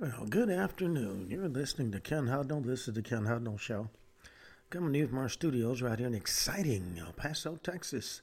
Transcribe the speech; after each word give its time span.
Well, 0.00 0.24
good 0.30 0.48
afternoon. 0.48 1.26
You're 1.28 1.46
listening 1.46 1.92
to 1.92 2.00
Ken 2.00 2.28
Hudnall. 2.28 2.64
This 2.64 2.88
is 2.88 2.94
the 2.94 3.02
Ken 3.02 3.24
Hudnall 3.24 3.60
Show. 3.60 3.90
Coming 4.70 4.94
to 4.94 4.98
you 5.00 5.06
from 5.06 5.18
our 5.18 5.28
studios 5.28 5.82
right 5.82 5.98
here 5.98 6.08
in 6.08 6.14
exciting 6.14 6.96
El 6.98 7.12
Paso, 7.12 7.56
Texas. 7.56 8.22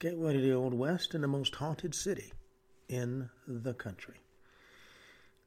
Gateway 0.00 0.32
to 0.32 0.40
the 0.40 0.52
Old 0.52 0.74
West 0.74 1.14
and 1.14 1.22
the 1.22 1.28
most 1.28 1.54
haunted 1.54 1.94
city 1.94 2.32
in 2.88 3.30
the 3.46 3.74
country. 3.74 4.16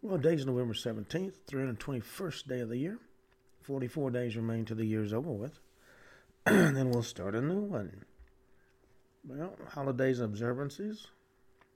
Well, 0.02 0.16
today's 0.16 0.46
November 0.46 0.74
17th, 0.74 1.34
321st 1.52 2.48
day 2.48 2.62
of 2.62 2.70
the 2.70 2.78
year. 2.78 3.00
44 3.64 4.12
days 4.12 4.38
remain 4.38 4.64
till 4.64 4.78
the 4.78 4.86
year's 4.86 5.12
over 5.12 5.34
with. 5.34 5.60
and 6.46 6.78
then 6.78 6.92
we'll 6.92 7.04
start 7.04 7.36
a 7.36 7.42
new 7.42 7.60
one. 7.60 8.06
Well, 9.28 9.58
holidays 9.68 10.22
and 10.22 10.30
observances, 10.30 11.08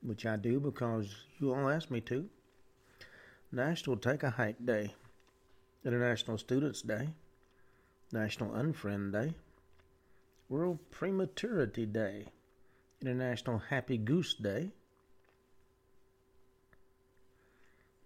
which 0.01 0.25
I 0.25 0.37
do 0.37 0.61
because 0.61 1.13
you 1.41 1.53
all 1.53 1.67
asked 1.67 1.91
me 1.91 1.99
to. 1.99 2.29
National 3.51 3.97
Take 3.97 4.23
a 4.23 4.29
Hike 4.29 4.65
Day, 4.65 4.93
International 5.83 6.37
Students 6.37 6.81
Day, 6.81 7.09
National 8.13 8.51
Unfriend 8.51 9.11
Day, 9.11 9.33
World 10.47 10.79
Prematurity 10.89 11.85
Day, 11.85 12.27
International 13.01 13.61
Happy 13.69 13.97
Goose 13.97 14.35
Day, 14.35 14.71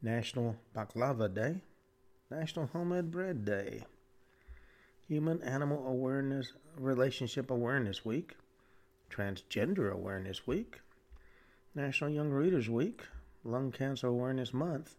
National 0.01 0.55
Baklava 0.75 1.31
Day, 1.31 1.61
National 2.31 2.65
Homemade 2.65 3.11
Bread 3.11 3.45
Day, 3.45 3.83
Human 5.07 5.43
Animal 5.43 5.85
Awareness 5.87 6.53
Relationship 6.77 7.51
Awareness 7.51 8.03
Week, 8.03 8.35
Transgender 9.11 9.91
Awareness 9.91 10.47
Week, 10.47 10.79
National 11.75 12.09
Young 12.09 12.31
Readers 12.31 12.67
Week, 12.67 13.03
Lung 13.43 13.71
Cancer 13.71 14.07
Awareness 14.07 14.51
Month, 14.51 14.95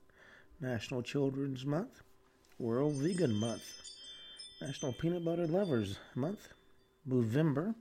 National 0.61 1.03
Children's 1.03 1.67
Month, 1.67 2.03
World 2.59 2.95
Vegan 2.95 3.35
Month, 3.35 3.63
National 4.61 4.93
Peanut 4.93 5.25
Butter 5.25 5.47
Lovers 5.47 5.99
Month, 6.15 6.49
Movember, 7.09 7.75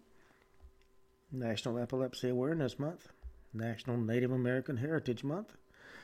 National 1.32 1.80
Epilepsy 1.80 2.30
Awareness 2.30 2.78
Month, 2.78 3.08
National 3.54 3.98
Native 3.98 4.32
American 4.32 4.78
Heritage 4.78 5.24
Month. 5.24 5.56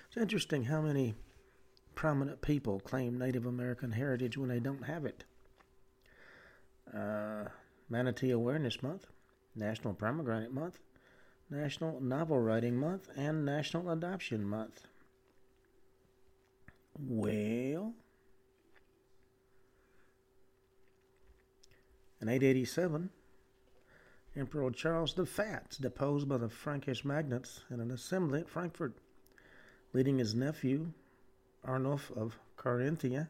It's 0.08 0.18
interesting 0.18 0.64
how 0.64 0.82
many 0.82 1.16
prominent 1.96 2.42
people 2.42 2.80
claim 2.80 3.18
Native 3.18 3.46
American 3.46 3.92
heritage 3.92 4.38
when 4.38 4.50
they 4.50 4.60
don't 4.60 4.84
have 4.84 5.06
it. 5.06 5.26
Uh, 6.94 7.46
Manatee 7.90 8.32
Awareness 8.32 8.82
Month, 8.82 9.08
National 9.56 9.94
Pomegranate 9.94 10.54
Month, 10.54 10.80
National 11.50 12.00
Novel 12.00 12.40
Writing 12.40 12.78
Month, 12.78 13.10
and 13.18 13.46
National 13.46 13.90
Adoption 13.90 14.46
Month. 14.46 14.88
Well, 17.00 17.94
in 22.22 22.30
887, 22.30 23.10
Emperor 24.36 24.72
Charles 24.72 25.14
the 25.14 25.26
Fat 25.26 25.78
deposed 25.82 26.30
by 26.30 26.38
the 26.38 26.50
Frankish 26.50 27.04
magnates 27.04 27.62
in 27.70 27.80
an 27.80 27.92
assembly 27.92 28.42
at 28.42 28.50
Frankfurt, 28.50 28.94
leading 29.94 30.20
his 30.20 30.36
nephew, 30.36 30.94
Arnulf 31.66 32.12
of 32.12 32.38
Carinthia, 32.58 33.28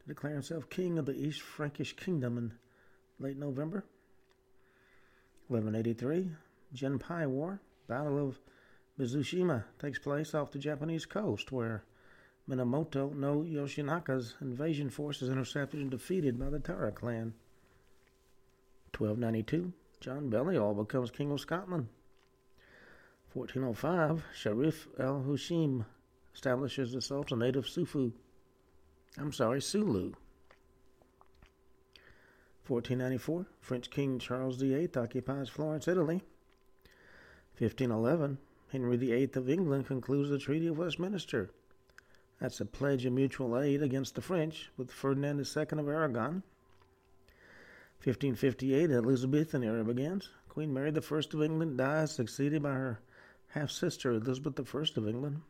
to 0.00 0.08
declare 0.08 0.34
himself 0.34 0.68
king 0.68 0.98
of 0.98 1.06
the 1.06 1.14
East 1.14 1.40
Frankish 1.40 1.94
kingdom 1.94 2.36
in 2.36 2.52
late 3.18 3.38
November. 3.38 3.84
1183, 5.48 6.30
Genpei 6.74 7.26
War, 7.26 7.60
Battle 7.86 8.26
of 8.26 8.40
Mizushima, 8.98 9.64
takes 9.78 9.98
place 9.98 10.34
off 10.34 10.50
the 10.50 10.58
Japanese 10.58 11.06
coast, 11.06 11.52
where 11.52 11.84
Minamoto 12.48 13.14
no 13.14 13.42
Yoshinaka's 13.42 14.34
invasion 14.40 14.90
forces 14.90 15.28
intercepted 15.28 15.80
and 15.80 15.90
defeated 15.90 16.38
by 16.38 16.50
the 16.50 16.58
Taira 16.58 16.90
clan. 16.90 17.34
1292, 18.96 19.72
John 20.00 20.28
Balliol 20.28 20.74
becomes 20.74 21.10
King 21.10 21.30
of 21.30 21.40
Scotland. 21.40 21.88
1405, 23.32 24.24
Sharif 24.34 24.88
al 24.98 25.22
Hushim 25.22 25.86
establishes 26.34 26.92
the 26.92 27.00
Sultanate 27.00 27.56
of 27.56 27.66
Sufu. 27.66 28.12
I'm 29.16 29.32
sorry, 29.32 29.62
Sulu. 29.62 30.12
1494, 32.66 33.46
French 33.60 33.90
King 33.90 34.18
Charles 34.18 34.56
VIII 34.60 34.90
occupies 34.96 35.48
Florence, 35.48 35.88
Italy. 35.88 36.22
1511, 37.58 38.38
Henry 38.72 38.96
VIII 38.96 39.30
of 39.34 39.48
England 39.48 39.86
concludes 39.86 40.30
the 40.30 40.38
Treaty 40.38 40.66
of 40.66 40.78
Westminster. 40.78 41.50
That's 42.42 42.60
a 42.60 42.66
pledge 42.66 43.06
of 43.06 43.12
mutual 43.12 43.56
aid 43.56 43.84
against 43.84 44.16
the 44.16 44.20
French 44.20 44.72
with 44.76 44.90
Ferdinand 44.90 45.38
II 45.38 45.78
of 45.78 45.88
Aragon. 45.88 46.42
1558, 48.02 48.90
Elizabethan 48.90 49.62
era 49.62 49.84
begins. 49.84 50.28
Queen 50.48 50.74
Mary 50.74 50.90
I 50.92 50.98
of 50.98 51.42
England 51.42 51.78
dies, 51.78 52.10
succeeded 52.10 52.60
by 52.60 52.72
her 52.72 52.98
half 53.46 53.70
sister 53.70 54.10
Elizabeth 54.10 54.58
I 54.58 54.78
of 54.80 55.08
England. 55.08 55.42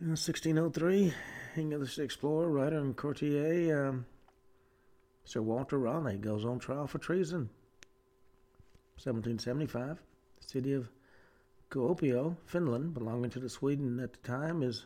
In 0.00 0.12
1603, 0.12 1.12
English 1.54 1.98
explorer, 1.98 2.48
writer, 2.48 2.78
and 2.78 2.96
courtier 2.96 3.88
um, 3.88 4.06
Sir 5.26 5.42
Walter 5.42 5.78
Raleigh 5.78 6.16
goes 6.16 6.46
on 6.46 6.58
trial 6.58 6.86
for 6.86 6.96
treason. 6.96 7.50
1775, 8.96 9.98
city 10.40 10.72
of 10.72 10.88
Kuopio, 11.72 12.36
Finland, 12.44 12.92
belonging 12.92 13.30
to 13.30 13.40
the 13.40 13.48
Sweden 13.48 13.98
at 13.98 14.12
the 14.12 14.18
time, 14.18 14.62
is 14.62 14.84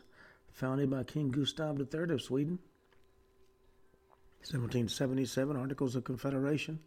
founded 0.53 0.89
by 0.89 1.03
King 1.03 1.31
Gustav 1.31 1.77
III 1.77 2.13
of 2.13 2.21
Sweden. 2.21 2.59
1777 4.39 5.57
Articles 5.57 5.97
of 5.97 6.05
Confederation 6.05 6.79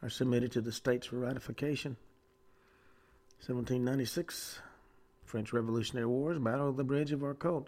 are 0.00 0.08
submitted 0.08 0.52
to 0.52 0.60
the 0.60 0.70
states 0.70 1.08
for 1.08 1.16
ratification. 1.16 1.96
1796 3.38 4.60
French 5.24 5.52
Revolutionary 5.52 6.06
Wars, 6.06 6.38
Battle 6.38 6.68
of 6.68 6.76
the 6.76 6.84
Bridge 6.84 7.10
of 7.10 7.24
Arcot. 7.24 7.66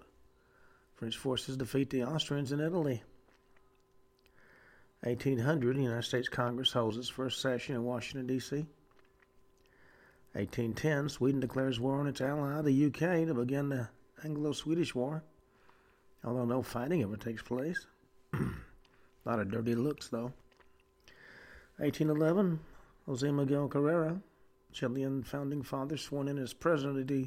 French 0.94 1.16
forces 1.16 1.56
defeat 1.56 1.90
the 1.90 2.04
Austrians 2.04 2.52
in 2.52 2.60
Italy. 2.60 3.02
1800 5.00 5.76
the 5.76 5.82
United 5.82 6.04
States 6.04 6.28
Congress 6.28 6.72
holds 6.72 6.96
its 6.96 7.08
first 7.08 7.40
session 7.40 7.74
in 7.74 7.82
Washington, 7.82 8.28
D.C. 8.28 8.64
1810, 10.38 11.08
Sweden 11.08 11.40
declares 11.40 11.80
war 11.80 11.98
on 11.98 12.06
its 12.06 12.20
ally, 12.20 12.62
the 12.62 12.86
UK, 12.86 13.26
to 13.26 13.34
begin 13.34 13.70
the 13.70 13.88
Anglo 14.22 14.52
Swedish 14.52 14.94
War, 14.94 15.24
although 16.22 16.44
no 16.44 16.62
fighting 16.62 17.02
ever 17.02 17.16
takes 17.16 17.42
place. 17.42 17.86
A 18.32 18.38
lot 19.24 19.40
of 19.40 19.50
dirty 19.50 19.74
looks, 19.74 20.06
though. 20.06 20.32
1811, 21.78 22.60
Jose 23.06 23.28
Miguel 23.32 23.66
Carrera, 23.66 24.20
Chilean 24.72 25.24
founding 25.24 25.64
father, 25.64 25.96
sworn 25.96 26.28
in 26.28 26.38
as 26.38 26.52
president 26.52 27.00
of 27.00 27.08
the 27.08 27.26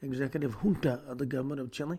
executive 0.00 0.58
junta 0.62 1.02
of 1.08 1.18
the 1.18 1.26
government 1.26 1.60
of 1.60 1.72
Chile. 1.72 1.98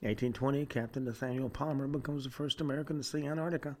1820, 0.00 0.64
Captain 0.64 1.04
Nathaniel 1.04 1.50
Palmer 1.50 1.86
becomes 1.86 2.24
the 2.24 2.30
first 2.30 2.62
American 2.62 2.96
to 2.96 3.04
see 3.04 3.26
Antarctica. 3.26 3.76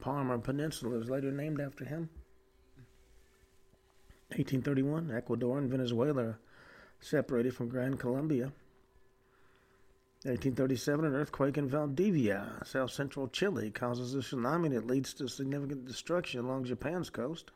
Palmer 0.00 0.38
Peninsula 0.38 0.98
is 0.98 1.10
later 1.10 1.30
named 1.30 1.60
after 1.60 1.84
him. 1.84 2.08
1831, 4.30 5.10
Ecuador 5.10 5.58
and 5.58 5.70
Venezuela 5.70 6.36
separated 7.00 7.54
from 7.54 7.68
Gran 7.68 7.96
Colombia. 7.96 8.52
1837, 10.24 11.04
an 11.04 11.14
earthquake 11.14 11.56
in 11.56 11.68
Valdivia, 11.68 12.60
south 12.64 12.90
central 12.90 13.28
Chile, 13.28 13.70
causes 13.70 14.14
a 14.14 14.18
tsunami 14.18 14.70
that 14.70 14.86
leads 14.86 15.14
to 15.14 15.28
significant 15.28 15.86
destruction 15.86 16.44
along 16.44 16.64
Japan's 16.64 17.08
coast. 17.08 17.52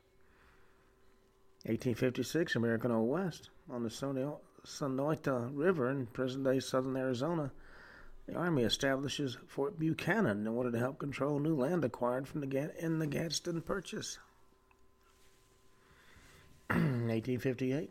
1856, 1.65 2.57
American 2.57 2.91
Old 2.91 3.11
West, 3.11 3.51
on 3.69 3.83
the 3.83 3.91
Sonoita 4.65 5.51
River 5.53 5.91
in 5.91 6.07
present 6.07 6.45
day 6.45 6.61
southern 6.61 6.97
Arizona, 6.97 7.53
the 8.27 8.35
Army 8.35 8.63
establishes 8.63 9.37
Fort 9.49 9.79
Buchanan 9.79 10.43
in 10.43 10.49
order 10.49 10.71
to 10.71 10.79
help 10.79 10.99
control 10.99 11.41
new 11.41 11.57
land 11.57 11.85
acquired 11.85 12.29
from 12.29 12.41
the 12.41 12.73
in 12.79 13.01
the 13.01 13.07
Gadsden 13.07 13.61
Purchase. 13.63 14.19
1858. 17.09 17.91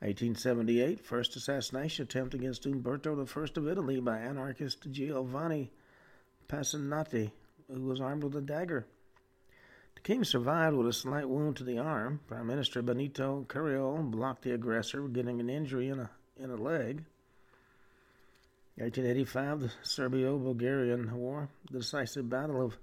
1878, 0.00 1.00
first 1.00 1.34
assassination 1.36 2.02
attempt 2.02 2.34
against 2.34 2.66
Umberto 2.66 3.18
I 3.18 3.22
of 3.22 3.68
Italy 3.68 4.00
by 4.00 4.18
anarchist 4.18 4.86
Giovanni 4.90 5.70
Passanati, 6.46 7.30
who 7.72 7.80
was 7.80 8.02
armed 8.02 8.22
with 8.22 8.36
a 8.36 8.42
dagger. 8.42 8.84
The 9.94 10.02
king 10.02 10.24
survived 10.24 10.76
with 10.76 10.88
a 10.88 10.92
slight 10.92 11.26
wound 11.26 11.56
to 11.56 11.64
the 11.64 11.78
arm. 11.78 12.20
Prime 12.26 12.46
Minister 12.46 12.82
Benito 12.82 13.46
Carriol 13.48 14.02
blocked 14.02 14.42
the 14.42 14.52
aggressor, 14.52 15.08
getting 15.08 15.40
an 15.40 15.48
injury 15.48 15.88
in 15.88 16.00
a, 16.00 16.10
in 16.36 16.50
a 16.50 16.56
leg. 16.56 17.04
1885, 18.76 19.60
the 19.60 19.70
Serbio-Bulgarian 19.82 21.14
War, 21.14 21.48
the 21.70 21.78
decisive 21.78 22.28
battle 22.28 22.60
of 22.60 22.76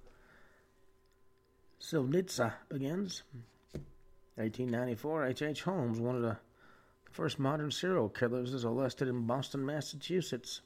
Slivnica 1.82 2.54
begins. 2.68 3.24
1894, 4.36 5.26
H. 5.26 5.42
H. 5.42 5.64
Holmes, 5.64 6.00
one 6.00 6.16
of 6.16 6.22
the 6.22 6.38
first 7.12 7.40
modern 7.40 7.72
serial 7.72 8.10
killers, 8.10 8.54
is 8.54 8.66
arrested 8.66 9.08
in 9.08 9.26
Boston, 9.26 9.66
Massachusetts. 9.66 10.62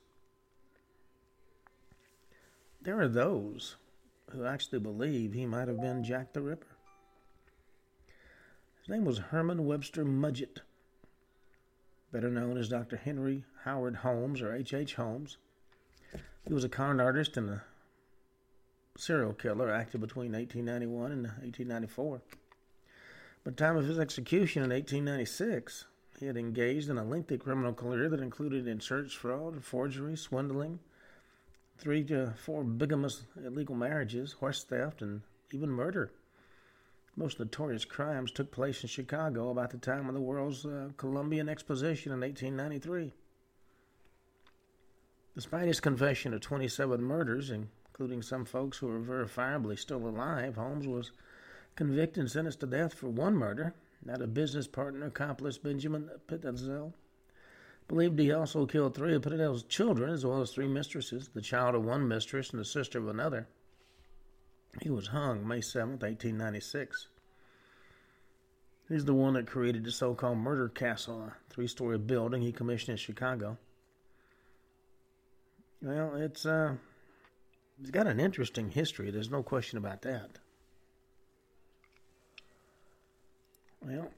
There 2.82 3.00
are 3.00 3.08
those 3.08 3.78
who 4.32 4.46
actually 4.46 4.80
believe 4.80 5.34
he 5.34 5.46
might 5.46 5.68
have 5.68 5.80
been 5.80 6.04
Jack 6.04 6.34
the 6.34 6.42
Ripper. 6.42 6.68
His 8.82 8.90
name 8.90 9.06
was 9.06 9.18
Herman 9.18 9.66
Webster 9.66 10.04
Mudgett, 10.04 10.60
better 12.12 12.30
known 12.30 12.58
as 12.58 12.70
Dr. 12.70 12.98
Henry 12.98 13.46
Howard 13.64 13.96
Holmes 13.98 14.42
or 14.42 14.54
H. 14.54 14.74
H. 14.74 14.96
Holmes. 14.96 15.38
He 16.46 16.54
was 16.54 16.66
a 16.66 16.70
con 16.70 17.00
artist 17.00 17.38
and 17.38 17.50
a 17.50 17.64
serial 18.98 19.34
killer 19.34 19.72
active 19.72 20.02
between 20.02 20.34
1891 20.34 21.12
and 21.12 21.24
1894. 21.24 22.22
By 23.44 23.52
the 23.52 23.52
time 23.52 23.76
of 23.76 23.88
his 23.88 23.98
execution 23.98 24.64
in 24.64 24.70
1896, 24.70 25.86
he 26.20 26.28
had 26.28 26.38
engaged 26.38 26.90
in 26.90 26.98
a 26.98 27.04
lengthy 27.04 27.38
criminal 27.38 27.74
career 27.74 28.08
that 28.10 28.20
included 28.20 28.68
insurance 28.68 29.14
fraud, 29.14 29.64
forgery, 29.64 30.16
swindling, 30.16 30.80
three 31.78 32.04
to 32.04 32.34
four 32.38 32.64
bigamous 32.64 33.24
illegal 33.44 33.76
marriages, 33.76 34.34
horse 34.34 34.64
theft, 34.64 35.02
and 35.02 35.22
even 35.52 35.70
murder. 35.70 36.12
Most 37.16 37.40
notorious 37.40 37.86
crimes 37.86 38.32
took 38.32 38.52
place 38.52 38.82
in 38.84 38.90
Chicago 38.90 39.50
about 39.50 39.72
the 39.72 39.78
time 39.78 40.08
of 40.08 40.14
the 40.14 40.22
World's 40.22 40.66
uh, 40.66 40.90
Columbian 40.98 41.50
Exposition 41.50 42.12
in 42.12 42.22
1893. 42.22 43.14
Despite 45.36 45.68
his 45.68 45.80
confession 45.80 46.34
of 46.34 46.42
27 46.42 47.02
murders, 47.02 47.52
including 47.94 48.24
some 48.24 48.44
folks 48.44 48.80
who 48.80 48.88
were 48.88 49.00
verifiably 49.00 49.78
still 49.78 50.08
alive, 50.08 50.56
Holmes 50.56 50.88
was 50.88 51.12
convicted 51.76 52.22
and 52.22 52.32
sentenced 52.32 52.62
to 52.62 52.66
death 52.66 52.96
for 52.96 53.08
one 53.08 53.36
murder, 53.36 53.76
that 54.04 54.20
of 54.20 54.34
business 54.34 54.66
partner 54.66 55.06
accomplice 55.06 55.60
Benjamin 55.60 56.10
Pitezel. 56.28 56.94
Believed 57.88 58.18
he 58.18 58.32
also 58.32 58.66
killed 58.66 58.96
three 58.96 59.14
of 59.14 59.22
Pitezel's 59.22 59.62
children, 59.64 60.12
as 60.12 60.26
well 60.26 60.42
as 60.42 60.50
three 60.50 60.68
mistresses, 60.68 61.30
the 61.36 61.42
child 61.42 61.76
of 61.76 61.86
one 61.86 62.08
mistress 62.08 62.50
and 62.50 62.60
the 62.60 62.66
sister 62.66 62.98
of 62.98 63.08
another. 63.08 63.48
He 64.82 64.90
was 64.90 65.08
hung 65.08 65.48
May 65.48 65.62
7, 65.62 65.92
1896. 65.92 67.10
He's 68.90 69.06
the 69.06 69.14
one 69.14 69.36
that 69.36 69.46
created 69.46 69.84
the 69.84 69.92
so 69.92 70.16
called 70.16 70.40
Murder 70.40 70.68
Castle, 70.68 71.22
a 71.22 71.34
three 71.52 71.68
story 71.68 72.00
building 72.00 72.42
he 72.42 72.52
commissioned 72.52 72.90
in 72.90 72.98
Chicago. 72.98 73.60
Well, 75.82 76.16
it's 76.16 76.46
uh, 76.46 76.78
it's 77.82 77.92
got 77.92 78.08
an 78.08 78.20
interesting 78.20 78.70
history. 78.70 79.12
There's 79.12 79.30
no 79.30 79.44
question 79.44 79.78
about 79.78 80.02
that. 80.04 80.40
Well, 83.82 84.12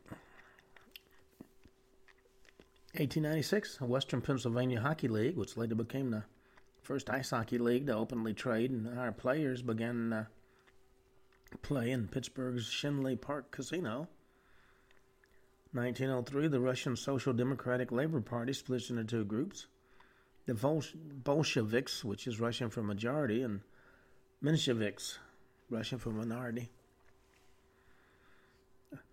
1896, 2.97 3.77
the 3.77 3.85
Western 3.85 4.21
Pennsylvania 4.21 4.79
Hockey 4.79 5.07
League, 5.07 5.35
which 5.35 5.57
later 5.57 5.75
became 5.75 6.11
the 6.11 6.23
first 6.81 7.09
ice 7.09 7.31
hockey 7.31 7.57
league 7.57 7.87
to 7.87 7.95
openly 7.95 8.33
trade 8.33 8.71
and 8.71 8.87
hire 8.95 9.11
players, 9.11 9.61
began 9.61 10.13
uh, 10.13 10.25
play 11.61 11.91
in 11.91 12.07
Pittsburgh's 12.07 12.69
Schenley 12.69 13.19
Park 13.19 13.51
Casino. 13.51 14.07
1903, 15.73 16.47
the 16.47 16.59
Russian 16.59 16.95
Social 16.95 17.33
Democratic 17.33 17.91
Labor 17.91 18.21
Party 18.21 18.53
splits 18.53 18.89
into 18.89 19.03
two 19.03 19.25
groups 19.25 19.65
the 20.45 20.53
Bolsheviks, 20.53 22.03
which 22.03 22.27
is 22.27 22.39
Russian 22.39 22.69
for 22.69 22.83
majority, 22.83 23.41
and 23.41 23.61
Mensheviks, 24.43 25.17
Russian 25.69 25.97
for 25.97 26.11
minority. 26.11 26.69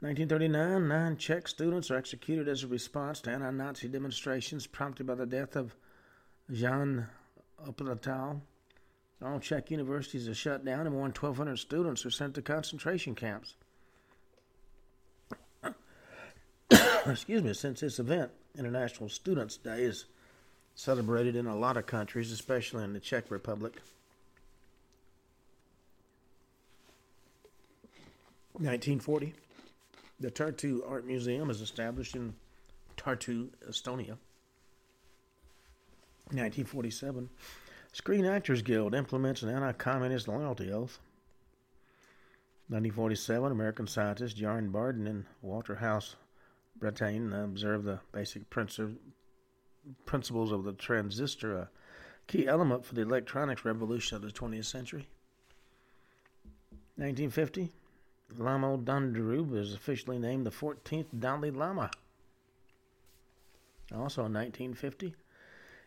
1939, 0.00 0.88
nine 0.88 1.16
Czech 1.16 1.48
students 1.48 1.90
are 1.90 1.96
executed 1.96 2.48
as 2.48 2.62
a 2.62 2.68
response 2.68 3.20
to 3.20 3.30
anti 3.30 3.50
Nazi 3.50 3.88
demonstrations 3.88 4.66
prompted 4.66 5.06
by 5.06 5.14
the 5.14 5.26
death 5.26 5.56
of 5.56 5.74
Jan 6.50 7.06
Opelatow. 7.66 8.40
All 9.24 9.40
Czech 9.40 9.70
universities 9.70 10.28
are 10.28 10.34
shut 10.34 10.64
down, 10.64 10.86
and 10.86 10.94
more 10.94 11.02
than 11.02 11.14
1,200 11.14 11.56
students 11.56 12.04
are 12.04 12.10
sent 12.10 12.34
to 12.34 12.42
concentration 12.42 13.14
camps. 13.14 13.54
Excuse 17.06 17.42
me, 17.42 17.54
since 17.54 17.80
this 17.80 17.98
event, 17.98 18.32
International 18.58 19.08
Students' 19.08 19.56
Day 19.56 19.82
is 19.82 20.06
celebrated 20.74 21.36
in 21.36 21.46
a 21.46 21.56
lot 21.56 21.76
of 21.76 21.86
countries, 21.86 22.32
especially 22.32 22.84
in 22.84 22.92
the 22.92 23.00
Czech 23.00 23.30
Republic. 23.30 23.74
1940, 28.54 29.34
the 30.20 30.30
Tartu 30.30 30.88
Art 30.88 31.06
Museum 31.06 31.50
is 31.50 31.60
established 31.60 32.14
in 32.14 32.34
Tartu, 32.96 33.48
Estonia. 33.68 34.16
1947, 36.30 37.28
Screen 37.92 38.24
Actors 38.24 38.62
Guild 38.62 38.94
implements 38.94 39.42
an 39.42 39.50
anti-communist 39.50 40.28
loyalty 40.28 40.70
oath. 40.70 40.98
1947, 42.68 43.52
American 43.52 43.86
scientists 43.86 44.32
John 44.32 44.70
Bardeen 44.70 45.06
and 45.06 45.24
Walter 45.42 45.74
House 45.74 46.16
Brattain 46.78 47.32
observed 47.44 47.84
the 47.84 48.00
basic 48.12 48.48
principles 50.04 50.52
of 50.52 50.64
the 50.64 50.72
transistor, 50.72 51.56
a 51.56 51.68
key 52.26 52.46
element 52.46 52.84
for 52.84 52.94
the 52.94 53.02
electronics 53.02 53.64
revolution 53.64 54.16
of 54.16 54.22
the 54.22 54.28
20th 54.28 54.66
century. 54.66 55.08
1950, 56.96 57.72
Lama 58.38 58.78
Dandurub 58.78 59.56
is 59.56 59.74
officially 59.74 60.18
named 60.18 60.46
the 60.46 60.50
14th 60.50 61.06
Dalai 61.18 61.50
Lama. 61.50 61.90
Also 63.94 64.24
in 64.24 64.32
1950, 64.32 65.14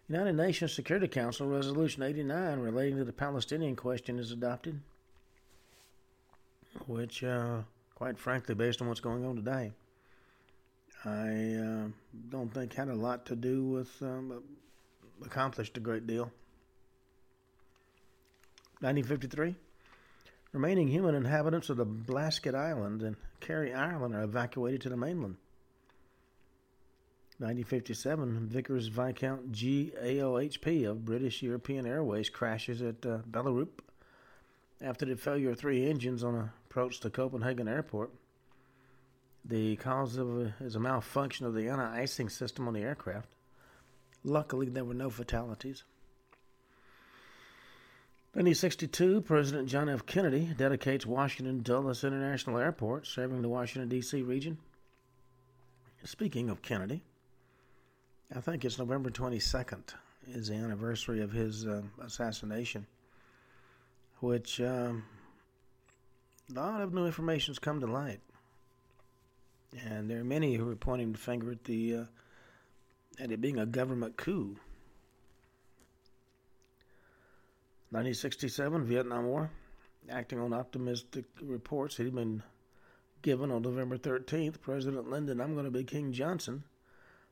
United 0.07 0.33
Nations 0.33 0.73
Security 0.73 1.07
Council 1.07 1.47
Resolution 1.47 2.03
89 2.03 2.59
relating 2.59 2.97
to 2.97 3.05
the 3.05 3.13
Palestinian 3.13 3.75
question 3.75 4.19
is 4.19 4.31
adopted, 4.31 4.79
which, 6.85 7.23
uh, 7.23 7.61
quite 7.95 8.19
frankly, 8.19 8.53
based 8.53 8.81
on 8.81 8.87
what's 8.87 8.99
going 8.99 9.25
on 9.25 9.35
today, 9.35 9.71
I 11.03 11.55
uh, 11.55 11.87
don't 12.29 12.53
think 12.53 12.73
had 12.73 12.87
a 12.87 12.95
lot 12.95 13.25
to 13.27 13.35
do 13.35 13.63
with 13.63 13.89
um, 14.01 14.41
accomplished 15.23 15.77
a 15.77 15.79
great 15.79 16.07
deal. 16.07 16.31
1953, 18.81 19.55
remaining 20.51 20.87
human 20.87 21.15
inhabitants 21.15 21.69
of 21.69 21.77
the 21.77 21.85
Blasket 21.85 22.55
Island 22.55 23.01
and 23.01 23.15
Kerry 23.39 23.73
Island 23.73 24.15
are 24.15 24.23
evacuated 24.23 24.81
to 24.81 24.89
the 24.89 24.97
mainland. 24.97 25.37
1957, 27.37 28.47
Vickers 28.47 28.87
Viscount 28.87 29.51
GAOHP 29.51 30.89
of 30.89 31.03
British 31.03 31.41
European 31.41 31.85
Airways 31.85 32.29
crashes 32.29 32.81
at 32.81 33.05
uh, 33.05 33.17
after 34.81 35.05
the 35.05 35.17
failure 35.17 35.51
of 35.51 35.59
three 35.59 35.85
engines 35.89 36.23
on 36.23 36.49
approach 36.69 37.01
to 37.01 37.09
Copenhagen 37.09 37.67
Airport. 37.67 38.11
The 39.47 39.75
cause 39.75 40.17
of 40.17 40.27
a, 40.39 40.53
is 40.59 40.75
a 40.75 40.79
malfunction 40.79 41.45
of 41.45 41.53
the 41.53 41.69
anti-icing 41.69 42.29
system 42.29 42.67
on 42.67 42.73
the 42.73 42.81
aircraft. 42.81 43.29
Luckily, 44.23 44.69
there 44.69 44.83
were 44.83 44.95
no 44.95 45.11
fatalities. 45.11 45.83
1962, 48.33 49.21
President 49.21 49.69
John 49.69 49.87
F. 49.87 50.05
Kennedy 50.05 50.49
dedicates 50.57 51.05
Washington 51.05 51.61
Dulles 51.61 52.03
International 52.03 52.57
Airport, 52.57 53.05
serving 53.05 53.41
the 53.41 53.47
Washington, 53.47 53.87
D.C. 53.87 54.23
region. 54.23 54.57
Speaking 56.03 56.49
of 56.49 56.61
Kennedy, 56.61 57.01
I 58.35 58.41
think 58.41 58.65
it's 58.65 58.77
November 58.77 59.09
22nd 59.09 59.93
is 60.27 60.47
the 60.47 60.55
anniversary 60.55 61.21
of 61.21 61.31
his 61.31 61.67
uh, 61.67 61.81
assassination, 62.03 62.87
which 64.19 64.59
um, 64.59 65.03
a 66.49 66.59
lot 66.59 66.81
of 66.81 66.93
new 66.93 67.05
information 67.05 67.53
has 67.53 67.59
come 67.59 67.79
to 67.79 67.87
light. 67.87 68.19
And 69.83 70.09
there 70.09 70.19
are 70.19 70.25
many 70.25 70.55
who 70.55 70.69
are 70.69 70.75
pointing 70.75 71.11
the 71.11 71.17
finger 71.17 71.51
at 71.51 71.63
the 71.65 71.95
uh, 71.95 72.05
at 73.19 73.31
it 73.31 73.41
being 73.41 73.59
a 73.59 73.65
government 73.65 74.17
coup. 74.17 74.57
1967 77.91 78.85
Vietnam 78.85 79.25
War, 79.25 79.51
acting 80.09 80.39
on 80.39 80.53
optimistic 80.53 81.25
reports 81.41 81.97
had 81.97 82.13
been 82.13 82.43
given 83.21 83.51
on 83.51 83.61
November 83.61 83.97
13th, 83.97 84.61
President 84.61 85.09
Lyndon 85.09 85.39
I'm 85.39 85.53
going 85.53 85.65
to 85.65 85.71
be 85.71 85.83
King 85.83 86.11
Johnson 86.11 86.63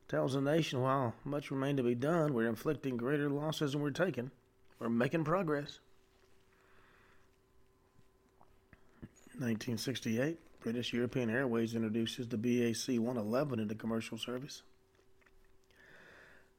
tells 0.08 0.34
the 0.34 0.40
nation 0.40 0.80
while 0.80 1.14
much 1.24 1.50
remained 1.50 1.78
to 1.78 1.82
be 1.82 1.94
done, 1.94 2.34
we're 2.34 2.48
inflicting 2.48 2.96
greater 2.96 3.30
losses 3.30 3.72
than 3.72 3.80
we're 3.80 3.90
taking. 3.90 4.30
We're 4.78 4.88
making 4.88 5.24
progress. 5.24 5.78
1968, 9.38 10.38
British 10.64 10.94
European 10.94 11.28
Airways 11.28 11.74
introduces 11.74 12.26
the 12.26 12.38
BAC 12.38 12.98
111 12.98 13.60
into 13.60 13.74
commercial 13.74 14.16
service. 14.16 14.62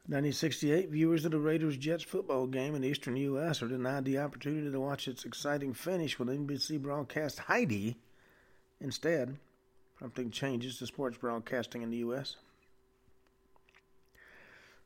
1968, 0.05 0.89
viewers 0.89 1.25
of 1.25 1.31
the 1.31 1.39
Raiders 1.39 1.75
Jets 1.75 2.03
football 2.03 2.45
game 2.45 2.75
in 2.75 2.83
the 2.83 2.87
eastern 2.87 3.17
U.S. 3.17 3.63
are 3.63 3.67
denied 3.67 4.05
the 4.05 4.19
opportunity 4.19 4.71
to 4.71 4.79
watch 4.79 5.07
its 5.07 5.25
exciting 5.25 5.73
finish 5.73 6.19
when 6.19 6.27
NBC 6.27 6.79
broadcast 6.79 7.39
Heidi 7.39 7.97
instead, 8.79 9.37
prompting 9.97 10.29
changes 10.29 10.77
to 10.77 10.85
sports 10.85 11.17
broadcasting 11.17 11.81
in 11.81 11.89
the 11.89 11.97
U.S. 11.97 12.35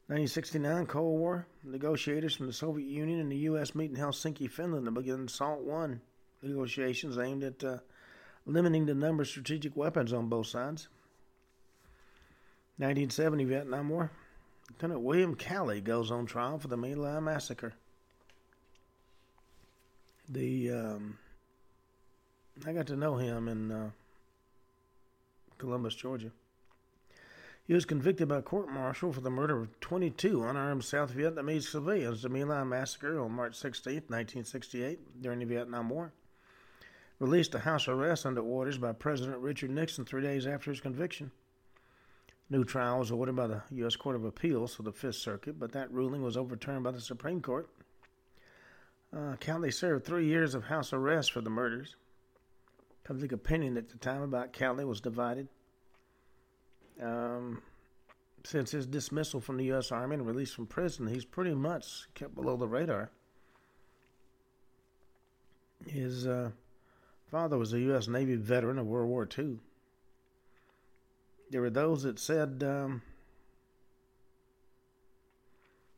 1969 0.07 0.85
Cold 0.85 1.19
War. 1.19 1.45
Negotiators 1.65 2.37
from 2.37 2.47
the 2.47 2.53
Soviet 2.53 2.87
Union 2.87 3.19
and 3.19 3.29
the 3.29 3.35
U.S. 3.35 3.75
meet 3.75 3.91
in 3.91 3.97
Helsinki, 3.97 4.49
Finland 4.49 4.85
to 4.85 4.91
begin 4.91 5.27
SALT 5.27 5.69
I 5.69 5.97
negotiations 6.41 7.17
aimed 7.17 7.43
at 7.43 7.61
uh, 7.65 7.79
limiting 8.45 8.85
the 8.85 8.95
number 8.95 9.23
of 9.23 9.29
strategic 9.29 9.75
weapons 9.75 10.13
on 10.13 10.27
both 10.27 10.47
sides. 10.47 10.87
1970 12.77 13.43
Vietnam 13.45 13.89
War. 13.89 14.11
Lieutenant 14.69 15.01
William 15.01 15.35
Calley 15.35 15.81
goes 15.81 16.11
on 16.11 16.25
trial 16.25 16.59
for 16.59 16.67
the 16.67 16.77
My 16.77 16.93
Lai 16.93 17.19
massacre. 17.19 17.73
The 20.29 20.71
um, 20.71 21.17
I 22.65 22.73
got 22.73 22.87
to 22.87 22.95
know 22.95 23.15
him 23.15 23.47
in 23.47 23.71
uh, 23.71 23.89
Columbus, 25.57 25.95
Georgia. 25.95 26.31
He 27.67 27.73
was 27.73 27.85
convicted 27.85 28.27
by 28.27 28.41
court 28.41 28.69
martial 28.69 29.13
for 29.13 29.21
the 29.21 29.29
murder 29.29 29.61
of 29.61 29.79
22 29.79 30.43
unarmed 30.43 30.83
South 30.83 31.13
Vietnamese 31.15 31.69
civilians, 31.69 32.23
the 32.23 32.29
My 32.29 32.43
Lai 32.43 32.63
massacre 32.63 33.19
on 33.19 33.31
March 33.31 33.55
16, 33.55 33.93
1968, 34.07 35.21
during 35.21 35.39
the 35.39 35.45
Vietnam 35.45 35.89
War. 35.89 36.11
Released 37.19 37.51
to 37.51 37.59
house 37.59 37.87
arrest 37.87 38.25
under 38.25 38.41
orders 38.41 38.77
by 38.77 38.93
President 38.93 39.39
Richard 39.39 39.71
Nixon 39.71 40.05
three 40.05 40.21
days 40.21 40.47
after 40.47 40.71
his 40.71 40.79
conviction. 40.79 41.31
New 42.49 42.63
trial 42.63 42.99
was 42.99 43.11
ordered 43.11 43.35
by 43.35 43.47
the 43.47 43.61
U.S. 43.71 43.95
Court 43.95 44.15
of 44.15 44.25
Appeals 44.25 44.73
for 44.73 44.83
the 44.83 44.91
Fifth 44.91 45.15
Circuit, 45.15 45.59
but 45.59 45.73
that 45.73 45.91
ruling 45.91 46.23
was 46.23 46.37
overturned 46.37 46.83
by 46.83 46.91
the 46.91 47.01
Supreme 47.01 47.41
Court. 47.41 47.69
Uh, 49.15 49.35
Calley 49.39 49.69
served 49.69 50.05
three 50.05 50.25
years 50.25 50.55
of 50.55 50.65
house 50.65 50.93
arrest 50.93 51.31
for 51.31 51.41
the 51.41 51.49
murders. 51.49 51.95
Public 53.03 53.31
opinion 53.31 53.75
at 53.77 53.89
the 53.89 53.97
time 53.97 54.21
about 54.21 54.53
Calley 54.53 54.85
was 54.85 55.01
divided. 55.01 55.47
Um, 57.01 57.61
since 58.43 58.71
his 58.71 58.87
dismissal 58.87 59.41
from 59.41 59.57
the 59.57 59.65
U.S. 59.65 59.91
Army 59.91 60.15
and 60.15 60.25
release 60.25 60.51
from 60.51 60.67
prison, 60.67 61.07
he's 61.07 61.25
pretty 61.25 61.53
much 61.53 62.07
kept 62.13 62.33
below 62.33 62.55
the 62.55 62.67
radar. 62.67 63.11
His 65.87 66.27
uh, 66.27 66.51
father 67.29 67.57
was 67.57 67.73
a 67.73 67.79
U.S. 67.79 68.07
Navy 68.07 68.35
veteran 68.35 68.79
of 68.79 68.87
World 68.87 69.09
War 69.09 69.27
II. 69.37 69.57
There 71.51 71.61
were 71.61 71.69
those 71.69 72.03
that 72.03 72.19
said 72.19 72.63
um, 72.63 73.01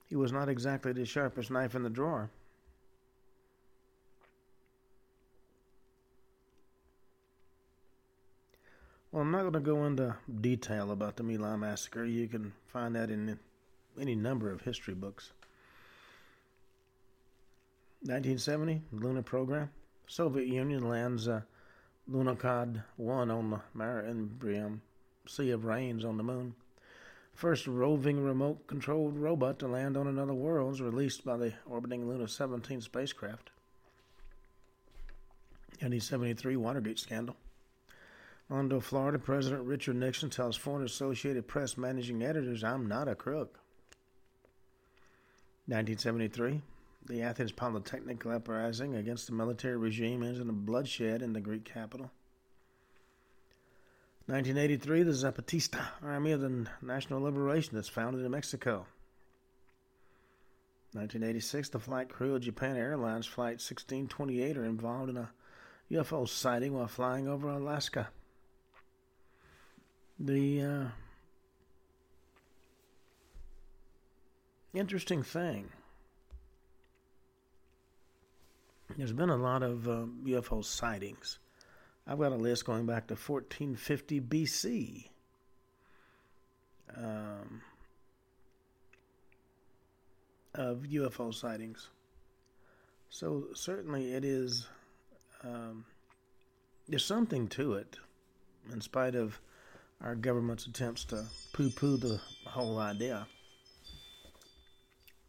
he 0.10 0.16
was 0.16 0.32
not 0.32 0.50
exactly 0.50 0.94
the 0.94 1.06
sharpest 1.06 1.52
knife 1.52 1.76
in 1.76 1.84
the 1.84 1.90
drawer. 1.90 2.30
Well, 9.12 9.24
I'm 9.24 9.32
not 9.32 9.42
going 9.42 9.54
to 9.54 9.60
go 9.60 9.86
into 9.86 10.16
detail 10.40 10.92
about 10.92 11.18
the 11.18 11.24
My 11.24 11.36
Lai 11.36 11.58
massacre. 11.58 12.06
You 12.06 12.28
can 12.30 12.54
find 12.68 12.96
that 12.96 13.10
in 13.10 13.38
any 14.00 14.16
number 14.16 14.50
of 14.50 14.62
history 14.62 14.94
books. 14.94 15.34
1970, 18.04 18.82
lunar 18.94 19.22
program. 19.22 19.70
Soviet 20.12 20.48
Union 20.48 20.89
lands 20.89 21.30
uh, 21.30 21.39
Lunokhod 22.12 22.84
1 22.98 23.32
on 23.32 23.50
the 23.50 23.62
Mare 23.74 24.03
Imbrium 24.03 24.82
Sea 25.25 25.51
of 25.51 25.63
Rains 25.63 26.03
on 26.03 26.18
the 26.18 26.24
moon. 26.24 26.53
First 27.34 27.65
roving 27.65 28.22
remote 28.22 28.68
controlled 28.68 29.18
robot 29.18 29.58
to 29.60 29.70
land 29.70 29.96
on 29.96 30.08
another 30.08 30.34
world 30.34 30.74
is 30.74 30.82
released 30.82 31.24
by 31.24 31.38
the 31.38 31.53
orbiting 31.65 32.10
Luna 32.10 32.27
17 32.27 32.82
spacecraft. 32.82 33.51
1973 35.80 36.58
Watergate 36.58 37.00
scandal. 37.00 37.38
On 38.50 38.82
Florida, 38.82 39.18
President 39.18 39.63
Richard 39.63 39.96
Nixon 39.96 40.30
tells 40.30 40.58
foreign 40.58 40.84
Associated 40.84 41.48
Press 41.48 41.77
managing 41.77 42.22
editors, 42.22 42.65
I'm 42.65 42.86
not 42.86 43.08
a 43.08 43.15
crook. 43.15 43.62
1973, 45.68 46.62
the 47.05 47.22
Athens 47.22 47.51
Polytechnic 47.51 48.25
uprising 48.25 48.96
against 48.96 49.27
the 49.27 49.34
military 49.34 49.77
regime 49.77 50.24
ends 50.24 50.39
in 50.39 50.50
a 50.50 50.53
bloodshed 50.53 51.22
in 51.22 51.34
the 51.34 51.41
Greek 51.41 51.65
capital. 51.65 52.12
1983, 54.27 55.03
the 55.03 55.12
Zapatista 55.12 55.81
Army 56.03 56.31
of 56.31 56.41
the 56.41 56.67
National 56.81 57.22
Liberation 57.22 57.77
is 57.77 57.89
founded 57.89 58.24
in 58.24 58.31
Mexico. 58.31 58.86
1986, 60.93 61.70
the 61.70 61.79
flight 61.79 62.10
crew 62.10 62.36
of 62.36 62.41
Japan 62.41 62.77
Airlines 62.77 63.25
Flight 63.25 63.60
1628 63.60 64.58
are 64.58 64.65
involved 64.65 65.10
in 65.10 65.17
a 65.17 65.31
UFO 65.91 66.27
sighting 66.27 66.74
while 66.74 66.88
flying 66.88 67.27
over 67.27 67.50
Alaska 67.50 68.10
the 70.25 70.62
uh, 70.62 70.84
interesting 74.74 75.24
thing 75.24 75.70
there's 78.98 79.14
been 79.14 79.30
a 79.30 79.38
lot 79.38 79.64
of 79.64 79.88
uh, 79.88 80.06
UFO 80.26 80.64
sightings. 80.64 81.40
I've 82.08 82.20
got 82.20 82.32
a 82.32 82.36
list 82.36 82.66
going 82.66 82.86
back 82.86 83.08
to 83.08 83.16
1450 83.16 84.22
BC. 84.22 85.08
Um, 86.98 87.62
of 90.54 90.80
UFO 90.80 91.34
sightings. 91.34 91.90
So 93.10 93.48
certainly 93.54 94.14
it 94.14 94.26
is. 94.26 94.68
Um, 95.44 95.86
there's 96.88 97.06
something 97.06 97.48
to 97.50 97.74
it, 97.74 97.98
in 98.72 98.82
spite 98.82 99.16
of 99.16 99.40
our 100.02 100.16
government's 100.16 100.66
attempts 100.66 101.06
to 101.06 101.26
poo 101.54 101.70
poo 101.70 101.98
the 101.98 102.20
whole 102.46 102.80
idea. 102.80 103.28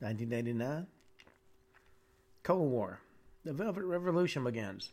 1989, 0.01 0.87
Cold 2.43 2.71
War. 2.71 3.02
The 3.45 3.53
Velvet 3.53 3.85
Revolution 3.85 4.45
begins. 4.45 4.93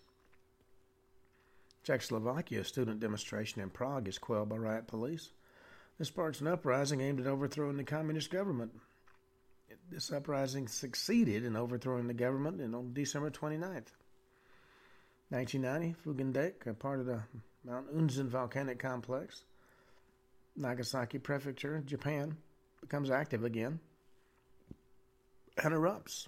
Czechoslovakia 1.84 2.64
student 2.64 3.00
demonstration 3.00 3.62
in 3.62 3.70
Prague 3.70 4.08
is 4.08 4.18
quelled 4.18 4.50
by 4.50 4.58
riot 4.58 4.88
police. 4.88 5.30
This 5.98 6.08
sparks 6.08 6.42
an 6.42 6.48
uprising 6.48 7.02
aimed 7.02 7.20
at 7.20 7.28
overthrowing 7.28 7.78
the 7.78 7.84
communist 7.84 8.32
government. 8.32 8.72
This 9.92 10.12
uprising 10.12 10.68
succeeded 10.68 11.46
in 11.46 11.56
overthrowing 11.56 12.08
the 12.08 12.14
government 12.14 12.60
and 12.60 12.76
on 12.76 12.94
December 12.94 13.30
29th. 13.30 13.94
1990, 15.30 15.96
Fugendake, 16.04 16.66
a 16.66 16.74
part 16.74 17.00
of 17.00 17.06
the 17.06 17.22
Mount 17.64 17.96
Unzen 17.96 18.30
volcanic 18.30 18.80
complex, 18.80 19.44
Nagasaki 20.56 21.20
Prefecture, 21.20 21.84
Japan, 21.86 22.36
becomes 22.82 23.12
active 23.12 23.44
again 23.44 23.80
and 25.64 25.74
erupts. 25.74 26.28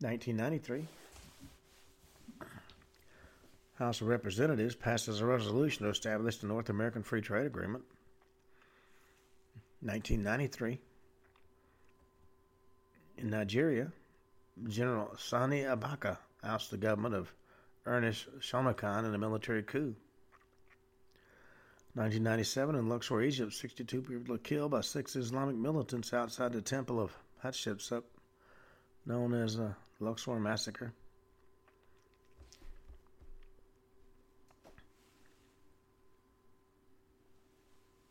1993. 0.00 0.86
House 3.74 4.00
of 4.00 4.06
Representatives 4.06 4.76
passes 4.76 5.20
a 5.20 5.26
resolution 5.26 5.84
to 5.84 5.90
establish 5.90 6.38
the 6.38 6.46
North 6.46 6.68
American 6.68 7.02
Free 7.02 7.20
Trade 7.20 7.46
Agreement. 7.46 7.84
1993. 9.80 10.78
In 13.18 13.30
Nigeria, 13.30 13.90
General 14.68 15.12
Sani 15.16 15.62
Abacha 15.62 16.18
ousts 16.44 16.70
the 16.70 16.76
government 16.76 17.14
of 17.14 17.32
Ernest 17.86 18.26
Shonekan 18.40 19.04
in 19.04 19.14
a 19.14 19.18
military 19.18 19.62
coup. 19.62 19.94
1997 21.94 22.76
in 22.76 22.88
Luxor, 22.88 23.22
Egypt, 23.22 23.52
62 23.52 24.02
people 24.02 24.34
were 24.34 24.38
killed 24.38 24.70
by 24.70 24.80
six 24.80 25.16
Islamic 25.16 25.56
militants 25.56 26.12
outside 26.12 26.52
the 26.52 26.62
temple 26.62 27.00
of 27.00 27.16
Hatshepsut, 27.42 28.02
known 29.08 29.34
as 29.34 29.56
the 29.56 29.74
Luxor 29.98 30.38
Massacre. 30.38 30.92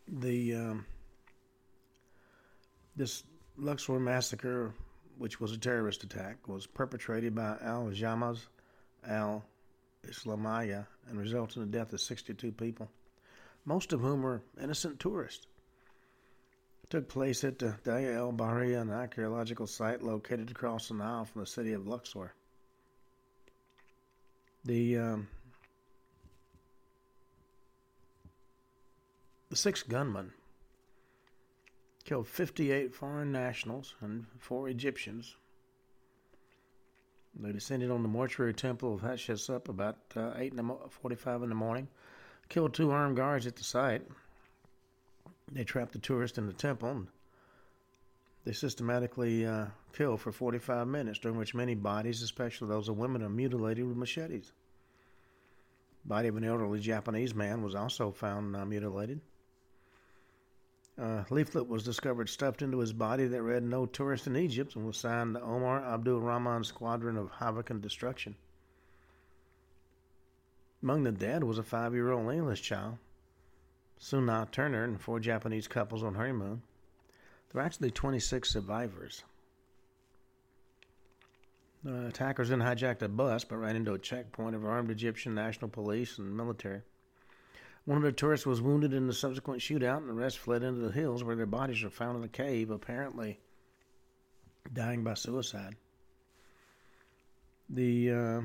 The 0.10 0.56
um, 0.56 0.86
this 2.96 3.24
Luxor 3.58 4.00
massacre, 4.00 4.74
which 5.18 5.40
was 5.40 5.52
a 5.52 5.58
terrorist 5.58 6.04
attack, 6.04 6.48
was 6.48 6.66
perpetrated 6.66 7.36
by 7.36 7.58
Al 7.62 7.92
Jamaz 7.92 8.40
al 9.08 9.46
Islamiyah 10.08 10.88
and 11.08 11.20
resulted 11.20 11.58
in 11.58 11.72
the 11.72 11.78
death 11.78 11.94
of 11.94 12.02
62 12.02 12.52
people 12.54 12.90
most 13.68 13.92
of 13.92 14.00
whom 14.00 14.22
were 14.22 14.42
innocent 14.62 14.98
tourists. 14.98 15.46
Took 16.90 17.08
place 17.10 17.44
at 17.44 17.60
the 17.60 17.76
Daya 17.84 18.16
el 18.16 18.34
Bahria, 18.34 18.82
an 18.82 18.90
archaeological 18.90 19.68
site 19.68 20.02
located 20.02 20.52
across 20.52 20.88
the 20.88 20.94
Nile 20.94 21.26
from 21.26 21.42
the 21.42 21.48
city 21.48 21.74
of 21.74 21.88
Luxor. 21.88 22.34
The 24.64 24.98
um, 24.98 25.28
the 29.50 29.56
six 29.56 29.84
gunmen 29.84 30.32
killed 32.04 32.28
58 32.28 32.94
foreign 32.94 33.32
nationals 33.32 33.96
and 34.02 34.26
four 34.40 34.70
Egyptians. 34.70 35.36
They 37.40 37.52
descended 37.52 37.92
on 37.92 38.02
the 38.02 38.10
mortuary 38.10 38.54
temple 38.54 38.96
of 38.96 39.02
Hatshepsut 39.02 39.68
about 39.70 39.98
uh, 40.16 40.32
8 40.36 40.52
in 40.52 40.58
the 40.58 40.64
mo- 40.64 40.88
45 40.90 41.44
in 41.44 41.50
the 41.50 41.56
morning, 41.56 41.88
killed 42.50 42.74
two 42.74 42.90
armed 42.90 43.16
guards 43.16 43.46
at 43.46 43.56
the 43.58 43.64
site. 43.64 44.02
They 45.52 45.64
trapped 45.64 45.94
the 45.94 46.00
tourist 46.00 46.38
in 46.38 46.46
the 46.46 46.54
temple. 46.54 46.90
And 46.90 47.08
they 48.44 48.54
systematically 48.54 49.46
uh, 49.46 49.66
killed 49.94 50.22
for 50.22 50.32
45 50.32 50.88
minutes, 50.88 51.20
during 51.20 51.38
which 51.38 51.54
many 51.54 51.76
bodies, 51.76 52.22
especially 52.22 52.70
those 52.70 52.90
of 52.90 52.98
women, 52.98 53.22
are 53.24 53.30
mutilated 53.30 53.86
with 53.86 53.98
machetes. 53.98 54.52
Body 56.06 56.30
of 56.30 56.38
an 56.38 56.46
elderly 56.46 56.80
Japanese 56.80 57.36
man 57.36 57.62
was 57.62 57.76
also 57.76 58.12
found 58.12 58.56
uh, 58.56 58.66
mutilated. 58.66 59.20
A 60.98 61.26
leaflet 61.30 61.68
was 61.68 61.84
discovered 61.84 62.28
stuffed 62.28 62.62
into 62.62 62.80
his 62.80 62.94
body 62.94 63.28
that 63.28 63.44
read 63.44 63.64
"No 63.64 63.86
tourist 63.86 64.26
in 64.26 64.36
Egypt" 64.36 64.76
and 64.76 64.88
was 64.88 64.98
signed 64.98 65.38
Omar 65.38 65.84
Abdul 65.84 66.22
Rahman's 66.22 66.70
Squadron 66.70 67.18
of 67.18 67.30
Havoc 67.30 67.70
and 67.70 67.82
Destruction. 67.82 68.36
Among 70.82 71.04
the 71.04 71.12
dead 71.12 71.44
was 71.44 71.60
a 71.60 71.64
five-year-old 71.64 72.32
English 72.32 72.62
child, 72.64 72.98
Suna 73.98 74.48
Turner, 74.52 74.84
and 74.84 75.00
four 75.00 75.20
Japanese 75.20 75.68
couples 75.68 76.04
on 76.04 76.16
honeymoon. 76.16 76.62
There 77.50 77.62
were 77.62 77.66
actually 77.66 77.92
26 77.92 78.50
survivors. 78.50 79.24
The 81.84 82.08
attackers 82.08 82.50
then 82.50 82.60
hijacked 82.60 83.02
a 83.02 83.08
bus 83.08 83.44
but 83.44 83.58
ran 83.58 83.76
into 83.76 83.94
a 83.94 84.00
checkpoint 84.00 84.56
of 84.56 84.66
armed 84.66 84.92
Egyptian 84.92 85.34
national 85.34 85.70
police 85.70 86.18
and 86.18 86.36
military. 86.36 86.82
One 87.86 87.98
of 87.98 88.04
the 88.04 88.12
tourists 88.12 88.46
was 88.46 88.62
wounded 88.62 88.94
in 88.94 89.08
the 89.08 89.14
subsequent 89.14 89.62
shootout, 89.62 90.00
and 90.00 90.10
the 90.10 90.14
rest 90.14 90.40
fled 90.40 90.64
into 90.64 90.82
the 90.82 90.92
hills 90.92 91.24
where 91.24 91.38
their 91.38 91.46
bodies 91.46 91.82
were 91.82 91.90
found 91.90 92.18
in 92.18 92.24
a 92.24 92.28
cave, 92.28 92.70
apparently 92.70 93.40
dying 94.74 95.04
by 95.04 95.14
suicide. 95.14 95.78
The 97.70 98.12
uh, 98.12 98.42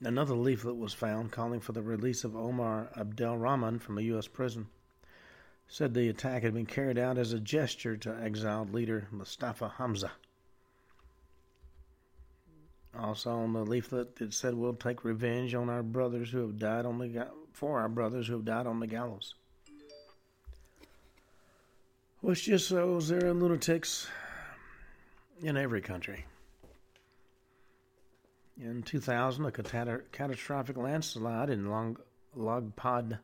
another 0.00 0.34
leaflet 0.34 0.76
was 0.76 0.94
found 0.94 1.32
calling 1.32 1.60
for 1.60 1.72
the 1.72 1.82
release 1.82 2.24
of 2.24 2.36
Omar 2.36 2.90
Abdel 2.96 3.38
Rahman 3.38 3.78
from 3.78 3.98
a 3.98 4.02
U.S. 4.02 4.26
prison. 4.26 4.66
Said 5.68 5.94
the 5.94 6.08
attack 6.08 6.42
had 6.42 6.54
been 6.54 6.66
carried 6.66 6.98
out 6.98 7.18
as 7.18 7.32
a 7.32 7.40
gesture 7.40 7.96
to 7.96 8.16
exiled 8.16 8.72
leader 8.72 9.08
Mustafa 9.10 9.74
Hamza. 9.78 10.12
Also 12.98 13.30
on 13.30 13.52
the 13.52 13.64
leaflet, 13.64 14.20
it 14.20 14.32
said, 14.32 14.54
"We'll 14.54 14.74
take 14.74 15.04
revenge 15.04 15.54
on 15.54 15.68
our 15.68 15.82
brothers 15.82 16.30
who 16.30 16.38
have 16.38 16.58
died 16.58 16.86
on 16.86 16.98
the 16.98 17.08
ga- 17.08 17.30
for 17.52 17.80
our 17.80 17.88
brothers 17.88 18.28
who 18.28 18.34
have 18.34 18.44
died 18.44 18.66
on 18.66 18.80
the 18.80 18.86
gallows." 18.86 19.34
Which 22.20 22.44
just 22.44 22.68
shows 22.68 23.08
there 23.08 23.26
are 23.26 23.34
lunatics 23.34 24.08
in 25.40 25.56
every 25.56 25.82
country. 25.82 26.24
In 28.58 28.82
2000, 28.82 29.44
a 29.44 29.50
cata- 29.52 30.02
catastrophic 30.12 30.76
landslide 30.76 31.50
in 31.50 31.68
Long- 31.70 31.98
Logpad, 32.36 33.18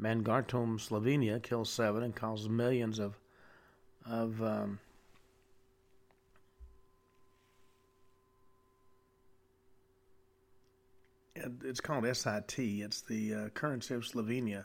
Mangartum, 0.00 0.78
Slovenia, 0.78 1.42
killed 1.42 1.66
seven 1.66 2.02
and 2.02 2.14
caused 2.14 2.48
millions 2.48 2.98
of 2.98 3.18
of 4.06 4.40
um, 4.42 4.78
it's 11.64 11.80
called 11.80 12.04
SIT. 12.16 12.54
It's 12.58 13.02
the 13.02 13.34
uh, 13.34 13.48
currency 13.50 13.94
of 13.94 14.02
Slovenia. 14.02 14.64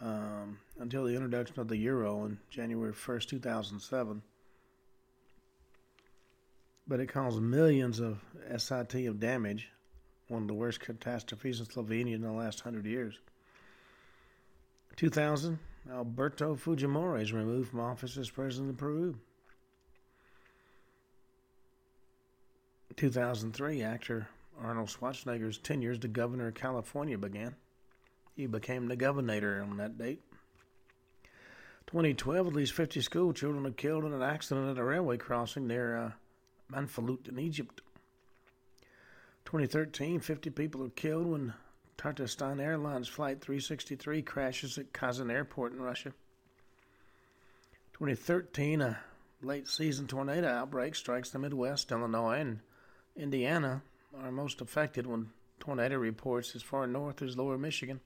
Um, 0.00 0.58
until 0.80 1.04
the 1.04 1.14
introduction 1.14 1.60
of 1.60 1.68
the 1.68 1.76
euro 1.76 2.20
on 2.20 2.38
January 2.50 2.92
1st, 2.92 3.28
2007. 3.28 4.22
But 6.86 7.00
it 7.00 7.06
caused 7.06 7.40
millions 7.40 8.00
of 8.00 8.18
SIT 8.56 9.06
of 9.06 9.20
damage, 9.20 9.70
one 10.28 10.42
of 10.42 10.48
the 10.48 10.54
worst 10.54 10.80
catastrophes 10.80 11.60
in 11.60 11.66
Slovenia 11.66 12.14
in 12.14 12.22
the 12.22 12.32
last 12.32 12.60
hundred 12.60 12.86
years. 12.86 13.18
2000, 14.96 15.58
Alberto 15.90 16.54
Fujimori 16.54 17.22
is 17.22 17.32
removed 17.32 17.70
from 17.70 17.80
office 17.80 18.16
as 18.16 18.30
president 18.30 18.70
of 18.70 18.76
Peru. 18.76 19.16
2003, 22.96 23.82
actor 23.82 24.28
Arnold 24.60 24.88
Schwarzenegger's 24.88 25.58
tenure 25.58 25.92
as 25.92 25.98
the 25.98 26.08
governor 26.08 26.48
of 26.48 26.54
California 26.54 27.16
began. 27.16 27.54
He 28.36 28.46
became 28.46 28.86
the 28.86 28.96
governor 28.96 29.62
on 29.62 29.76
that 29.78 29.98
date. 29.98 30.20
2012, 31.86 32.46
at 32.46 32.52
least 32.52 32.72
50 32.72 33.00
school 33.00 33.32
children 33.32 33.64
were 33.64 33.70
killed 33.70 34.04
in 34.04 34.12
an 34.12 34.22
accident 34.22 34.70
at 34.70 34.78
a 34.78 34.84
railway 34.84 35.16
crossing 35.16 35.66
near 35.66 35.96
uh, 35.96 36.10
Manfalut 36.72 37.28
in 37.28 37.38
Egypt. 37.38 37.82
2013, 39.44 40.20
50 40.20 40.50
people 40.50 40.82
are 40.84 40.90
killed 40.90 41.26
when 41.26 41.52
Tatarstan 41.98 42.60
Airlines 42.60 43.08
Flight 43.08 43.40
363 43.40 44.22
crashes 44.22 44.78
at 44.78 44.92
Kazan 44.92 45.30
Airport 45.30 45.72
in 45.72 45.80
Russia. 45.80 46.12
2013, 47.92 48.80
a 48.80 48.98
late 49.42 49.68
season 49.68 50.06
tornado 50.06 50.48
outbreak 50.48 50.94
strikes 50.94 51.30
the 51.30 51.38
Midwest, 51.38 51.92
Illinois, 51.92 52.40
and 52.40 52.60
Indiana 53.16 53.82
are 54.18 54.32
most 54.32 54.60
affected 54.60 55.06
when 55.06 55.30
tornado 55.60 55.96
reports 55.96 56.56
as 56.56 56.62
far 56.62 56.86
north 56.86 57.22
as 57.22 57.36
lower 57.36 57.58
Michigan. 57.58 58.00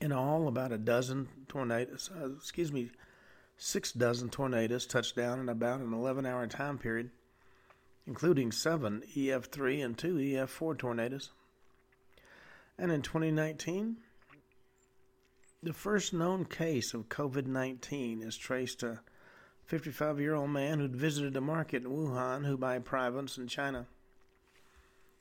In 0.00 0.10
all, 0.10 0.48
about 0.48 0.72
a 0.72 0.78
dozen 0.78 1.28
tornadoes, 1.48 2.10
uh, 2.20 2.30
excuse 2.32 2.72
me, 2.72 2.90
six 3.56 3.92
dozen 3.92 4.28
tornadoes 4.28 4.86
touched 4.86 5.16
down 5.16 5.40
in 5.40 5.48
about 5.48 5.80
an 5.80 5.92
11 5.92 6.26
hour 6.26 6.46
time 6.46 6.78
period, 6.78 7.10
including 8.06 8.52
seven 8.52 9.02
EF3 9.16 9.84
and 9.84 9.98
two 9.98 10.14
EF4 10.14 10.78
tornadoes. 10.78 11.30
And 12.78 12.90
in 12.90 13.02
2019, 13.02 13.98
the 15.62 15.72
first 15.72 16.12
known 16.12 16.44
case 16.44 16.92
of 16.94 17.08
COVID 17.08 17.46
19 17.46 18.22
is 18.22 18.36
traced 18.36 18.80
to 18.80 18.90
a 18.90 19.00
55 19.64 20.20
year 20.20 20.34
old 20.34 20.50
man 20.50 20.80
who'd 20.80 20.96
visited 20.96 21.36
a 21.36 21.40
market 21.40 21.84
in 21.84 21.90
Wuhan 21.90 22.44
Hubei 22.44 22.82
Province 22.82 23.38
in 23.38 23.46
China. 23.46 23.86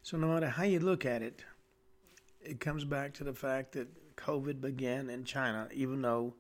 So, 0.04 0.18
no 0.18 0.28
matter 0.28 0.50
how 0.50 0.64
you 0.64 0.80
look 0.80 1.06
at 1.06 1.22
it, 1.22 1.46
it 2.42 2.60
comes 2.60 2.86
back 2.86 3.14
to 3.14 3.24
the 3.24 3.34
fact 3.34 3.74
that 3.74 4.16
COVID 4.16 4.60
began 4.60 5.10
in 5.10 5.26
China, 5.26 5.68
even 5.72 6.02
though 6.02 6.34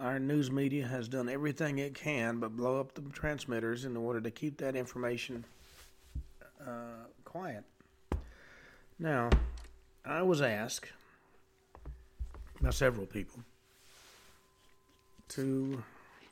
our 0.00 0.18
news 0.18 0.50
media 0.50 0.86
has 0.86 1.08
done 1.08 1.28
everything 1.28 1.78
it 1.78 1.94
can 1.94 2.38
but 2.38 2.56
blow 2.56 2.78
up 2.78 2.94
the 2.94 3.02
transmitters 3.12 3.84
in 3.84 3.96
order 3.96 4.20
to 4.20 4.30
keep 4.30 4.58
that 4.58 4.76
information 4.76 5.44
uh, 6.60 7.06
quiet. 7.24 7.64
Now, 8.98 9.30
I 10.04 10.22
was 10.22 10.40
asked 10.40 10.92
by 12.60 12.70
several 12.70 13.06
people 13.06 13.42
to 15.30 15.82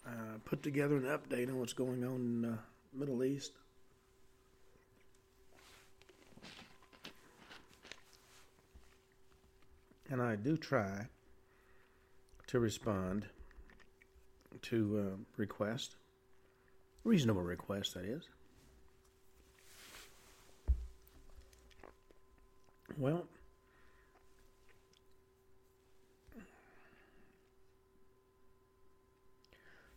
uh, 0.07 0.39
put 0.45 0.63
together 0.63 0.97
an 0.97 1.05
update 1.05 1.49
on 1.49 1.59
what's 1.59 1.73
going 1.73 2.05
on 2.05 2.15
in 2.15 2.43
the 2.43 2.59
Middle 2.95 3.23
East 3.25 3.53
and 10.11 10.23
I 10.23 10.37
do 10.37 10.57
try 10.57 11.07
to 12.49 12.61
respond 12.61 13.27
to 14.63 14.99
uh, 14.99 15.17
request, 15.37 15.97
reasonable 17.05 17.43
request, 17.43 17.95
that 17.95 18.05
is. 18.05 18.23
Well, 22.99 23.27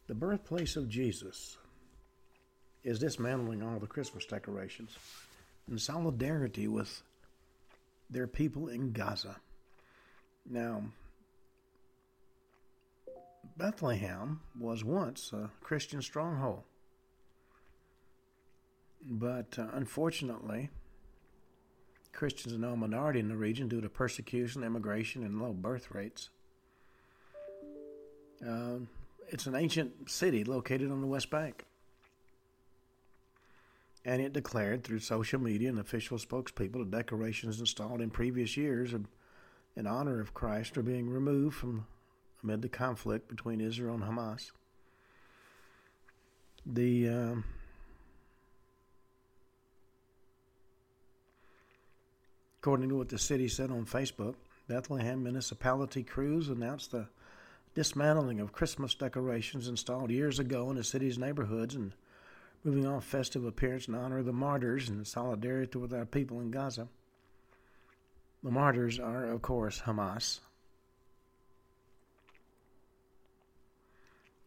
the 0.08 0.16
birthplace 0.16 0.76
of 0.76 0.90
Jesus 0.90 1.58
is 2.84 3.00
dismantling 3.00 3.62
all 3.64 3.80
the 3.80 3.88
Christmas 3.88 4.26
decorations 4.26 4.92
in 5.70 5.78
solidarity 5.78 6.68
with 6.68 7.02
their 8.10 8.28
people 8.28 8.68
in 8.70 8.92
Gaza. 8.92 9.36
Now, 10.50 10.84
Bethlehem 13.60 14.40
was 14.58 14.86
once 14.86 15.34
a 15.34 15.52
Christian 15.62 16.02
stronghold. 16.02 16.64
But 19.06 19.60
uh, 19.60 19.68
unfortunately, 19.74 20.70
Christians 22.14 22.56
are 22.56 22.58
now 22.58 22.72
a 22.72 22.78
minority 22.78 23.20
in 23.20 23.28
the 23.28 23.36
region 23.36 23.68
due 23.68 23.82
to 23.82 23.90
persecution, 23.90 24.64
immigration, 24.64 25.24
and 25.24 25.42
low 25.42 25.52
birth 25.52 25.92
rates. 25.92 26.30
Uh, 28.46 28.78
it's 29.28 29.46
an 29.46 29.56
ancient 29.56 30.10
city 30.10 30.46
located 30.46 30.90
on 30.90 31.02
the 31.02 31.08
West 31.08 31.30
Bank. 31.30 31.66
And 34.06 34.22
it 34.22 34.32
declared 34.32 34.86
through 34.86 35.00
social 35.00 35.40
media 35.40 35.68
and 35.68 35.80
official 35.80 36.18
spokespeople 36.18 36.80
that 36.80 36.92
decorations 36.92 37.60
installed 37.60 38.00
in 38.00 38.10
previous 38.10 38.56
years 38.56 38.94
in 39.76 39.86
honor 39.86 40.22
of 40.22 40.34
Christ 40.34 40.78
are 40.78 40.82
being 40.82 41.10
removed 41.10 41.58
from 41.58 41.86
amid 42.44 42.62
the 42.62 42.70
conflict 42.70 43.28
between 43.28 43.62
Israel 43.62 43.96
and 43.96 44.04
Hamas. 44.04 44.52
The 46.66 47.10
um, 47.10 47.44
according 52.60 52.90
to 52.90 52.98
what 52.98 53.10
the 53.10 53.18
city 53.18 53.48
said 53.48 53.72
on 53.72 53.86
Facebook, 53.86 54.36
Bethlehem 54.68 55.24
municipality 55.24 56.04
crews 56.04 56.50
announced 56.50 56.92
the 56.92 57.08
dismantling 57.74 58.40
of 58.40 58.52
Christmas 58.52 58.94
decorations 58.94 59.68
installed 59.68 60.12
years 60.12 60.40
ago 60.40 60.70
in 60.70 60.76
the 60.76 60.84
city's 60.84 61.18
neighborhoods 61.18 61.76
and 61.76 61.94
moving 62.64 62.86
off 62.86 63.06
festive 63.06 63.46
appearance 63.46 63.88
in 63.88 63.96
honor 63.96 64.20
of 64.20 64.26
the 64.26 64.34
martyrs 64.34 64.90
and 64.90 65.08
solidarity 65.08 65.78
with 65.78 65.94
our 65.94 66.06
people 66.06 66.42
in 66.42 66.52
Gaza. 66.52 66.88
The 68.44 68.52
martyrs 68.52 69.00
are, 69.00 69.26
of 69.26 69.42
course, 69.42 69.82
Hamas. 69.82 70.40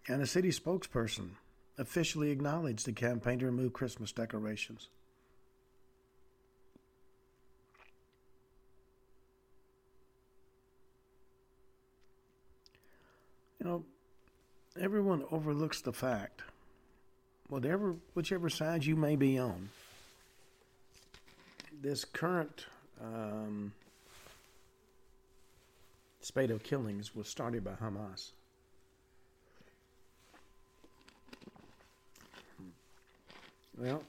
And 0.09 0.21
a 0.21 0.27
city 0.27 0.51
spokesperson 0.51 1.31
officially 1.79 2.31
acknowledged 2.31 2.87
the 2.87 2.93
campaign 2.93 3.39
to 3.39 3.47
remove 3.47 3.73
Christmas 3.73 4.13
decorations. 4.13 4.89
You 13.61 13.69
know, 13.69 13.85
everyone 14.81 15.25
overlooks 15.31 15.83
the 15.83 15.93
fact, 15.93 16.43
whatever, 17.49 17.95
whichever 18.15 18.51
side 18.51 18.85
you 18.85 18.97
may 18.97 19.15
be 19.15 19.39
on, 19.39 19.69
this 21.81 22.05
current 22.05 22.67
um, 23.01 23.73
spate 26.21 26.51
of 26.51 26.65
killings 26.65 27.15
was 27.15 27.29
started 27.29 27.63
by 27.63 27.73
Hamas. 27.73 28.33
Well, 33.83 34.05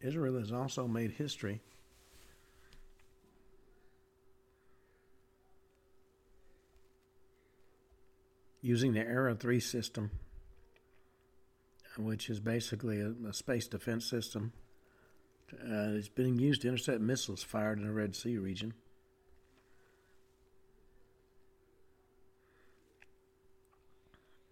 Israel 0.00 0.40
has 0.40 0.50
also 0.50 0.88
made 0.88 1.12
history 1.12 1.60
using 8.60 8.92
the 8.92 9.02
Arrow 9.02 9.36
3 9.36 9.60
system, 9.60 10.10
which 11.96 12.28
is 12.28 12.40
basically 12.40 13.00
a, 13.00 13.14
a 13.28 13.32
space 13.32 13.68
defense 13.68 14.10
system. 14.10 14.52
Uh, 15.52 15.94
it's 15.94 16.08
being 16.08 16.40
used 16.40 16.62
to 16.62 16.68
intercept 16.68 17.00
missiles 17.00 17.44
fired 17.44 17.78
in 17.78 17.86
the 17.86 17.92
Red 17.92 18.16
Sea 18.16 18.36
region. 18.38 18.74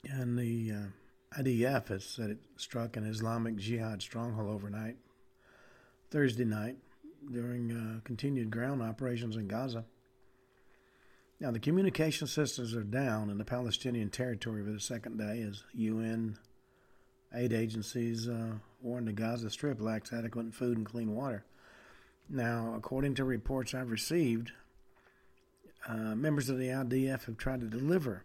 And 0.09 0.39
the 0.39 0.73
uh, 0.73 1.00
IDF 1.39 1.89
has 1.89 2.05
said 2.05 2.31
it 2.31 2.39
struck 2.57 2.97
an 2.97 3.07
Islamic 3.07 3.57
Jihad 3.57 4.03
stronghold 4.03 4.49
overnight, 4.49 4.97
Thursday 6.11 6.45
night, 6.45 6.77
during 7.31 7.71
uh, 7.71 8.01
continued 8.03 8.51
ground 8.51 8.83
operations 8.83 9.37
in 9.37 9.47
Gaza. 9.47 9.85
Now, 11.39 11.53
the 11.53 11.61
communication 11.61 12.27
systems 12.27 12.75
are 12.75 12.83
down 12.83 13.31
in 13.31 13.39
the 13.39 13.45
Palestinian 13.45 14.11
territory 14.11 14.65
for 14.65 14.73
the 14.73 14.81
second 14.81 15.19
day 15.19 15.43
as 15.43 15.63
UN 15.73 16.37
aid 17.33 17.53
agencies 17.53 18.29
uh, 18.29 18.55
the 18.83 19.13
Gaza 19.13 19.51
Strip 19.51 19.81
lacks 19.81 20.13
adequate 20.13 20.53
food 20.53 20.77
and 20.77 20.87
clean 20.87 21.15
water. 21.15 21.45
Now, 22.29 22.75
according 22.77 23.15
to 23.17 23.25
reports 23.25 23.73
I've 23.73 23.91
received, 23.91 24.53
uh, 25.89 26.15
members 26.17 26.49
of 26.49 26.59
the 26.59 26.69
IDF 26.69 27.25
have 27.25 27.37
tried 27.37 27.61
to 27.61 27.67
deliver 27.67 28.25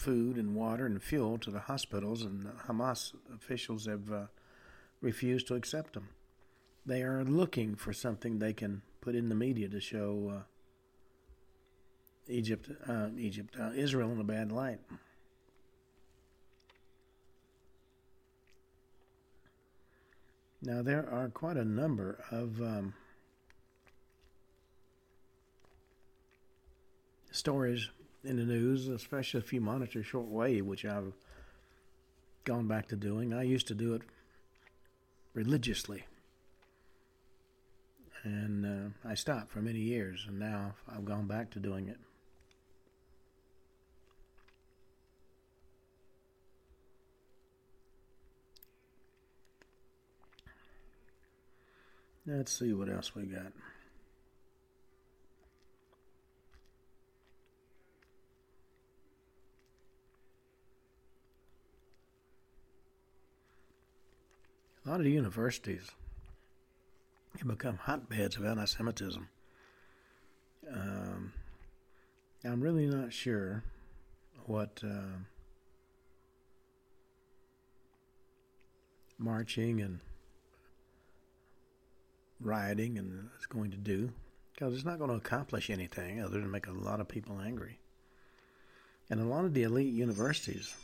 food 0.00 0.36
and 0.36 0.54
water 0.54 0.86
and 0.86 1.02
fuel 1.02 1.36
to 1.36 1.50
the 1.50 1.60
hospitals, 1.60 2.22
and 2.22 2.46
Hamas 2.66 3.12
officials 3.34 3.84
have 3.84 4.10
uh, 4.10 4.26
refused 5.02 5.46
to 5.48 5.54
accept 5.54 5.92
them. 5.92 6.08
They 6.86 7.02
are 7.02 7.22
looking 7.22 7.74
for 7.74 7.92
something 7.92 8.38
they 8.38 8.54
can 8.54 8.80
put 9.02 9.14
in 9.14 9.28
the 9.28 9.34
media 9.34 9.68
to 9.68 9.78
show 9.78 10.32
uh, 10.34 10.42
Egypt, 12.28 12.70
uh, 12.88 13.08
Egypt, 13.18 13.54
uh, 13.60 13.72
Israel 13.74 14.10
in 14.12 14.20
a 14.20 14.24
bad 14.24 14.50
light. 14.50 14.78
Now 20.62 20.80
there 20.80 21.06
are 21.10 21.28
quite 21.28 21.58
a 21.58 21.64
number 21.64 22.24
of 22.30 22.60
um, 22.62 22.94
stories 27.30 27.90
in 28.24 28.36
the 28.36 28.44
news, 28.44 28.88
especially 28.88 29.40
if 29.40 29.52
you 29.52 29.60
monitor 29.60 30.00
shortwave, 30.00 30.62
which 30.62 30.84
I've 30.84 31.12
gone 32.44 32.68
back 32.68 32.88
to 32.88 32.96
doing. 32.96 33.32
I 33.32 33.42
used 33.42 33.68
to 33.68 33.74
do 33.74 33.94
it 33.94 34.02
religiously 35.34 36.04
and 38.24 38.66
uh, 38.66 39.08
I 39.08 39.14
stopped 39.14 39.50
for 39.50 39.60
many 39.60 39.78
years, 39.78 40.26
and 40.28 40.38
now 40.38 40.74
I've 40.88 41.04
gone 41.04 41.26
back 41.26 41.50
to 41.52 41.58
doing 41.58 41.88
it. 41.88 41.98
Let's 52.26 52.52
see 52.52 52.72
what 52.72 52.88
else 52.88 53.14
we 53.14 53.24
got. 53.24 53.52
A 64.84 64.90
lot 64.90 65.00
of 65.00 65.06
universities 65.06 65.90
have 67.38 67.46
become 67.46 67.76
hotbeds 67.76 68.36
of 68.36 68.46
anti 68.46 68.64
Semitism. 68.64 69.28
Um, 70.72 71.32
I'm 72.44 72.60
really 72.60 72.86
not 72.86 73.12
sure 73.12 73.62
what 74.46 74.80
uh, 74.82 75.18
marching 79.18 79.82
and 79.82 80.00
rioting 82.40 82.96
and 82.96 83.28
is 83.38 83.46
going 83.46 83.70
to 83.72 83.76
do 83.76 84.10
because 84.52 84.74
it's 84.74 84.84
not 84.84 84.98
going 84.98 85.10
to 85.10 85.16
accomplish 85.16 85.68
anything 85.68 86.22
other 86.22 86.40
than 86.40 86.50
make 86.50 86.66
a 86.66 86.72
lot 86.72 87.00
of 87.00 87.08
people 87.08 87.38
angry. 87.40 87.78
And 89.10 89.20
a 89.20 89.24
lot 89.24 89.44
of 89.44 89.52
the 89.52 89.64
elite 89.64 89.92
universities 89.92 90.74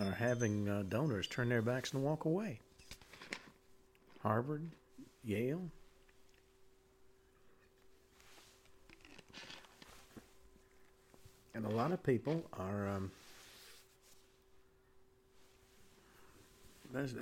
are 0.00 0.12
having 0.12 0.68
uh, 0.68 0.84
donors 0.88 1.26
turn 1.26 1.50
their 1.50 1.62
backs 1.62 1.92
and 1.92 2.02
walk 2.02 2.24
away. 2.24 2.60
Harvard, 4.22 4.70
Yale. 5.24 5.70
And 11.54 11.64
a 11.64 11.70
lot 11.70 11.92
of 11.92 12.02
people 12.02 12.44
are, 12.52 12.88
um, 12.88 13.10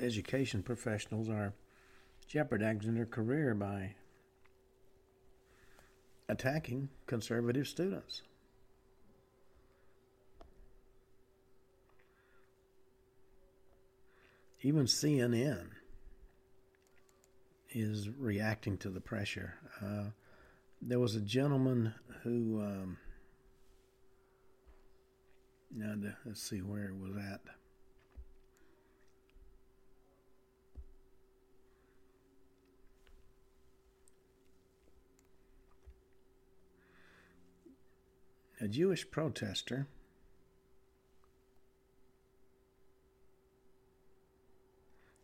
education 0.01 0.63
professionals 0.63 1.29
are 1.29 1.53
jeopardizing 2.27 2.95
their 2.95 3.07
career 3.07 3.55
by 3.55 3.95
attacking 6.29 6.89
conservative 7.07 7.67
students. 7.67 8.23
Even 14.63 14.85
CNN 14.87 15.78
is 17.71 18.09
reacting 18.11 18.77
to 18.79 18.91
the 18.91 19.01
pressure. 19.01 19.55
Uh, 19.83 20.11
there 20.81 20.99
was 21.01 21.15
a 21.15 21.21
gentleman 21.21 21.95
who, 22.23 22.61
um, 22.61 22.99
now 25.75 25.95
let's 26.25 26.43
see 26.43 26.59
where 26.59 26.87
it 26.87 26.97
was 26.97 27.17
at. 27.17 27.41
a 38.61 38.67
Jewish 38.67 39.09
protester 39.11 39.87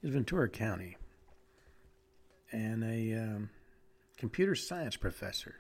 is 0.03 0.11
Ventura 0.11 0.49
County. 0.49 0.97
And 2.55 2.85
a 2.85 3.19
um, 3.21 3.51
computer 4.17 4.55
science 4.55 4.97
professor 4.97 5.57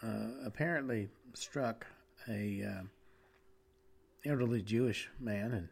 uh, 0.00 0.28
apparently 0.44 1.08
struck 1.34 1.86
a 2.28 2.62
uh, 2.62 2.82
elderly 4.24 4.62
Jewish 4.62 5.10
man, 5.18 5.52
and 5.52 5.68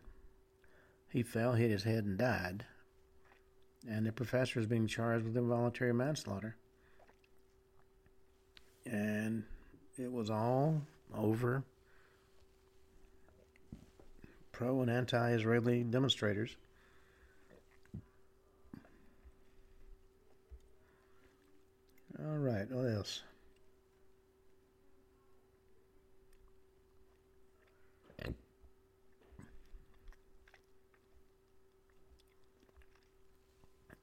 he 1.10 1.22
fell, 1.22 1.52
hit 1.52 1.70
his 1.70 1.84
head, 1.84 2.04
and 2.04 2.18
died. 2.18 2.64
And 3.88 4.04
the 4.04 4.12
professor 4.12 4.58
is 4.58 4.66
being 4.66 4.88
charged 4.88 5.24
with 5.24 5.36
involuntary 5.36 5.94
manslaughter. 5.94 6.56
And 8.84 9.44
it 9.96 10.10
was 10.10 10.28
all 10.28 10.82
over 11.16 11.62
pro 14.52 14.82
and 14.82 14.90
anti 14.90 15.32
Israeli 15.34 15.84
demonstrators. 15.84 16.56
All 22.26 22.36
right, 22.36 22.70
what 22.70 22.86
else? 22.86 23.22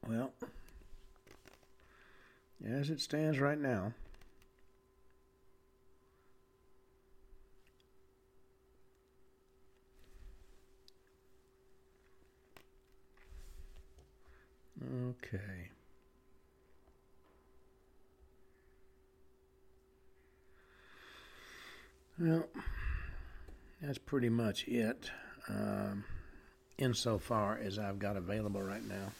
Well, 0.07 0.31
as 2.65 2.89
it 2.89 3.01
stands 3.01 3.39
right 3.39 3.59
now, 3.59 3.93
Well, 22.27 22.43
that's 23.81 23.97
pretty 23.99 24.27
much 24.27 24.67
it, 24.67 25.09
um, 25.47 26.03
insofar 26.77 27.57
as 27.57 27.79
I've 27.79 27.99
got 27.99 28.17
available 28.17 28.61
right 28.61 28.83
now. 28.83 29.13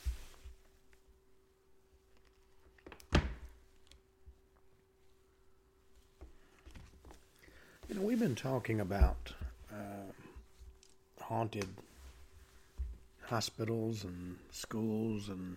You 7.88 7.96
know, 7.96 8.02
we've 8.02 8.20
been 8.20 8.36
talking 8.36 8.82
about 8.82 9.32
uh, 9.72 10.12
haunted 11.22 11.70
hospitals 13.22 14.04
and 14.04 14.36
schools 14.52 15.30
and 15.30 15.56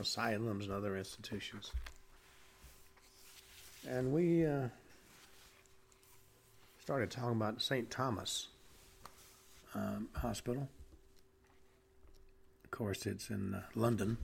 asylums 0.00 0.64
and 0.64 0.74
other 0.74 0.96
institutions. 0.96 1.70
And 3.88 4.12
we 4.12 4.44
uh, 4.44 4.66
started 6.88 7.10
talking 7.10 7.32
about 7.32 7.60
St. 7.60 7.90
Thomas 7.90 8.48
um, 9.74 10.08
Hospital. 10.14 10.70
Of 12.64 12.70
course, 12.70 13.04
it's 13.04 13.28
in 13.28 13.56
uh, 13.56 13.60
London. 13.74 14.16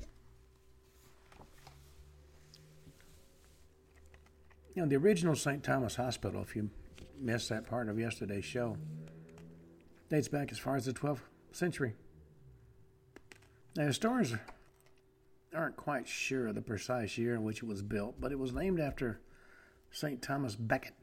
You 4.75 4.81
know, 4.81 4.89
the 4.89 4.97
original 4.97 5.37
St. 5.37 5.63
Thomas 5.63 5.97
Hospital, 5.97 6.41
if 6.41 6.57
you 6.57 6.71
missed 7.21 7.51
that 7.51 7.69
part 7.69 7.91
of 7.91 7.99
yesterday's 7.99 8.47
show, 8.47 8.79
dates 10.09 10.29
back 10.29 10.51
as 10.51 10.57
far 10.57 10.75
as 10.75 10.87
the 10.87 10.95
12th 10.95 11.21
century. 11.53 11.93
Now, 13.77 13.85
historians 13.85 14.33
aren't 15.55 15.77
quite 15.77 16.09
sure 16.09 16.47
of 16.47 16.55
the 16.55 16.63
precise 16.63 17.19
year 17.19 17.35
in 17.35 17.45
which 17.45 17.59
it 17.59 17.67
was 17.67 17.83
built, 17.83 18.15
but 18.19 18.33
it 18.33 18.39
was 18.39 18.55
named 18.55 18.81
after 18.81 19.21
St. 19.91 20.23
Thomas 20.23 20.57
Becket. 20.57 20.95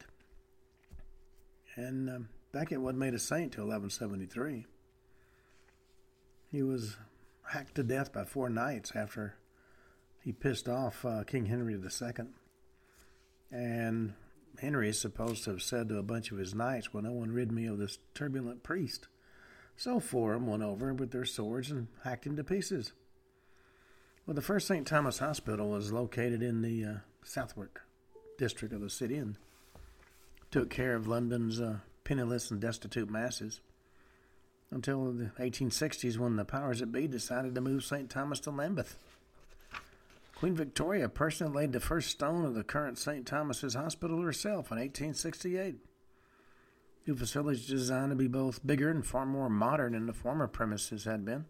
And 1.75 2.09
um, 2.09 2.29
Becket 2.51 2.81
wasn't 2.81 2.99
made 2.99 3.13
a 3.13 3.19
saint 3.19 3.53
till 3.53 3.65
1173. 3.65 4.65
He 6.51 6.63
was 6.63 6.97
hacked 7.43 7.75
to 7.75 7.83
death 7.83 8.11
by 8.11 8.25
four 8.25 8.49
knights 8.49 8.91
after 8.95 9.35
he 10.21 10.31
pissed 10.31 10.67
off 10.67 11.05
uh, 11.05 11.23
King 11.23 11.45
Henry 11.45 11.73
II. 11.73 12.25
And 13.51 14.13
Henry 14.59 14.89
is 14.89 14.99
supposed 14.99 15.43
to 15.45 15.51
have 15.51 15.61
said 15.61 15.89
to 15.89 15.97
a 15.97 16.03
bunch 16.03 16.31
of 16.31 16.37
his 16.37 16.53
knights, 16.53 16.93
Well, 16.93 17.03
no 17.03 17.13
one 17.13 17.31
rid 17.31 17.51
me 17.51 17.65
of 17.67 17.77
this 17.77 17.99
turbulent 18.13 18.63
priest. 18.63 19.07
So 19.77 19.99
four 19.99 20.33
of 20.33 20.41
them 20.41 20.49
went 20.49 20.63
over 20.63 20.93
with 20.93 21.11
their 21.11 21.25
swords 21.25 21.71
and 21.71 21.87
hacked 22.03 22.27
him 22.27 22.35
to 22.35 22.43
pieces. 22.43 22.91
Well, 24.25 24.35
the 24.35 24.41
first 24.41 24.67
St. 24.67 24.85
Thomas 24.85 25.19
Hospital 25.19 25.69
was 25.69 25.91
located 25.91 26.43
in 26.43 26.61
the 26.61 26.85
uh, 26.85 26.93
Southwark 27.23 27.81
district 28.37 28.73
of 28.73 28.81
the 28.81 28.89
city 28.89 29.15
and 29.15 29.37
took 30.51 30.69
care 30.69 30.95
of 30.95 31.07
London's 31.07 31.59
uh, 31.59 31.77
penniless 32.03 32.51
and 32.51 32.59
destitute 32.59 33.09
masses 33.09 33.61
until 34.69 35.11
the 35.11 35.31
1860s 35.39 36.17
when 36.17 36.35
the 36.35 36.45
powers 36.45 36.79
that 36.79 36.91
be 36.91 37.07
decided 37.07 37.55
to 37.55 37.61
move 37.61 37.83
St. 37.83 38.09
Thomas 38.09 38.39
to 38.41 38.51
Lambeth. 38.51 38.97
Queen 40.35 40.55
Victoria 40.55 41.07
personally 41.07 41.53
laid 41.53 41.71
the 41.71 41.79
first 41.79 42.09
stone 42.09 42.45
of 42.45 42.55
the 42.55 42.63
current 42.63 42.97
St. 42.97 43.25
Thomas's 43.25 43.75
Hospital 43.75 44.21
herself 44.21 44.71
in 44.71 44.77
1868. 44.77 45.75
New 47.05 47.15
facilities 47.15 47.67
designed 47.67 48.11
to 48.11 48.15
be 48.15 48.27
both 48.27 48.65
bigger 48.65 48.89
and 48.89 49.05
far 49.05 49.25
more 49.25 49.49
modern 49.49 49.93
than 49.93 50.05
the 50.05 50.13
former 50.13 50.47
premises 50.47 51.03
had 51.03 51.25
been. 51.25 51.45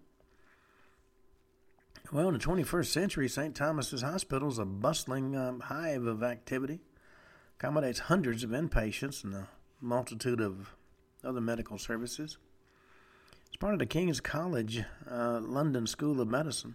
Well, 2.12 2.28
in 2.28 2.34
the 2.34 2.40
21st 2.40 2.88
century, 2.88 3.30
St. 3.30 3.56
Thomas's 3.56 4.02
Hospital 4.02 4.50
is 4.50 4.60
a 4.60 4.66
bustling 4.66 5.38
um, 5.38 5.62
hive 5.62 6.06
of 6.06 6.24
activity, 6.24 6.80
accommodates 7.62 8.00
hundreds 8.00 8.44
of 8.44 8.50
inpatients 8.50 9.24
and 9.24 9.36
a 9.36 9.48
multitude 9.80 10.42
of 10.42 10.74
other 11.24 11.40
medical 11.40 11.78
services. 11.78 12.40
It's 13.46 13.58
part 13.58 13.74
of 13.74 13.78
the 13.80 13.86
King's 13.86 14.20
College 14.20 14.84
uh, 15.08 15.40
London 15.44 15.86
School 15.86 16.20
of 16.20 16.28
Medicine. 16.28 16.74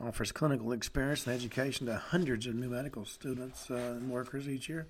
Offers 0.00 0.30
clinical 0.30 0.70
experience 0.70 1.26
and 1.26 1.34
education 1.34 1.86
to 1.86 1.96
hundreds 1.96 2.46
of 2.46 2.54
new 2.54 2.68
medical 2.68 3.04
students 3.04 3.72
uh, 3.72 3.74
and 3.74 4.08
workers 4.08 4.48
each 4.48 4.68
year. 4.68 4.86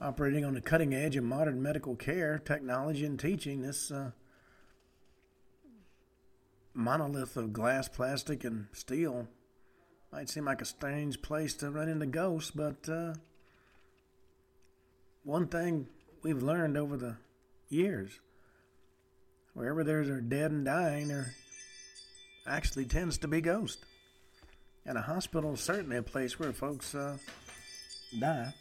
Operating 0.00 0.44
on 0.44 0.54
the 0.54 0.60
cutting 0.60 0.94
edge 0.94 1.16
of 1.16 1.24
modern 1.24 1.60
medical 1.60 1.96
care, 1.96 2.38
technology, 2.38 3.04
and 3.04 3.18
teaching, 3.18 3.62
this 3.62 3.90
uh, 3.90 4.12
monolith 6.74 7.36
of 7.36 7.52
glass, 7.52 7.88
plastic, 7.88 8.44
and 8.44 8.68
steel 8.72 9.26
might 10.12 10.28
seem 10.28 10.44
like 10.44 10.60
a 10.62 10.64
strange 10.64 11.22
place 11.22 11.54
to 11.54 11.72
run 11.72 11.88
into 11.88 12.06
ghosts, 12.06 12.52
but 12.52 12.88
uh, 12.88 13.14
one 15.24 15.46
thing 15.46 15.86
we've 16.22 16.42
learned 16.42 16.76
over 16.76 16.96
the 16.96 17.16
years 17.68 18.20
wherever 19.54 19.84
there's 19.84 20.08
a 20.08 20.20
dead 20.20 20.50
and 20.50 20.64
dying, 20.64 21.08
there 21.08 21.34
actually 22.46 22.86
tends 22.86 23.18
to 23.18 23.28
be 23.28 23.40
ghosts. 23.40 23.84
And 24.84 24.98
a 24.98 25.02
hospital 25.02 25.52
is 25.54 25.60
certainly 25.60 25.96
a 25.96 26.02
place 26.02 26.38
where 26.38 26.52
folks 26.52 26.94
uh, 26.94 27.18
die. 28.18 28.52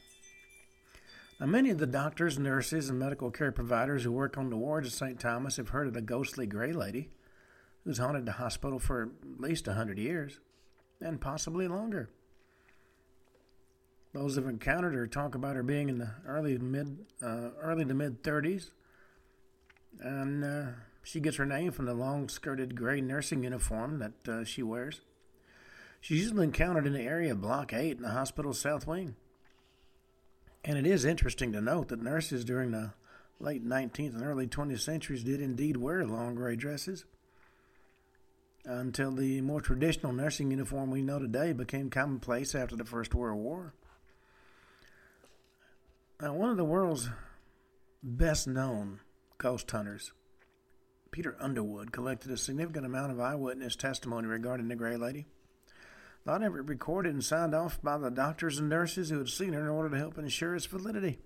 Now, 1.40 1.48
many 1.48 1.72
of 1.72 1.80
the 1.80 1.88
doctors, 1.88 2.38
nurses, 2.38 2.90
and 2.90 3.00
medical 3.00 3.32
care 3.32 3.52
providers 3.52 4.04
who 4.04 4.12
work 4.12 4.38
on 4.38 4.52
the 4.52 4.58
wards 4.58 4.88
of 4.88 4.94
St. 4.94 5.20
Thomas 5.20 5.58
have 5.58 5.70
heard 5.70 5.88
of 5.88 5.94
the 5.94 6.02
ghostly 6.02 6.46
gray 6.46 6.74
lady 6.74 7.10
who's 7.84 7.98
haunted 7.98 8.28
the 8.28 8.34
hospital 8.34 8.78
for 8.78 9.04
at 9.04 9.42
least 9.42 9.68
a 9.68 9.74
hundred 9.74 9.98
years, 9.98 10.40
and 11.00 11.20
possibly 11.20 11.68
longer. 11.68 12.12
Those 14.14 14.36
who've 14.36 14.48
encountered 14.48 14.94
her 14.94 15.08
talk 15.08 15.36
about 15.36 15.56
her 15.56 15.64
being 15.64 15.88
in 15.88 15.98
the 15.98 16.12
early 16.28 16.58
mid, 16.58 17.06
uh, 17.22 17.50
early 17.62 17.86
to 17.86 17.94
mid 17.94 18.24
thirties, 18.24 18.72
and 20.00 20.44
uh, 20.44 20.72
she 21.04 21.20
gets 21.20 21.38
her 21.38 21.46
name 21.46 21.72
from 21.72 21.86
the 21.86 21.94
long-skirted 21.94 22.76
gray 22.76 23.00
nursing 23.00 23.44
uniform 23.44 24.00
that 24.00 24.28
uh, 24.28 24.44
she 24.44 24.64
wears. 24.64 25.02
She's 26.02 26.24
usually 26.24 26.46
encountered 26.46 26.88
in 26.88 26.94
the 26.94 27.02
area 27.02 27.32
of 27.32 27.42
Block 27.42 27.74
Eight 27.74 27.98
in 27.98 28.04
the 28.04 28.10
hospital's 28.10 28.60
south 28.60 28.86
wing. 28.88 29.16
And 30.64 30.78
it 30.78 30.86
is 30.86 31.06
interesting 31.06 31.54
to 31.54 31.62
note 31.62 31.88
that 31.88 32.04
nurses 32.04 32.44
during 32.44 32.72
the 32.72 32.94
late 33.40 33.66
19th 33.66 34.16
and 34.16 34.24
early 34.24 34.48
20th 34.48 34.82
centuries 34.82 35.24
did 35.24 35.42
indeed 35.42 35.78
wear 35.78 36.06
long 36.06 36.36
gray 36.36 36.56
dresses 36.56 37.06
until 38.66 39.12
the 39.12 39.42
more 39.42 39.62
traditional 39.62 40.14
nursing 40.14 40.52
uniform 40.52 40.92
we 40.92 41.02
know 41.02 41.18
today 41.18 41.52
became 41.52 41.90
commonplace 41.90 42.54
after 42.54 42.76
the 42.76 42.86
First 42.86 43.16
World 43.16 43.40
War. 43.40 43.74
Now, 46.22 46.36
one 46.36 46.52
of 46.52 46.58
the 46.58 46.64
world's 46.64 47.10
best 48.04 48.48
known 48.48 49.00
ghost 49.40 49.72
hunters, 49.72 50.12
Peter 51.10 51.36
Underwood, 51.40 51.92
collected 51.92 52.30
a 52.30 52.38
significant 52.38 52.86
amount 52.86 53.12
of 53.12 53.20
eyewitness 53.20 53.76
testimony 53.76 54.28
regarding 54.28 54.68
the 54.68 54.76
Gray 54.76 54.98
Lady. 54.98 55.26
Of 56.28 56.44
it 56.44 56.50
recorded 56.50 57.14
and 57.14 57.24
signed 57.24 57.56
off 57.56 57.82
by 57.82 57.98
the 57.98 58.12
doctors 58.12 58.60
and 58.60 58.70
nurses 58.70 59.10
who 59.10 59.18
had 59.18 59.30
seen 59.30 59.54
her 59.54 59.62
in 59.62 59.68
order 59.70 59.90
to 59.90 59.98
help 59.98 60.20
ensure 60.20 60.56
its 60.56 60.68
validity. 60.68 61.18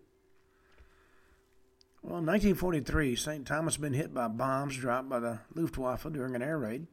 Well, 2.01 2.19
in 2.19 2.25
1943, 2.25 3.17
St. 3.17 3.45
Thomas 3.45 3.75
had 3.75 3.81
been 3.81 3.93
hit 3.93 4.13
by 4.13 4.29
bombs 4.29 4.77
dropped 4.77 5.09
by 5.09 5.19
the 5.19 5.39
Luftwaffe 5.53 6.07
during 6.13 6.35
an 6.35 6.41
air 6.41 6.57
raid. 6.57 6.87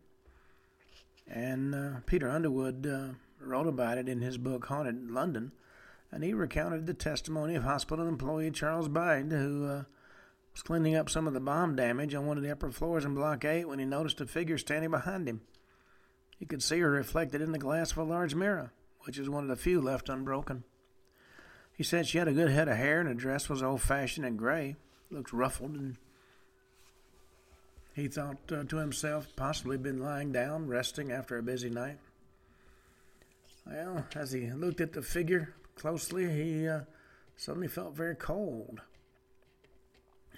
And 1.29 1.73
uh, 1.73 2.01
Peter 2.07 2.29
Underwood 2.29 2.85
uh, 2.85 3.15
wrote 3.39 3.69
about 3.69 3.99
it 3.99 4.09
in 4.09 4.23
his 4.23 4.39
book 4.39 4.67
Haunted 4.67 5.09
London, 5.09 5.53
and 6.13 6.23
he 6.23 6.35
recounted 6.35 6.87
the 6.87 6.95
testimony 6.95 7.55
of 7.55 7.63
hospital 7.63 8.07
employee 8.07 8.51
Charles 8.51 8.89
Bide, 8.89 9.33
who 9.33 9.67
uh, 9.67 9.83
was 10.53 10.63
cleaning 10.63 10.95
up 10.95 11.09
some 11.09 11.27
of 11.27 11.33
the 11.33 11.41
bomb 11.41 11.75
damage 11.75 12.15
on 12.15 12.27
one 12.27 12.37
of 12.37 12.43
the 12.43 12.53
upper 12.53 12.71
floors 12.71 13.07
in 13.07 13.15
Block 13.15 13.45
8 13.45 13.67
when 13.67 13.79
he 13.79 13.87
noticed 13.87 14.21
a 14.21 14.27
figure 14.27 14.59
standing 14.59 14.91
behind 14.91 15.27
him. 15.27 15.41
He 16.39 16.45
could 16.45 16.63
see 16.63 16.81
her 16.81 16.91
reflected 16.91 17.41
in 17.41 17.53
the 17.53 17.59
glass 17.59 17.93
of 17.93 17.99
a 17.99 18.03
large 18.05 18.35
mirror, 18.35 18.73
which 19.05 19.19
is 19.19 19.31
one 19.31 19.45
of 19.45 19.49
the 19.49 19.57
few 19.57 19.81
left 19.81 20.11
unbroken. 20.11 20.65
He 21.75 21.83
said 21.83 22.07
she 22.07 22.19
had 22.19 22.29
a 22.29 22.33
good 22.33 22.51
head 22.51 22.69
of 22.69 22.77
hair 22.77 23.01
and 23.01 23.09
her 23.09 23.15
dress 23.15 23.49
was 23.49 23.63
old 23.63 23.81
fashioned 23.81 24.27
and 24.27 24.39
gray, 24.39 24.77
looked 25.11 25.33
ruffled, 25.33 25.75
and 25.75 25.97
he 27.95 28.09
thought 28.09 28.37
uh, 28.51 28.65
to 28.65 28.77
himself, 28.77 29.29
possibly 29.37 29.79
been 29.79 30.03
lying 30.03 30.33
down, 30.33 30.67
resting 30.67 31.11
after 31.11 31.39
a 31.39 31.43
busy 31.43 31.71
night. 31.71 31.99
Well, 33.67 34.07
as 34.15 34.33
he 34.33 34.51
looked 34.51 34.81
at 34.81 34.93
the 34.93 35.03
figure 35.03 35.55
closely, 35.77 36.31
he 36.31 36.69
uh, 36.69 36.81
suddenly 37.37 37.69
felt 37.69 37.95
very 37.95 38.15
cold. 38.15 38.81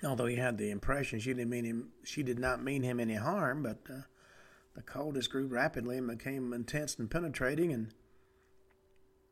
Although 0.05 0.27
he 0.27 0.37
had 0.37 0.59
the 0.59 0.71
impression 0.71 1.19
she 1.19 1.33
didn't 1.33 1.51
mean 1.51 1.65
him, 1.65 1.89
she 2.03 2.23
did 2.23 2.39
not 2.39 2.63
mean 2.63 2.83
him 2.83 3.01
any 3.01 3.15
harm, 3.15 3.63
but 3.63 3.79
uh, 3.89 4.03
the 4.75 4.83
coldness 4.83 5.29
grew 5.29 5.47
rapidly 5.47 5.99
and 5.99 6.09
became 6.09 6.53
intense 6.53 6.97
and 6.99 7.11
penetrating, 7.11 7.73
and 7.73 7.95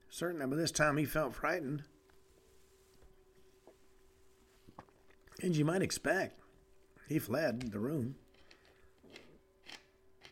certainly 0.08 0.46
by 0.46 0.56
this 0.56 0.70
time 0.70 0.96
he 0.96 1.04
felt 1.04 1.34
frightened. 1.34 1.82
As 5.42 5.58
you 5.58 5.64
might 5.64 5.82
expect, 5.82 6.40
he 7.08 7.18
fled 7.18 7.72
the 7.72 7.80
room. 7.80 8.14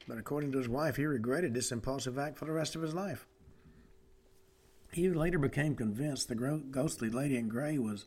But 0.07 0.19
according 0.19 0.53
to 0.53 0.59
his 0.59 0.69
wife, 0.69 0.97
he 0.97 1.07
regretted 1.07 1.55
this 1.55 1.73
impulsive 1.73 2.19
act 2.19 2.39
for 2.39 2.45
the 2.45 2.53
rest 2.53 2.77
of 2.77 2.83
his 2.83 2.95
life. 2.95 3.27
He 4.93 5.09
later 5.09 5.39
became 5.39 5.77
convinced 5.77 6.29
the 6.29 6.35
ghostly 6.35 7.11
lady 7.11 7.37
in 7.37 7.49
gray 7.49 7.79
was 7.79 8.07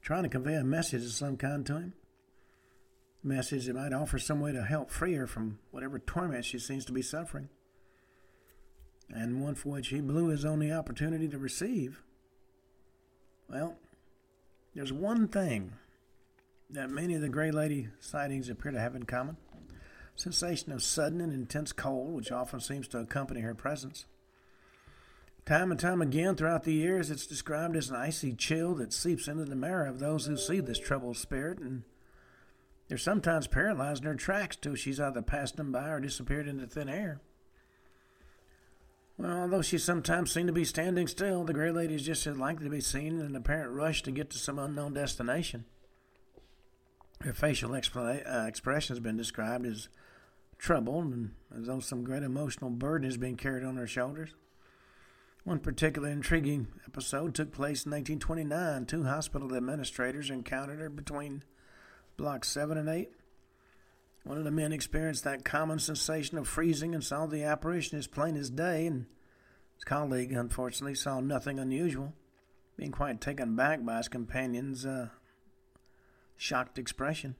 trying 0.00 0.22
to 0.22 0.28
convey 0.28 0.54
a 0.54 0.64
message 0.64 1.04
of 1.04 1.12
some 1.12 1.36
kind 1.36 1.66
to 1.66 1.74
him. 1.74 1.94
A 3.22 3.26
message 3.26 3.66
that 3.66 3.76
might 3.76 3.92
offer 3.92 4.18
some 4.18 4.40
way 4.40 4.52
to 4.52 4.62
help 4.62 4.90
free 4.90 5.14
her 5.14 5.26
from 5.26 5.58
whatever 5.70 5.98
torment 5.98 6.44
she 6.44 6.58
seems 6.58 6.84
to 6.86 6.92
be 6.92 7.02
suffering. 7.02 7.48
And 9.10 9.42
one 9.42 9.54
for 9.54 9.70
which 9.70 9.88
he 9.88 10.00
blew 10.00 10.28
his 10.28 10.44
only 10.44 10.72
opportunity 10.72 11.28
to 11.28 11.38
receive. 11.38 12.02
Well, 13.48 13.76
there's 14.74 14.92
one 14.92 15.28
thing 15.28 15.72
that 16.70 16.90
many 16.90 17.14
of 17.14 17.20
the 17.20 17.28
Gray 17.28 17.50
Lady 17.50 17.88
sightings 18.00 18.48
appear 18.48 18.72
to 18.72 18.80
have 18.80 18.96
in 18.96 19.04
common 19.04 19.36
sensation 20.16 20.72
of 20.72 20.82
sudden 20.82 21.20
and 21.20 21.32
intense 21.32 21.72
cold, 21.72 22.14
which 22.14 22.32
often 22.32 22.60
seems 22.60 22.88
to 22.88 22.98
accompany 22.98 23.40
her 23.40 23.54
presence. 23.54 24.06
Time 25.46 25.70
and 25.70 25.78
time 25.78 26.00
again 26.00 26.36
throughout 26.36 26.64
the 26.64 26.72
years, 26.72 27.10
it's 27.10 27.26
described 27.26 27.76
as 27.76 27.90
an 27.90 27.96
icy 27.96 28.32
chill 28.32 28.74
that 28.76 28.94
seeps 28.94 29.28
into 29.28 29.44
the 29.44 29.54
marrow 29.54 29.90
of 29.90 29.98
those 29.98 30.24
who 30.24 30.38
see 30.38 30.60
this 30.60 30.78
troubled 30.78 31.18
spirit, 31.18 31.58
and 31.58 31.82
they're 32.88 32.96
sometimes 32.96 33.46
paralyzed 33.46 34.02
in 34.02 34.08
their 34.08 34.14
tracks 34.14 34.56
till 34.56 34.74
she's 34.74 34.98
either 34.98 35.20
passed 35.20 35.56
them 35.56 35.70
by 35.70 35.90
or 35.90 36.00
disappeared 36.00 36.48
into 36.48 36.66
thin 36.66 36.88
air. 36.88 37.20
Well, 39.18 39.42
although 39.42 39.60
she's 39.60 39.84
sometimes 39.84 40.32
seen 40.32 40.46
to 40.46 40.52
be 40.52 40.64
standing 40.64 41.06
still, 41.06 41.44
the 41.44 41.52
Gray 41.52 41.70
Lady 41.70 41.94
is 41.94 42.06
just 42.06 42.26
as 42.26 42.38
likely 42.38 42.64
to 42.64 42.70
be 42.70 42.80
seen 42.80 43.20
in 43.20 43.26
an 43.26 43.36
apparent 43.36 43.72
rush 43.72 44.02
to 44.04 44.10
get 44.10 44.30
to 44.30 44.38
some 44.38 44.58
unknown 44.58 44.94
destination. 44.94 45.66
Her 47.20 47.34
facial 47.34 47.70
expla- 47.70 48.26
uh, 48.26 48.46
expression 48.46 48.96
has 48.96 49.00
been 49.00 49.16
described 49.16 49.66
as 49.66 49.88
troubled 50.58 51.12
and 51.12 51.34
as 51.56 51.66
though 51.66 51.80
some 51.80 52.02
great 52.02 52.22
emotional 52.22 52.70
burden 52.70 53.08
is 53.08 53.18
being 53.18 53.36
carried 53.36 53.64
on 53.64 53.76
her 53.76 53.86
shoulders. 53.86 54.34
One 55.44 55.58
particularly 55.58 56.14
intriguing 56.14 56.68
episode 56.86 57.34
took 57.34 57.52
place 57.52 57.84
in 57.84 57.92
1929. 57.92 58.86
Two 58.86 59.04
hospital 59.04 59.54
administrators 59.54 60.30
encountered 60.30 60.80
her 60.80 60.88
between 60.88 61.44
blocks 62.16 62.48
7 62.48 62.78
and 62.78 62.88
8. 62.88 63.10
One 64.24 64.38
of 64.38 64.44
the 64.44 64.50
men 64.50 64.72
experienced 64.72 65.22
that 65.24 65.44
common 65.44 65.78
sensation 65.78 66.38
of 66.38 66.48
freezing 66.48 66.94
and 66.94 67.04
saw 67.04 67.26
the 67.26 67.42
apparition 67.42 67.98
as 67.98 68.06
plain 68.06 68.36
as 68.38 68.48
day, 68.48 68.86
and 68.86 69.04
his 69.74 69.84
colleague, 69.84 70.32
unfortunately, 70.32 70.94
saw 70.94 71.20
nothing 71.20 71.58
unusual, 71.58 72.14
being 72.78 72.90
quite 72.90 73.20
taken 73.20 73.54
back 73.54 73.84
by 73.84 73.98
his 73.98 74.08
companion's 74.08 74.86
uh, 74.86 75.10
shocked 76.38 76.78
expression. 76.78 77.36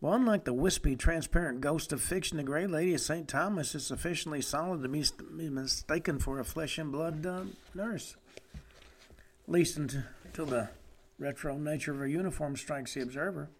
Well, 0.00 0.14
unlike 0.14 0.44
the 0.44 0.52
wispy, 0.52 0.94
transparent 0.94 1.60
ghost 1.60 1.92
of 1.92 2.00
fiction, 2.00 2.36
the 2.36 2.44
Gray 2.44 2.68
Lady 2.68 2.94
of 2.94 3.00
St. 3.00 3.26
Thomas 3.26 3.74
is 3.74 3.84
sufficiently 3.84 4.40
solid 4.40 4.82
to 4.82 4.88
be, 4.88 5.50
mistaken 5.50 6.20
for 6.20 6.38
a 6.38 6.44
flesh 6.44 6.78
and 6.78 6.92
blood 6.92 7.26
uh, 7.26 7.42
nurse. 7.74 8.14
At 8.44 9.52
least 9.52 9.76
until 9.76 10.46
the 10.46 10.68
retro 11.18 11.58
nature 11.58 11.90
of 11.90 11.98
her 11.98 12.06
uniform 12.06 12.56
strikes 12.56 12.94
the 12.94 13.00
observer. 13.00 13.50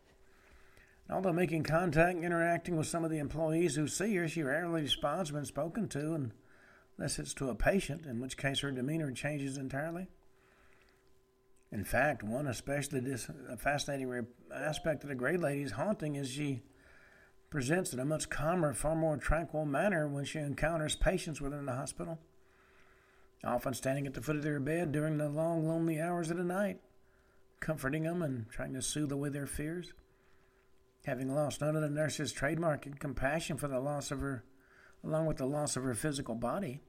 Although 1.11 1.33
making 1.33 1.65
contact 1.65 2.15
and 2.15 2.25
interacting 2.25 2.77
with 2.77 2.87
some 2.87 3.05
of 3.05 3.11
the 3.11 3.19
employees 3.19 3.75
who 3.75 3.89
see 3.89 4.15
her, 4.15 4.29
she 4.29 4.45
rarely 4.45 4.83
responds 4.83 5.33
when 5.33 5.45
spoken 5.45 5.89
to, 5.89 6.31
unless 6.97 7.19
it's 7.19 7.35
to 7.35 7.49
a 7.49 7.55
patient, 7.57 8.07
in 8.07 8.21
which 8.21 8.37
case 8.37 8.61
her 8.61 8.71
demeanor 8.71 9.11
changes 9.11 9.57
entirely. 9.57 10.07
In 11.71 11.85
fact, 11.85 12.23
one 12.23 12.47
especially 12.47 13.01
this 13.01 13.31
fascinating 13.59 14.27
aspect 14.55 15.03
of 15.03 15.11
the 15.11 15.15
Gray 15.15 15.37
Lady's 15.37 15.73
haunting 15.73 16.17
is 16.17 16.31
she 16.31 16.63
presents 17.51 17.93
in 17.93 17.99
a 18.01 18.05
much 18.05 18.31
calmer, 18.31 18.73
far 18.73 18.95
more 18.95 19.17
tranquil 19.17 19.65
manner 19.65 20.09
when 20.09 20.25
she 20.25 20.39
encounters 20.39 20.97
patients 20.97 21.41
within 21.41 21.67
the 21.67 21.75
hospital, 21.75 22.19
often 23.45 23.75
standing 23.75 24.07
at 24.07 24.15
the 24.15 24.21
foot 24.23 24.37
of 24.37 24.43
their 24.43 24.61
bed 24.61 24.93
during 24.93 25.19
the 25.19 25.29
long, 25.29 25.67
lonely 25.67 26.01
hours 26.01 26.31
of 26.31 26.39
the 26.39 26.45
night, 26.45 26.81
comforting 27.61 28.05
them 28.05 28.23
and 28.23 28.49
trying 28.51 28.73
to 28.75 28.83
soothe 28.83 29.13
away 29.13 29.29
their 29.29 29.47
fears. 29.47 29.93
Having 31.05 31.35
lost 31.35 31.61
none 31.61 31.77
of 31.77 31.83
the 31.83 31.89
nurse's 31.89 32.33
trademark 32.33 32.87
compassion 32.99 33.57
for 33.57 33.69
the 33.69 33.81
loss 33.81 34.11
of 34.11 34.21
her, 34.21 34.45
along 35.05 35.27
with 35.27 35.37
the 35.37 35.47
loss 35.47 35.77
of 35.77 35.85
her 35.85 35.95
physical 35.95 36.35
body, 36.35 36.81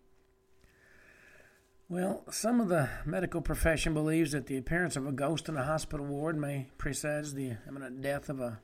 well, 1.90 2.24
some 2.30 2.62
of 2.62 2.70
the 2.70 2.88
medical 3.04 3.42
profession 3.42 3.96
believes 3.96 4.34
that 4.34 4.46
the 4.46 4.58
appearance 4.58 4.96
of 4.96 5.08
a 5.08 5.12
ghost 5.12 5.50
in 5.50 5.58
a 5.58 5.64
hospital 5.64 6.06
ward 6.06 6.38
may 6.38 6.68
presage 6.78 7.34
the 7.34 7.58
imminent 7.68 8.00
death 8.04 8.30
of 8.30 8.40
a 8.40 8.60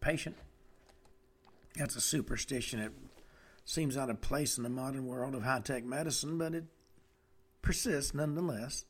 patient. 0.00 0.36
That's 1.74 1.96
a 1.96 2.02
superstition. 2.02 2.80
It 2.80 2.92
seems 3.64 3.96
out 3.96 4.10
of 4.10 4.20
place 4.20 4.58
in 4.58 4.62
the 4.62 4.68
modern 4.68 5.06
world 5.06 5.34
of 5.34 5.42
high 5.42 5.60
tech 5.60 5.84
medicine, 5.84 6.36
but 6.36 6.54
it 6.54 6.64
persists 7.62 8.12
nonetheless. 8.12 8.84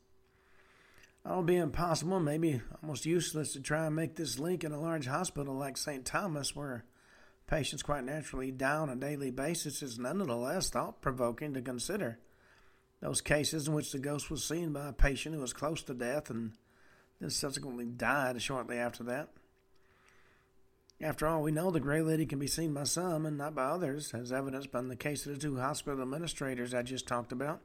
All 1.24 1.42
being 1.42 1.70
possible, 1.70 2.18
maybe 2.18 2.60
almost 2.82 3.06
useless 3.06 3.52
to 3.52 3.60
try 3.60 3.86
and 3.86 3.94
make 3.94 4.16
this 4.16 4.40
link 4.40 4.64
in 4.64 4.72
a 4.72 4.80
large 4.80 5.06
hospital 5.06 5.54
like 5.54 5.76
St. 5.76 6.04
Thomas, 6.04 6.56
where 6.56 6.84
patients 7.46 7.84
quite 7.84 8.02
naturally 8.02 8.50
die 8.50 8.76
on 8.76 8.90
a 8.90 8.96
daily 8.96 9.30
basis, 9.30 9.80
is 9.80 9.96
nonetheless 9.96 10.70
thought 10.70 11.00
provoking 11.00 11.54
to 11.54 11.62
consider 11.62 12.18
those 13.04 13.20
cases 13.20 13.68
in 13.68 13.74
which 13.74 13.92
the 13.92 13.98
ghost 13.98 14.30
was 14.30 14.42
seen 14.42 14.72
by 14.72 14.88
a 14.88 14.92
patient 14.92 15.34
who 15.34 15.40
was 15.42 15.52
close 15.52 15.82
to 15.82 15.92
death 15.92 16.30
and 16.30 16.52
then 17.20 17.28
subsequently 17.28 17.84
died 17.84 18.40
shortly 18.40 18.78
after 18.78 19.04
that. 19.04 19.28
After 21.02 21.26
all, 21.26 21.42
we 21.42 21.52
know 21.52 21.70
the 21.70 21.80
Gray 21.80 22.00
Lady 22.00 22.24
can 22.24 22.38
be 22.38 22.46
seen 22.46 22.72
by 22.72 22.84
some 22.84 23.26
and 23.26 23.36
not 23.36 23.54
by 23.54 23.64
others, 23.64 24.14
as 24.14 24.32
evidenced 24.32 24.72
by 24.72 24.80
the 24.80 24.96
case 24.96 25.26
of 25.26 25.34
the 25.34 25.38
two 25.38 25.58
hospital 25.58 26.00
administrators 26.00 26.72
I 26.72 26.80
just 26.80 27.06
talked 27.06 27.30
about. 27.30 27.60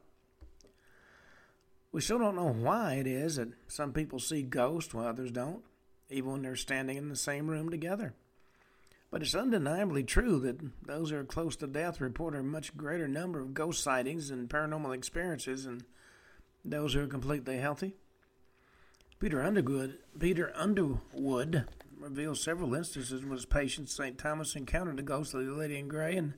We 1.90 2.02
still 2.02 2.18
don't 2.18 2.36
know 2.36 2.52
why 2.52 2.96
it 2.96 3.06
is 3.06 3.36
that 3.36 3.48
some 3.66 3.94
people 3.94 4.18
see 4.18 4.42
ghosts 4.42 4.92
while 4.92 5.06
others 5.06 5.30
don't, 5.30 5.62
even 6.10 6.32
when 6.32 6.42
they're 6.42 6.54
standing 6.54 6.98
in 6.98 7.08
the 7.08 7.16
same 7.16 7.48
room 7.48 7.70
together. 7.70 8.12
But 9.10 9.22
it's 9.22 9.34
undeniably 9.34 10.04
true 10.04 10.38
that 10.40 10.60
those 10.86 11.10
who 11.10 11.16
are 11.16 11.24
close 11.24 11.56
to 11.56 11.66
death 11.66 12.00
report 12.00 12.36
a 12.36 12.42
much 12.42 12.76
greater 12.76 13.08
number 13.08 13.40
of 13.40 13.54
ghost 13.54 13.82
sightings 13.82 14.30
and 14.30 14.48
paranormal 14.48 14.94
experiences 14.94 15.64
than 15.64 15.82
those 16.64 16.94
who 16.94 17.02
are 17.02 17.08
completely 17.08 17.58
healthy. 17.58 17.94
Peter 19.18 19.42
Underwood, 19.42 19.98
Peter 20.18 20.52
Underwood 20.54 21.66
reveals 21.98 22.40
several 22.40 22.74
instances 22.74 23.22
when 23.22 23.32
his 23.32 23.44
patient 23.44 23.90
St. 23.90 24.16
Thomas 24.16 24.54
encountered 24.54 24.96
the 24.96 25.02
ghostly 25.02 25.44
lady 25.44 25.78
in 25.78 25.88
gray 25.88 26.16
and 26.16 26.34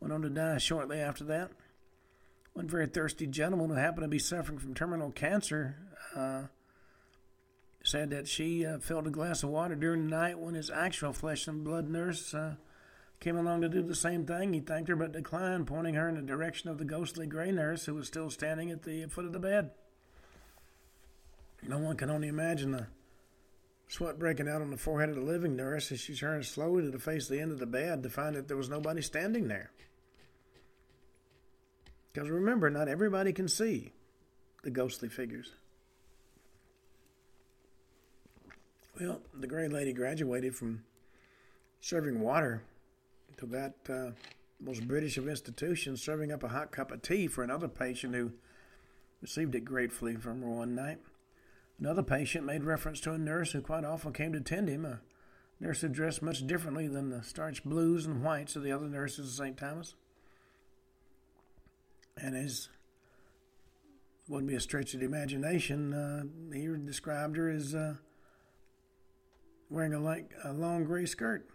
went 0.00 0.12
on 0.12 0.22
to 0.22 0.30
die 0.30 0.58
shortly 0.58 1.00
after 1.00 1.24
that. 1.24 1.50
One 2.54 2.68
very 2.68 2.86
thirsty 2.86 3.26
gentleman 3.26 3.68
who 3.68 3.76
happened 3.76 4.04
to 4.04 4.08
be 4.08 4.18
suffering 4.18 4.58
from 4.58 4.74
terminal 4.74 5.10
cancer 5.10 5.76
uh, 6.14 6.42
said 7.86 8.10
that 8.10 8.26
she 8.26 8.66
uh, 8.66 8.78
filled 8.78 9.06
a 9.06 9.10
glass 9.10 9.44
of 9.44 9.50
water 9.50 9.76
during 9.76 10.04
the 10.04 10.16
night 10.16 10.38
when 10.38 10.54
his 10.54 10.70
actual 10.70 11.12
flesh 11.12 11.46
and 11.46 11.62
blood 11.62 11.88
nurse 11.88 12.34
uh, 12.34 12.56
came 13.20 13.36
along 13.36 13.60
to 13.60 13.68
do 13.68 13.80
the 13.80 13.94
same 13.94 14.26
thing. 14.26 14.52
He 14.52 14.60
thanked 14.60 14.88
her 14.88 14.96
but 14.96 15.12
declined, 15.12 15.68
pointing 15.68 15.94
her 15.94 16.08
in 16.08 16.16
the 16.16 16.22
direction 16.22 16.68
of 16.68 16.78
the 16.78 16.84
ghostly 16.84 17.26
gray 17.26 17.52
nurse 17.52 17.86
who 17.86 17.94
was 17.94 18.08
still 18.08 18.28
standing 18.28 18.72
at 18.72 18.82
the 18.82 19.06
foot 19.06 19.24
of 19.24 19.32
the 19.32 19.38
bed. 19.38 19.70
No 21.66 21.78
one 21.78 21.96
can 21.96 22.10
only 22.10 22.28
imagine 22.28 22.72
the 22.72 22.88
sweat 23.88 24.18
breaking 24.18 24.48
out 24.48 24.62
on 24.62 24.70
the 24.70 24.76
forehead 24.76 25.10
of 25.10 25.14
the 25.14 25.22
living 25.22 25.54
nurse 25.54 25.92
as 25.92 26.00
she 26.00 26.14
turned 26.14 26.44
slowly 26.44 26.90
to 26.90 26.98
face 26.98 27.28
the 27.28 27.40
end 27.40 27.52
of 27.52 27.60
the 27.60 27.66
bed 27.66 28.02
to 28.02 28.10
find 28.10 28.34
that 28.34 28.48
there 28.48 28.56
was 28.56 28.68
nobody 28.68 29.00
standing 29.00 29.46
there. 29.46 29.70
Because 32.12 32.30
remember, 32.30 32.68
not 32.68 32.88
everybody 32.88 33.32
can 33.32 33.46
see 33.46 33.92
the 34.64 34.70
ghostly 34.70 35.08
figures. 35.08 35.52
Well, 38.98 39.20
the 39.38 39.46
Gray 39.46 39.68
Lady 39.68 39.92
graduated 39.92 40.56
from 40.56 40.82
serving 41.82 42.18
water 42.18 42.62
to 43.36 43.44
that 43.46 43.74
uh, 43.90 44.12
most 44.58 44.88
British 44.88 45.18
of 45.18 45.28
institutions, 45.28 46.02
serving 46.02 46.32
up 46.32 46.42
a 46.42 46.48
hot 46.48 46.72
cup 46.72 46.90
of 46.90 47.02
tea 47.02 47.26
for 47.26 47.44
another 47.44 47.68
patient 47.68 48.14
who 48.14 48.32
received 49.20 49.54
it 49.54 49.66
gratefully 49.66 50.16
from 50.16 50.40
her 50.40 50.48
one 50.48 50.74
night. 50.74 50.98
Another 51.78 52.02
patient 52.02 52.46
made 52.46 52.64
reference 52.64 52.98
to 53.00 53.12
a 53.12 53.18
nurse 53.18 53.52
who 53.52 53.60
quite 53.60 53.84
often 53.84 54.14
came 54.14 54.32
to 54.32 54.40
tend 54.40 54.66
him, 54.66 54.86
a 54.86 55.00
nurse 55.60 55.82
who 55.82 55.88
dressed 55.88 56.22
much 56.22 56.46
differently 56.46 56.88
than 56.88 57.10
the 57.10 57.22
starched 57.22 57.68
blues 57.68 58.06
and 58.06 58.24
whites 58.24 58.56
of 58.56 58.62
the 58.62 58.72
other 58.72 58.88
nurses 58.88 59.28
of 59.28 59.34
St. 59.34 59.58
Thomas. 59.58 59.94
And 62.16 62.34
as 62.34 62.70
wouldn't 64.26 64.48
be 64.48 64.56
a 64.56 64.60
stretch 64.60 64.94
of 64.94 65.00
the 65.00 65.06
imagination, 65.06 65.92
uh, 65.92 66.22
he 66.50 66.66
described 66.82 67.36
her 67.36 67.50
as 67.50 67.74
uh, 67.74 67.96
wearing 69.70 69.94
a, 69.94 70.00
like, 70.00 70.32
a 70.44 70.52
long 70.52 70.84
gray 70.84 71.06
skirt. 71.06 71.48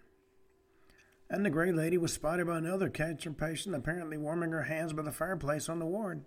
And 1.29 1.45
the 1.45 1.49
gray 1.49 1.71
lady 1.71 1.97
was 1.97 2.13
spotted 2.13 2.47
by 2.47 2.57
another 2.57 2.89
cancer 2.89 3.31
patient, 3.31 3.73
apparently 3.75 4.17
warming 4.17 4.51
her 4.51 4.63
hands 4.63 4.93
by 4.93 5.03
the 5.03 5.11
fireplace 5.11 5.69
on 5.69 5.79
the 5.79 5.85
ward. 5.85 6.25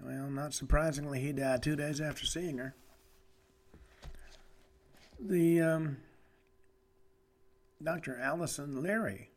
Well, 0.00 0.28
not 0.28 0.54
surprisingly, 0.54 1.20
he 1.20 1.32
died 1.32 1.62
two 1.62 1.76
days 1.76 2.00
after 2.00 2.24
seeing 2.24 2.58
her. 2.58 2.74
The 5.18 5.60
um, 5.60 5.96
Dr. 7.82 8.18
Allison 8.18 8.82
Leary 8.82 9.30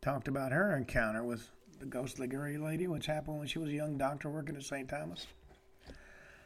talked 0.00 0.28
about 0.28 0.52
her 0.52 0.76
encounter 0.76 1.22
with 1.22 1.48
the 1.78 1.86
ghostly 1.86 2.26
gray 2.26 2.56
lady, 2.56 2.86
which 2.86 3.06
happened 3.06 3.38
when 3.38 3.46
she 3.46 3.58
was 3.58 3.70
a 3.70 3.74
young 3.74 3.96
doctor 3.96 4.28
working 4.28 4.56
at 4.56 4.62
St. 4.62 4.88
Thomas. 4.88 5.26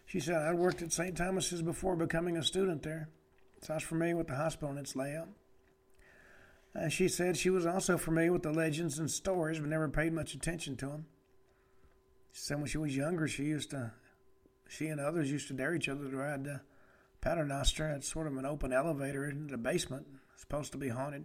She 0.06 0.20
said, 0.20 0.36
I'd 0.36 0.54
worked 0.54 0.82
at 0.82 0.92
St. 0.92 1.16
Thomas's 1.16 1.62
before 1.62 1.96
becoming 1.96 2.36
a 2.36 2.42
student 2.42 2.82
there, 2.82 3.08
so 3.60 3.74
I 3.74 3.76
was 3.76 3.82
familiar 3.82 4.16
with 4.16 4.28
the 4.28 4.36
hospital 4.36 4.70
and 4.70 4.78
its 4.78 4.96
layout. 4.96 5.28
Uh, 6.74 6.88
she 6.88 7.08
said 7.08 7.36
she 7.36 7.50
was 7.50 7.66
also 7.66 7.98
familiar 7.98 8.32
with 8.32 8.42
the 8.42 8.52
legends 8.52 8.98
and 8.98 9.10
stories, 9.10 9.58
but 9.58 9.68
never 9.68 9.88
paid 9.88 10.12
much 10.12 10.34
attention 10.34 10.76
to 10.76 10.86
them. 10.86 11.06
She 12.32 12.42
said 12.42 12.58
when 12.58 12.66
she 12.66 12.78
was 12.78 12.96
younger, 12.96 13.26
she 13.26 13.44
used 13.44 13.70
to, 13.70 13.92
she 14.68 14.86
and 14.86 15.00
others 15.00 15.30
used 15.30 15.48
to 15.48 15.54
dare 15.54 15.74
each 15.74 15.88
other 15.88 16.08
to 16.08 16.16
ride 16.16 16.44
the 16.44 16.60
Paternoster. 17.20 17.88
It's 17.90 18.10
sort 18.12 18.26
of 18.26 18.36
an 18.36 18.46
open 18.46 18.72
elevator 18.72 19.28
in 19.28 19.48
the 19.48 19.58
basement, 19.58 20.06
supposed 20.36 20.72
to 20.72 20.78
be 20.78 20.90
haunted. 20.90 21.24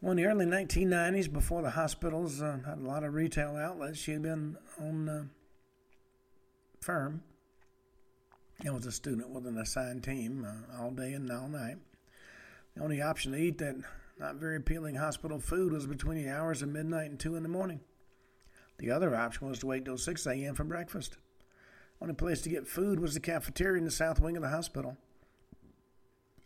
Well, 0.00 0.12
in 0.12 0.16
the 0.16 0.26
early 0.26 0.46
1990s, 0.46 1.32
before 1.32 1.62
the 1.62 1.70
hospitals 1.70 2.42
uh, 2.42 2.58
had 2.66 2.78
a 2.78 2.82
lot 2.82 3.04
of 3.04 3.14
retail 3.14 3.56
outlets, 3.56 3.98
she 3.98 4.12
had 4.12 4.22
been 4.22 4.56
on 4.80 5.06
the 5.06 5.26
firm. 6.80 7.22
I 8.64 8.70
was 8.70 8.86
a 8.86 8.92
student 8.92 9.30
with 9.30 9.46
an 9.46 9.58
assigned 9.58 10.04
team 10.04 10.46
uh, 10.46 10.80
all 10.80 10.90
day 10.90 11.12
and 11.12 11.30
all 11.30 11.48
night. 11.48 11.76
The 12.76 12.82
only 12.82 13.02
option 13.02 13.32
to 13.32 13.38
eat 13.38 13.58
that 13.58 13.76
not 14.18 14.36
very 14.36 14.56
appealing 14.56 14.94
hospital 14.94 15.38
food 15.38 15.72
was 15.72 15.86
between 15.86 16.22
the 16.22 16.30
hours 16.30 16.62
of 16.62 16.68
midnight 16.68 17.10
and 17.10 17.18
2 17.18 17.34
in 17.34 17.42
the 17.42 17.48
morning. 17.48 17.80
The 18.78 18.90
other 18.90 19.14
option 19.16 19.48
was 19.48 19.58
to 19.60 19.66
wait 19.66 19.84
till 19.84 19.98
6 19.98 20.26
a.m. 20.26 20.54
for 20.54 20.64
breakfast. 20.64 21.16
Only 22.00 22.14
place 22.14 22.40
to 22.42 22.48
get 22.48 22.66
food 22.66 23.00
was 23.00 23.14
the 23.14 23.20
cafeteria 23.20 23.78
in 23.78 23.84
the 23.84 23.90
south 23.90 24.20
wing 24.20 24.36
of 24.36 24.42
the 24.42 24.48
hospital. 24.48 24.96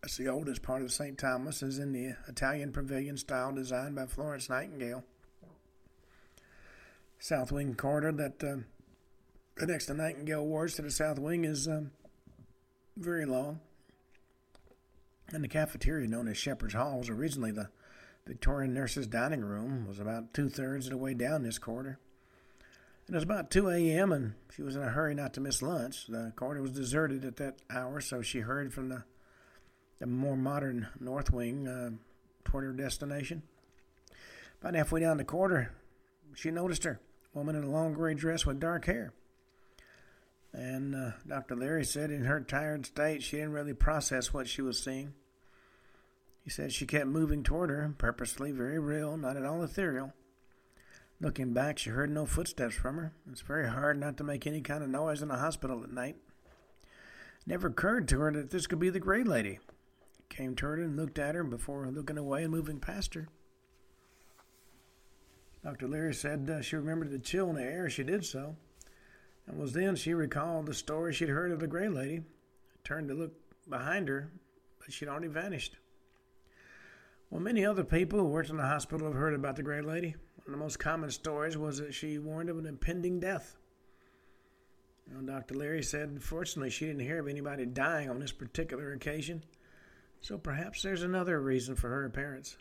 That's 0.02 0.16
the 0.16 0.28
oldest 0.28 0.62
part 0.62 0.82
of 0.82 0.92
St. 0.92 1.18
Thomas, 1.18 1.62
is 1.62 1.78
in 1.78 1.92
the 1.92 2.14
Italian 2.28 2.72
pavilion 2.72 3.16
style 3.16 3.52
designed 3.52 3.96
by 3.96 4.06
Florence 4.06 4.48
Nightingale. 4.48 5.04
South 7.18 7.50
wing 7.50 7.74
corridor 7.74 8.12
that 8.12 8.44
uh, 8.44 8.56
connects 9.56 9.86
to 9.86 9.94
Nightingale 9.94 10.46
wards 10.46 10.74
to 10.74 10.82
the 10.82 10.90
south 10.90 11.18
wing 11.18 11.44
is 11.44 11.66
um, 11.66 11.90
very 12.96 13.24
long. 13.24 13.60
And 15.32 15.42
the 15.42 15.48
cafeteria, 15.48 16.06
known 16.06 16.28
as 16.28 16.36
Shepherd's 16.36 16.74
Hall, 16.74 16.98
was 16.98 17.08
originally 17.08 17.50
the 17.50 17.70
Victorian 18.26 18.74
nurses' 18.74 19.06
dining 19.06 19.44
room, 19.44 19.86
was 19.88 19.98
about 19.98 20.32
two 20.32 20.48
thirds 20.48 20.86
of 20.86 20.92
the 20.92 20.98
way 20.98 21.14
down 21.14 21.42
this 21.42 21.58
corridor. 21.58 21.98
It 23.08 23.14
was 23.14 23.22
about 23.22 23.50
2 23.50 23.68
a.m., 23.70 24.12
and 24.12 24.34
she 24.54 24.62
was 24.62 24.76
in 24.76 24.82
a 24.82 24.88
hurry 24.88 25.14
not 25.14 25.32
to 25.34 25.40
miss 25.40 25.62
lunch. 25.62 26.06
The 26.06 26.32
corridor 26.36 26.62
was 26.62 26.72
deserted 26.72 27.24
at 27.24 27.36
that 27.36 27.56
hour, 27.70 28.00
so 28.00 28.20
she 28.20 28.40
hurried 28.40 28.72
from 28.72 28.88
the, 28.88 29.04
the 29.98 30.06
more 30.06 30.36
modern 30.36 30.88
north 30.98 31.32
wing 31.32 31.68
uh, 31.68 31.90
toward 32.44 32.64
her 32.64 32.72
destination. 32.72 33.42
About 34.60 34.74
halfway 34.74 35.00
down 35.00 35.18
the 35.18 35.24
corridor, 35.24 35.72
she 36.34 36.50
noticed 36.50 36.82
her, 36.82 37.00
woman 37.32 37.54
in 37.54 37.62
a 37.62 37.70
long 37.70 37.94
gray 37.94 38.14
dress 38.14 38.44
with 38.44 38.58
dark 38.58 38.86
hair. 38.86 39.12
And 40.56 40.94
uh, 40.94 41.10
Dr. 41.28 41.54
Leary 41.54 41.84
said 41.84 42.10
in 42.10 42.24
her 42.24 42.40
tired 42.40 42.86
state, 42.86 43.22
she 43.22 43.36
didn't 43.36 43.52
really 43.52 43.74
process 43.74 44.32
what 44.32 44.48
she 44.48 44.62
was 44.62 44.82
seeing. 44.82 45.12
He 46.44 46.50
said 46.50 46.72
she 46.72 46.86
kept 46.86 47.06
moving 47.06 47.42
toward 47.42 47.68
her, 47.68 47.94
purposely, 47.98 48.52
very 48.52 48.78
real, 48.78 49.18
not 49.18 49.36
at 49.36 49.44
all 49.44 49.62
ethereal. 49.62 50.14
Looking 51.20 51.52
back, 51.52 51.76
she 51.76 51.90
heard 51.90 52.10
no 52.10 52.24
footsteps 52.24 52.74
from 52.74 52.96
her. 52.96 53.12
It's 53.30 53.42
very 53.42 53.68
hard 53.68 54.00
not 54.00 54.16
to 54.16 54.24
make 54.24 54.46
any 54.46 54.62
kind 54.62 54.82
of 54.82 54.88
noise 54.88 55.20
in 55.20 55.30
a 55.30 55.36
hospital 55.36 55.82
at 55.84 55.92
night. 55.92 56.16
It 57.40 57.48
never 57.48 57.68
occurred 57.68 58.08
to 58.08 58.20
her 58.20 58.32
that 58.32 58.50
this 58.50 58.66
could 58.66 58.78
be 58.78 58.88
the 58.88 58.98
Gray 58.98 59.24
Lady. 59.24 59.58
Came 60.30 60.56
toward 60.56 60.78
her 60.78 60.84
and 60.86 60.96
looked 60.96 61.18
at 61.18 61.34
her 61.34 61.44
before 61.44 61.86
looking 61.88 62.16
away 62.16 62.44
and 62.44 62.50
moving 62.50 62.80
past 62.80 63.12
her. 63.12 63.28
Dr. 65.62 65.86
Leary 65.86 66.14
said 66.14 66.48
uh, 66.48 66.62
she 66.62 66.76
remembered 66.76 67.10
the 67.10 67.18
chill 67.18 67.50
in 67.50 67.56
the 67.56 67.62
air 67.62 67.90
she 67.90 68.04
did 68.04 68.24
so. 68.24 68.56
It 69.48 69.56
was 69.56 69.72
then 69.72 69.96
she 69.96 70.12
recalled 70.12 70.66
the 70.66 70.74
story 70.74 71.12
she'd 71.12 71.28
heard 71.28 71.52
of 71.52 71.60
the 71.60 71.66
Gray 71.66 71.88
Lady. 71.88 72.22
Turned 72.84 73.08
to 73.08 73.14
look 73.14 73.32
behind 73.68 74.08
her, 74.08 74.30
but 74.78 74.92
she'd 74.92 75.08
already 75.08 75.28
vanished. 75.28 75.76
Well, 77.30 77.40
many 77.40 77.64
other 77.64 77.84
people 77.84 78.18
who 78.18 78.26
worked 78.26 78.50
in 78.50 78.56
the 78.56 78.62
hospital 78.62 79.06
have 79.06 79.16
heard 79.16 79.34
about 79.34 79.56
the 79.56 79.62
Gray 79.62 79.80
Lady. 79.80 80.14
One 80.36 80.46
of 80.46 80.52
the 80.52 80.64
most 80.64 80.78
common 80.78 81.10
stories 81.10 81.56
was 81.56 81.78
that 81.78 81.94
she 81.94 82.18
warned 82.18 82.50
of 82.50 82.58
an 82.58 82.66
impending 82.66 83.18
death. 83.18 83.56
You 85.08 85.22
Dr. 85.22 85.54
Leary 85.54 85.82
said, 85.82 86.22
fortunately, 86.22 86.70
she 86.70 86.86
didn't 86.86 87.00
hear 87.00 87.20
of 87.20 87.28
anybody 87.28 87.64
dying 87.64 88.10
on 88.10 88.18
this 88.18 88.32
particular 88.32 88.92
occasion, 88.92 89.44
so 90.20 90.36
perhaps 90.36 90.82
there's 90.82 91.02
another 91.02 91.40
reason 91.40 91.76
for 91.76 91.88
her 91.88 92.04
appearance. 92.04 92.56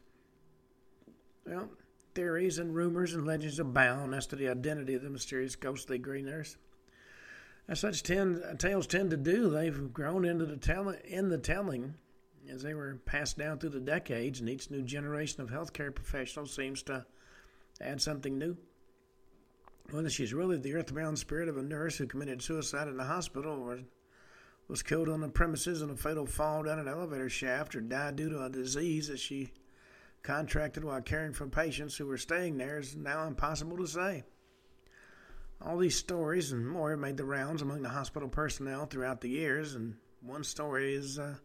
Well, 1.45 1.69
theories 2.13 2.59
and 2.59 2.73
rumors 2.73 3.13
and 3.13 3.25
legends 3.25 3.59
abound 3.59 4.13
as 4.13 4.27
to 4.27 4.36
the 4.36 4.49
identity 4.49 4.93
of 4.93 5.01
the 5.01 5.09
mysterious 5.09 5.55
ghostly 5.55 5.97
gray 5.97 6.21
nurse. 6.21 6.57
As 7.68 7.80
such 7.80 8.03
tend, 8.03 8.43
tales 8.59 8.86
tend 8.86 9.09
to 9.09 9.18
do, 9.18 9.49
they've 9.49 9.91
grown 9.91 10.24
into 10.24 10.45
the 10.45 10.57
tell, 10.57 10.89
in 10.89 11.30
the 11.30 11.38
telling 11.38 11.95
as 12.49 12.61
they 12.61 12.76
were 12.76 12.99
passed 13.05 13.38
down 13.38 13.57
through 13.57 13.70
the 13.70 13.80
decades, 13.80 14.39
and 14.39 14.47
each 14.47 14.70
new 14.70 14.84
generation 14.84 15.41
of 15.41 15.49
healthcare 15.49 15.93
professionals 15.93 16.53
seems 16.53 16.84
to 16.84 17.05
add 17.82 18.01
something 18.01 18.38
new. 18.38 18.55
Whether 19.89 20.09
she's 20.09 20.34
really 20.34 20.57
the 20.57 20.76
earthbound 20.76 21.18
spirit 21.18 21.49
of 21.49 21.57
a 21.57 21.63
nurse 21.63 21.97
who 21.97 22.05
committed 22.05 22.41
suicide 22.41 22.88
in 22.88 22.97
the 22.97 23.03
hospital 23.03 23.61
or 23.63 23.80
was 24.68 24.84
killed 24.84 25.09
on 25.09 25.22
the 25.22 25.30
premises 25.30 25.82
in 25.82 25.89
a 25.89 25.95
fatal 25.95 26.26
fall 26.26 26.63
down 26.63 26.80
an 26.80 26.88
elevator 26.88 27.30
shaft 27.30 27.76
or 27.76 27.82
died 27.82 28.16
due 28.16 28.30
to 28.30 28.43
a 28.43 28.49
disease 28.49 29.07
that 29.07 29.20
she 29.20 29.51
contracted 30.24 30.84
while 30.84 31.01
caring 31.01 31.34
for 31.34 31.47
patients 31.47 31.95
who 31.95 32.07
were 32.07 32.18
staying 32.18 32.57
there 32.57 32.80
is 32.80 32.95
now 32.95 33.28
impossible 33.28 33.78
to 33.78 33.88
say. 33.88 34.24
All 35.61 35.77
these 35.77 35.95
stories 35.95 36.51
and 36.51 36.67
more 36.67 36.91
have 36.91 36.99
made 36.99 37.17
the 37.17 37.25
rounds 37.25 37.61
among 37.61 37.81
the 37.81 37.89
hospital 37.89 38.29
personnel 38.29 38.85
throughout 38.85 39.21
the 39.21 39.29
years, 39.29 39.75
and 39.75 39.95
one 40.21 40.43
story 40.43 40.95
is 40.95 41.17
uh, 41.17 41.35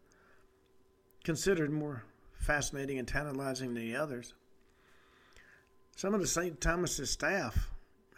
considered 1.24 1.70
more 1.70 2.04
fascinating 2.32 2.98
and 2.98 3.06
tantalizing 3.06 3.74
than 3.74 3.84
the 3.84 3.96
others. 3.96 4.34
Some 5.96 6.14
of 6.14 6.20
the 6.20 6.26
St. 6.26 6.60
Thomas's 6.60 7.10
staff 7.10 7.70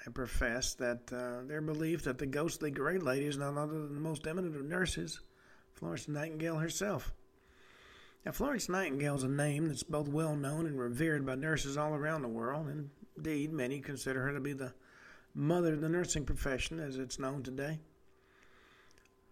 have 0.04 0.14
professed 0.14 0.78
that 0.78 1.12
uh, 1.12 1.46
their 1.46 1.60
belief 1.60 2.04
that 2.04 2.18
the 2.18 2.26
ghostly 2.26 2.70
Gray 2.70 2.98
Lady 2.98 3.26
is 3.26 3.36
none 3.36 3.58
other 3.58 3.72
than 3.72 3.94
the 3.94 4.00
most 4.00 4.26
eminent 4.26 4.56
of 4.56 4.64
nurses, 4.64 5.20
Florence 5.74 6.08
Nightingale 6.08 6.58
herself. 6.58 7.12
Now, 8.24 8.32
Florence 8.32 8.68
Nightingale 8.68 9.16
is 9.16 9.24
a 9.24 9.28
name 9.28 9.66
that's 9.66 9.82
both 9.82 10.08
well 10.08 10.36
known 10.36 10.66
and 10.66 10.78
revered 10.78 11.26
by 11.26 11.34
nurses 11.34 11.76
all 11.76 11.94
around 11.94 12.22
the 12.22 12.28
world. 12.28 12.68
Indeed, 13.16 13.52
many 13.52 13.80
consider 13.80 14.22
her 14.22 14.32
to 14.32 14.40
be 14.40 14.52
the 14.52 14.72
mother 15.34 15.74
of 15.74 15.80
the 15.80 15.88
nursing 15.88 16.24
profession 16.24 16.78
as 16.78 16.98
it's 16.98 17.18
known 17.18 17.42
today. 17.42 17.78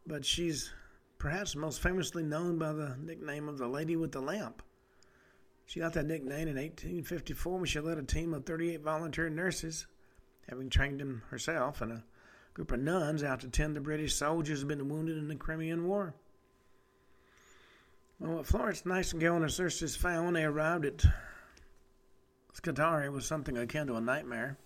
But 0.06 0.24
she's 0.24 0.72
perhaps 1.18 1.54
most 1.54 1.82
famously 1.82 2.22
known 2.22 2.58
by 2.58 2.72
the 2.72 2.96
nickname 2.98 3.48
of 3.48 3.58
the 3.58 3.68
Lady 3.68 3.96
with 3.96 4.12
the 4.12 4.20
Lamp. 4.20 4.62
She 5.66 5.78
got 5.78 5.92
that 5.92 6.06
nickname 6.06 6.48
in 6.48 6.56
1854 6.56 7.58
when 7.58 7.64
she 7.66 7.78
led 7.78 7.98
a 7.98 8.02
team 8.02 8.34
of 8.34 8.44
38 8.44 8.80
volunteer 8.80 9.28
nurses, 9.28 9.86
having 10.48 10.68
trained 10.68 11.00
them 11.00 11.22
herself, 11.28 11.80
and 11.80 11.92
a 11.92 12.04
group 12.54 12.72
of 12.72 12.80
nuns 12.80 13.22
out 13.22 13.40
to 13.40 13.48
tend 13.48 13.76
the 13.76 13.80
British 13.80 14.14
soldiers 14.14 14.62
who 14.62 14.68
had 14.68 14.78
been 14.78 14.88
wounded 14.88 15.16
in 15.16 15.28
the 15.28 15.36
Crimean 15.36 15.86
War. 15.86 16.14
Well, 18.18 18.36
what 18.36 18.46
Florence 18.46 18.84
Nightingale 18.84 19.36
and 19.36 19.50
her 19.50 19.62
nurses 19.62 19.94
found 19.94 20.24
when 20.24 20.34
they 20.34 20.44
arrived 20.44 20.84
at 20.84 21.04
Scutari 22.52 23.08
was 23.08 23.24
something 23.24 23.56
akin 23.56 23.86
to 23.86 23.94
a 23.94 24.00
nightmare. 24.00 24.58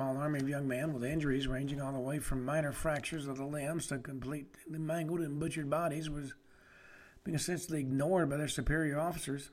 Small 0.00 0.16
army 0.16 0.40
of 0.40 0.48
young 0.48 0.66
men 0.66 0.94
with 0.94 1.04
injuries 1.04 1.46
ranging 1.46 1.78
all 1.78 1.92
the 1.92 1.98
way 1.98 2.18
from 2.18 2.42
minor 2.42 2.72
fractures 2.72 3.26
of 3.26 3.36
the 3.36 3.44
limbs 3.44 3.88
to 3.88 3.98
completely 3.98 4.78
mangled 4.78 5.20
and 5.20 5.38
butchered 5.38 5.68
bodies 5.68 6.08
was 6.08 6.32
being 7.22 7.34
essentially 7.34 7.80
ignored 7.80 8.30
by 8.30 8.38
their 8.38 8.48
superior 8.48 8.98
officers. 8.98 9.50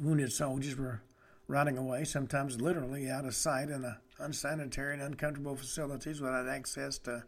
Wounded 0.00 0.32
soldiers 0.32 0.76
were 0.76 1.02
rotting 1.48 1.76
away, 1.76 2.04
sometimes 2.04 2.60
literally 2.60 3.10
out 3.10 3.24
of 3.24 3.34
sight 3.34 3.70
in 3.70 3.82
the 3.82 3.96
unsanitary 4.20 4.94
and 4.94 5.02
uncomfortable 5.02 5.56
facilities 5.56 6.20
without 6.20 6.46
access 6.46 6.96
to 6.98 7.24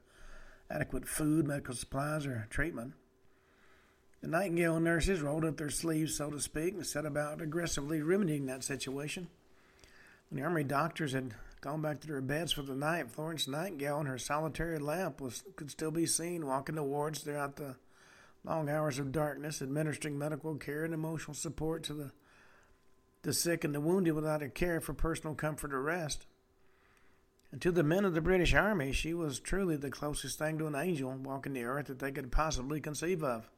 adequate 0.70 1.08
food, 1.08 1.44
medical 1.44 1.74
supplies, 1.74 2.24
or 2.24 2.46
treatment. 2.50 2.92
The 4.20 4.28
Nightingale 4.28 4.78
nurses 4.78 5.22
rolled 5.22 5.44
up 5.44 5.56
their 5.56 5.70
sleeves, 5.70 6.14
so 6.16 6.30
to 6.30 6.38
speak, 6.38 6.74
and 6.74 6.86
set 6.86 7.04
about 7.04 7.42
aggressively 7.42 8.00
remedying 8.00 8.46
that 8.46 8.62
situation. 8.62 9.26
When 10.30 10.40
the 10.40 10.46
army 10.46 10.62
doctors 10.62 11.14
had 11.14 11.34
gone 11.64 11.80
back 11.80 11.98
to 11.98 12.06
their 12.06 12.20
beds 12.20 12.52
for 12.52 12.60
the 12.60 12.74
night, 12.74 13.10
Florence 13.10 13.48
Nightingale 13.48 14.00
and 14.00 14.08
her 14.08 14.18
solitary 14.18 14.78
lamp 14.78 15.18
was, 15.18 15.42
could 15.56 15.70
still 15.70 15.90
be 15.90 16.04
seen 16.04 16.46
walking 16.46 16.74
the 16.74 16.82
wards 16.82 17.20
throughout 17.20 17.56
the 17.56 17.76
long 18.44 18.68
hours 18.68 18.98
of 18.98 19.12
darkness, 19.12 19.62
administering 19.62 20.18
medical 20.18 20.56
care 20.56 20.84
and 20.84 20.92
emotional 20.92 21.32
support 21.32 21.82
to 21.84 21.94
the, 21.94 22.10
the 23.22 23.32
sick 23.32 23.64
and 23.64 23.74
the 23.74 23.80
wounded 23.80 24.12
without 24.12 24.42
a 24.42 24.50
care 24.50 24.78
for 24.78 24.92
personal 24.92 25.34
comfort 25.34 25.72
or 25.72 25.80
rest. 25.80 26.26
And 27.50 27.62
to 27.62 27.72
the 27.72 27.82
men 27.82 28.04
of 28.04 28.12
the 28.12 28.20
British 28.20 28.52
Army, 28.52 28.92
she 28.92 29.14
was 29.14 29.40
truly 29.40 29.78
the 29.78 29.90
closest 29.90 30.38
thing 30.38 30.58
to 30.58 30.66
an 30.66 30.74
angel 30.74 31.16
walking 31.16 31.54
the 31.54 31.64
earth 31.64 31.86
that 31.86 31.98
they 31.98 32.12
could 32.12 32.30
possibly 32.30 32.78
conceive 32.78 33.24
of. 33.24 33.48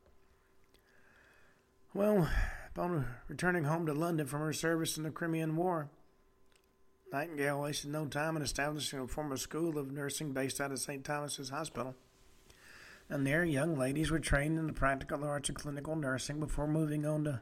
Well, 1.92 2.30
upon 2.68 3.07
returning 3.26 3.64
home 3.64 3.84
to 3.86 3.92
London 3.92 4.28
from 4.28 4.42
her 4.42 4.52
service 4.52 4.96
in 4.96 5.02
the 5.02 5.11
Crimean 5.11 5.57
War, 5.57 5.90
Nightingale 7.16 7.62
wasted 7.62 7.90
no 7.90 8.06
time 8.06 8.36
in 8.36 8.42
establishing 8.42 8.98
a 8.98 9.08
formal 9.08 9.38
school 9.38 9.78
of 9.78 9.90
nursing 9.90 10.32
based 10.32 10.60
out 10.60 10.70
of 10.70 10.78
St. 10.78 11.02
Thomas's 11.02 11.48
Hospital 11.48 11.94
and 13.08 13.26
there 13.26 13.44
young 13.44 13.76
ladies 13.76 14.10
were 14.10 14.18
trained 14.18 14.58
in 14.58 14.66
the 14.66 14.72
practical 14.72 15.24
arts 15.24 15.48
of 15.48 15.54
clinical 15.54 15.94
nursing 15.96 16.40
before 16.40 16.66
moving 16.66 17.06
on 17.06 17.24
to 17.24 17.40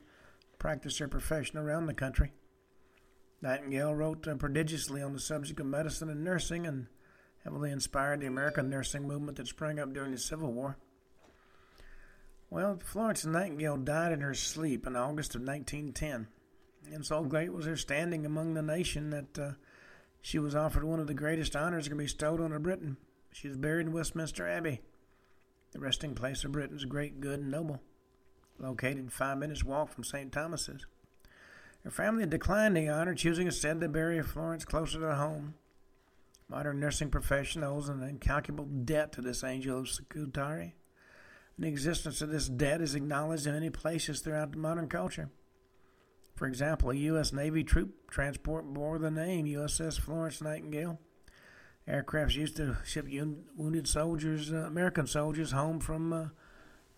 practice 0.58 0.98
their 0.98 1.08
profession 1.08 1.58
around 1.58 1.86
the 1.86 1.94
country. 1.94 2.32
Nightingale 3.40 3.94
wrote 3.94 4.28
uh, 4.28 4.34
prodigiously 4.34 5.02
on 5.02 5.12
the 5.12 5.18
subject 5.18 5.60
of 5.60 5.66
medicine 5.66 6.08
and 6.08 6.22
nursing 6.22 6.66
and 6.66 6.86
heavily 7.42 7.70
inspired 7.70 8.20
the 8.20 8.26
American 8.26 8.70
nursing 8.70 9.06
movement 9.06 9.36
that 9.38 9.48
sprang 9.48 9.78
up 9.78 9.92
during 9.92 10.12
the 10.12 10.18
Civil 10.18 10.52
War. 10.52 10.78
Well, 12.50 12.78
Florence 12.82 13.24
Nightingale 13.24 13.78
died 13.78 14.12
in 14.12 14.20
her 14.20 14.34
sleep 14.34 14.86
in 14.86 14.96
August 14.96 15.34
of 15.34 15.42
1910, 15.42 16.28
and 16.92 17.04
so 17.04 17.22
great 17.24 17.52
was 17.52 17.66
her 17.66 17.76
standing 17.76 18.24
among 18.24 18.54
the 18.54 18.62
nation 18.62 19.10
that 19.10 19.38
uh, 19.38 19.52
she 20.24 20.38
was 20.38 20.54
offered 20.54 20.84
one 20.84 21.00
of 21.00 21.06
the 21.06 21.12
greatest 21.12 21.54
honors 21.54 21.86
can 21.86 21.98
be 21.98 22.04
bestowed 22.04 22.40
on 22.40 22.50
a 22.50 22.58
Briton. 22.58 22.96
She 23.30 23.46
is 23.46 23.58
buried 23.58 23.88
in 23.88 23.92
Westminster 23.92 24.48
Abbey 24.48 24.80
the 25.72 25.78
resting 25.78 26.14
place 26.14 26.44
of 26.44 26.52
Britain's 26.52 26.86
great, 26.86 27.20
good, 27.20 27.40
and 27.40 27.50
noble, 27.50 27.82
located 28.58 29.12
five 29.12 29.36
minutes' 29.36 29.64
walk 29.64 29.92
from 29.92 30.02
St. 30.02 30.32
Thomas's. 30.32 30.86
Her 31.84 31.90
family 31.90 32.24
declined 32.24 32.74
the 32.74 32.88
honor, 32.88 33.14
choosing 33.14 33.48
instead 33.48 33.82
to 33.82 33.88
bury 33.88 34.22
Florence 34.22 34.64
closer 34.64 34.98
to 35.00 35.14
home. 35.14 35.56
Modern 36.48 36.80
nursing 36.80 37.10
profession 37.10 37.62
owes 37.62 37.90
an 37.90 38.02
incalculable 38.02 38.64
debt 38.64 39.12
to 39.12 39.20
this 39.20 39.44
angel 39.44 39.80
of 39.80 39.90
Scutari. 39.90 40.74
The 41.58 41.68
existence 41.68 42.22
of 42.22 42.30
this 42.30 42.48
debt 42.48 42.80
is 42.80 42.94
acknowledged 42.94 43.46
in 43.46 43.52
many 43.52 43.68
places 43.68 44.20
throughout 44.20 44.56
modern 44.56 44.88
culture. 44.88 45.28
For 46.34 46.46
example, 46.46 46.90
a 46.90 46.94
U.S. 46.94 47.32
Navy 47.32 47.62
troop 47.62 48.10
transport 48.10 48.64
bore 48.64 48.98
the 48.98 49.10
name 49.10 49.46
USS 49.46 50.00
Florence 50.00 50.40
Nightingale 50.42 50.98
aircrafts 51.88 52.34
used 52.34 52.56
to 52.56 52.76
ship 52.84 53.06
wounded 53.56 53.86
soldiers, 53.86 54.52
uh, 54.52 54.56
American 54.56 55.06
soldiers, 55.06 55.52
home 55.52 55.80
from 55.80 56.12
uh, 56.12 56.28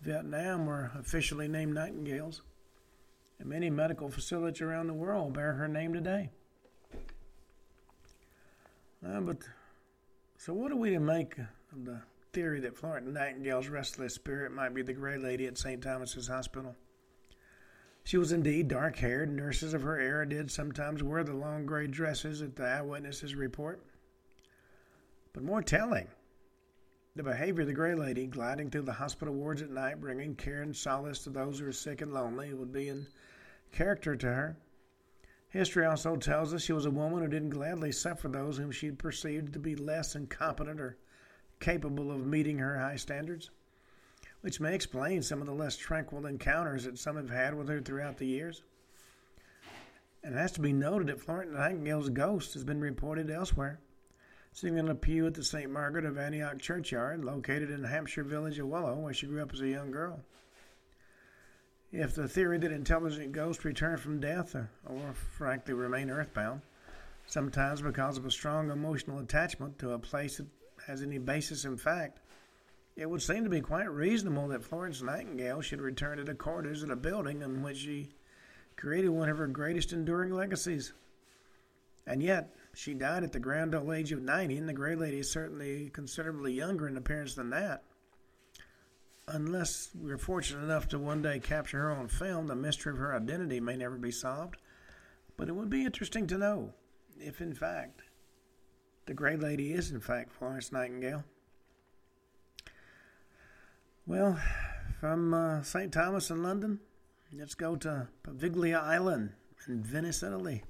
Vietnam 0.01 0.65
were 0.65 0.91
officially 0.97 1.47
named 1.47 1.73
Nightingales. 1.73 2.41
And 3.39 3.49
many 3.49 3.69
medical 3.69 4.09
facilities 4.09 4.61
around 4.61 4.87
the 4.87 4.93
world 4.93 5.33
bear 5.33 5.53
her 5.53 5.67
name 5.67 5.93
today. 5.93 6.31
Uh, 9.05 9.19
but 9.21 9.37
so, 10.37 10.53
what 10.53 10.71
are 10.71 10.77
we 10.77 10.91
to 10.91 10.99
make 10.99 11.37
of 11.37 11.85
the 11.85 12.01
theory 12.33 12.59
that 12.61 12.75
Florence 12.75 13.07
Nightingale's 13.07 13.67
restless 13.67 14.15
spirit 14.15 14.51
might 14.51 14.73
be 14.73 14.81
the 14.81 14.93
Gray 14.93 15.17
Lady 15.17 15.45
at 15.45 15.57
St. 15.57 15.81
Thomas's 15.81 16.27
Hospital? 16.27 16.75
She 18.07 18.17
was 18.17 18.31
indeed 18.31 18.69
dark 18.69 18.95
haired. 18.95 19.29
Nurses 19.29 19.73
of 19.73 19.81
her 19.81 19.99
era 19.99 20.25
did 20.25 20.49
sometimes 20.49 21.03
wear 21.03 21.25
the 21.25 21.33
long 21.33 21.65
gray 21.65 21.87
dresses 21.87 22.39
that 22.39 22.55
the 22.55 22.65
eyewitnesses 22.65 23.35
report. 23.35 23.83
But 25.33 25.43
more 25.43 25.61
telling, 25.61 26.07
the 27.17 27.23
behavior 27.23 27.63
of 27.63 27.67
the 27.67 27.73
Gray 27.73 27.95
Lady 27.95 28.25
gliding 28.25 28.69
through 28.69 28.83
the 28.83 28.93
hospital 28.93 29.33
wards 29.33 29.61
at 29.61 29.71
night, 29.71 29.99
bringing 29.99 30.35
care 30.35 30.61
and 30.61 30.73
solace 30.73 31.21
to 31.25 31.31
those 31.31 31.59
who 31.59 31.67
are 31.67 31.73
sick 31.73 31.99
and 31.99 32.13
lonely, 32.13 32.53
would 32.53 32.71
be 32.71 32.87
in 32.87 33.07
character 33.73 34.15
to 34.15 34.27
her. 34.27 34.57
History 35.49 35.85
also 35.85 36.15
tells 36.15 36.53
us 36.53 36.61
she 36.61 36.71
was 36.71 36.85
a 36.85 36.89
woman 36.89 37.23
who 37.23 37.27
didn't 37.27 37.49
gladly 37.49 37.91
suffer 37.91 38.29
those 38.29 38.55
whom 38.55 38.71
she 38.71 38.89
perceived 38.89 39.51
to 39.51 39.59
be 39.59 39.75
less 39.75 40.15
incompetent 40.15 40.79
or 40.79 40.97
capable 41.59 42.09
of 42.13 42.25
meeting 42.25 42.59
her 42.59 42.79
high 42.79 42.95
standards, 42.95 43.49
which 44.41 44.59
may 44.59 44.75
explain 44.75 45.21
some 45.21 45.41
of 45.41 45.47
the 45.47 45.53
less 45.53 45.77
tranquil 45.77 46.25
encounters 46.25 46.83
that 46.85 46.97
some 46.97 47.15
have 47.15 47.29
had 47.29 47.55
with 47.55 47.67
her 47.69 47.81
throughout 47.81 48.17
the 48.17 48.27
years. 48.27 48.63
And 50.23 50.35
it 50.35 50.37
has 50.37 50.51
to 50.53 50.61
be 50.61 50.73
noted 50.73 51.07
that 51.07 51.21
Florence 51.21 51.53
Nightingale's 51.53 52.09
ghost 52.09 52.53
has 52.53 52.63
been 52.63 52.81
reported 52.81 53.29
elsewhere 53.29 53.79
sitting 54.57 54.79
in 54.79 54.89
a 54.89 54.95
pew 54.95 55.27
at 55.27 55.35
the 55.35 55.43
St. 55.43 55.69
Margaret 55.69 56.03
of 56.03 56.17
Antioch 56.17 56.57
churchyard, 56.57 57.23
located 57.23 57.69
in 57.69 57.83
the 57.83 57.87
Hampshire 57.87 58.23
village 58.23 58.57
of 58.57 58.67
Wellow, 58.67 58.95
where 58.95 59.13
she 59.13 59.27
grew 59.27 59.43
up 59.43 59.53
as 59.53 59.61
a 59.61 59.67
young 59.67 59.91
girl. 59.91 60.19
If 61.91 62.15
the 62.15 62.27
theory 62.27 62.57
that 62.57 62.71
intelligent 62.71 63.33
ghosts 63.33 63.63
return 63.63 63.97
from 63.97 64.19
death, 64.19 64.55
or, 64.55 64.71
or 64.87 65.13
frankly 65.13 65.75
remain 65.75 66.09
earthbound, 66.09 66.61
sometimes 67.27 67.83
because 67.83 68.17
of 68.17 68.25
a 68.25 68.31
strong 68.31 68.71
emotional 68.71 69.19
attachment 69.19 69.77
to 69.77 69.91
a 69.91 69.99
place 69.99 70.37
that 70.37 70.47
has 70.87 71.03
any 71.03 71.19
basis 71.19 71.63
in 71.63 71.77
fact, 71.77 72.19
it 72.97 73.07
would 73.07 73.21
seem 73.21 73.43
to 73.43 73.49
be 73.49 73.61
quite 73.61 73.91
reasonable 73.91 74.47
that 74.47 74.63
Florence 74.63 75.03
Nightingale 75.03 75.61
should 75.61 75.81
return 75.81 76.17
to 76.17 76.23
the 76.23 76.33
corridors 76.33 76.81
of 76.81 76.89
the 76.89 76.95
building 76.95 77.43
in 77.43 77.61
which 77.61 77.77
she 77.77 78.09
created 78.75 79.09
one 79.09 79.29
of 79.29 79.37
her 79.37 79.47
greatest 79.47 79.93
enduring 79.93 80.33
legacies. 80.33 80.93
And 82.07 82.23
yet, 82.23 82.55
she 82.73 82.95
died 82.95 83.23
at 83.23 83.33
the 83.33 83.39
grand 83.39 83.75
old 83.75 83.91
age 83.91 84.11
of 84.11 84.21
90, 84.21 84.57
and 84.57 84.67
the 84.67 84.73
Gray 84.73 84.95
Lady 84.95 85.19
is 85.19 85.31
certainly 85.31 85.91
considerably 85.93 86.53
younger 86.53 86.87
in 86.87 86.97
appearance 86.97 87.35
than 87.35 87.51
that. 87.51 87.83
Unless 89.27 89.89
we're 89.93 90.17
fortunate 90.17 90.63
enough 90.63 90.87
to 90.89 90.99
one 90.99 91.21
day 91.21 91.39
capture 91.39 91.79
her 91.79 91.91
on 91.91 92.07
film, 92.07 92.47
the 92.47 92.55
mystery 92.55 92.93
of 92.93 92.97
her 92.97 93.15
identity 93.15 93.59
may 93.59 93.75
never 93.75 93.97
be 93.97 94.11
solved. 94.11 94.57
But 95.35 95.49
it 95.49 95.55
would 95.55 95.69
be 95.69 95.85
interesting 95.85 96.25
to 96.27 96.37
know 96.37 96.73
if, 97.19 97.41
in 97.41 97.53
fact, 97.53 98.01
the 99.05 99.13
Gray 99.13 99.35
Lady 99.35 99.73
is, 99.73 99.91
in 99.91 99.99
fact, 99.99 100.31
Florence 100.31 100.71
Nightingale. 100.71 101.23
Well, 104.07 104.39
from 105.01 105.33
uh, 105.33 105.63
St. 105.63 105.91
Thomas 105.91 106.29
in 106.29 106.41
London, 106.41 106.79
let's 107.37 107.55
go 107.55 107.75
to 107.75 108.07
Poveglia 108.23 108.81
Island 108.81 109.33
in 109.67 109.83
Venice, 109.83 110.23
Italy. 110.23 110.63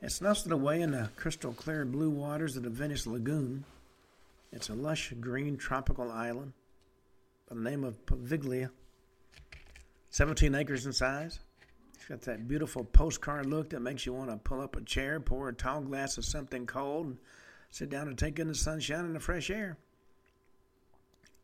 It's 0.00 0.20
nestled 0.20 0.52
away 0.52 0.80
in 0.80 0.92
the 0.92 1.10
crystal 1.16 1.52
clear 1.52 1.84
blue 1.84 2.10
waters 2.10 2.56
of 2.56 2.62
the 2.62 2.70
Venice 2.70 3.04
Lagoon. 3.04 3.64
It's 4.52 4.68
a 4.68 4.74
lush 4.74 5.12
green 5.18 5.56
tropical 5.56 6.12
island 6.12 6.52
by 7.48 7.56
the 7.56 7.62
name 7.62 7.82
of 7.82 8.06
Poveglia, 8.06 8.70
17 10.10 10.54
acres 10.54 10.86
in 10.86 10.92
size. 10.92 11.40
It's 11.94 12.04
got 12.04 12.20
that 12.20 12.46
beautiful 12.46 12.84
postcard 12.84 13.46
look 13.46 13.70
that 13.70 13.80
makes 13.80 14.06
you 14.06 14.12
want 14.12 14.30
to 14.30 14.36
pull 14.36 14.60
up 14.60 14.76
a 14.76 14.82
chair, 14.82 15.18
pour 15.18 15.48
a 15.48 15.52
tall 15.52 15.80
glass 15.80 16.16
of 16.16 16.24
something 16.24 16.64
cold, 16.64 17.06
and 17.06 17.18
sit 17.72 17.90
down 17.90 18.06
and 18.06 18.16
take 18.16 18.38
in 18.38 18.46
the 18.46 18.54
sunshine 18.54 19.04
and 19.04 19.16
the 19.16 19.20
fresh 19.20 19.50
air. 19.50 19.78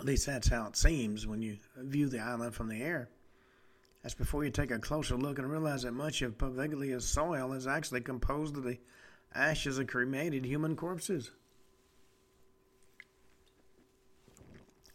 At 0.01 0.07
least 0.07 0.25
that's 0.25 0.49
how 0.49 0.67
it 0.67 0.77
seems 0.77 1.27
when 1.27 1.43
you 1.43 1.59
view 1.77 2.09
the 2.09 2.21
island 2.21 2.55
from 2.55 2.71
the 2.71 2.83
air. 2.83 3.11
That's 4.03 4.15
before 4.15 4.45
you 4.45 4.51
take 4.51 4.71
a 4.71 4.79
closer 4.79 5.15
look 5.15 5.39
and 5.39 5.51
realize 5.51 5.83
that 5.83 5.93
much 5.93 6.23
of 6.23 6.39
Poveglia's 6.39 7.07
soil 7.07 7.53
is 7.53 7.67
actually 7.67 8.01
composed 8.01 8.57
of 8.57 8.65
the 8.65 8.79
ashes 9.35 9.77
of 9.77 9.89
cremated 9.89 10.47
human 10.47 10.75
corpses. 10.75 11.33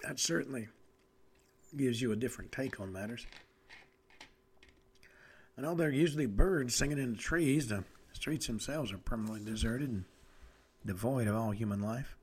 That 0.01 0.19
certainly 0.19 0.69
gives 1.77 2.01
you 2.01 2.11
a 2.11 2.15
different 2.15 2.51
take 2.51 2.79
on 2.79 2.91
matters. 2.91 3.27
And 5.55 5.67
although 5.67 5.83
there 5.83 5.89
are 5.89 5.93
usually 5.93 6.25
birds 6.25 6.73
singing 6.73 6.97
in 6.97 7.11
the 7.11 7.17
trees, 7.17 7.67
the 7.67 7.83
streets 8.13 8.47
themselves 8.47 8.91
are 8.91 8.97
permanently 8.97 9.45
deserted 9.45 9.87
and 9.89 10.05
devoid 10.83 11.27
of 11.27 11.35
all 11.35 11.51
human 11.51 11.83
life. 11.83 12.17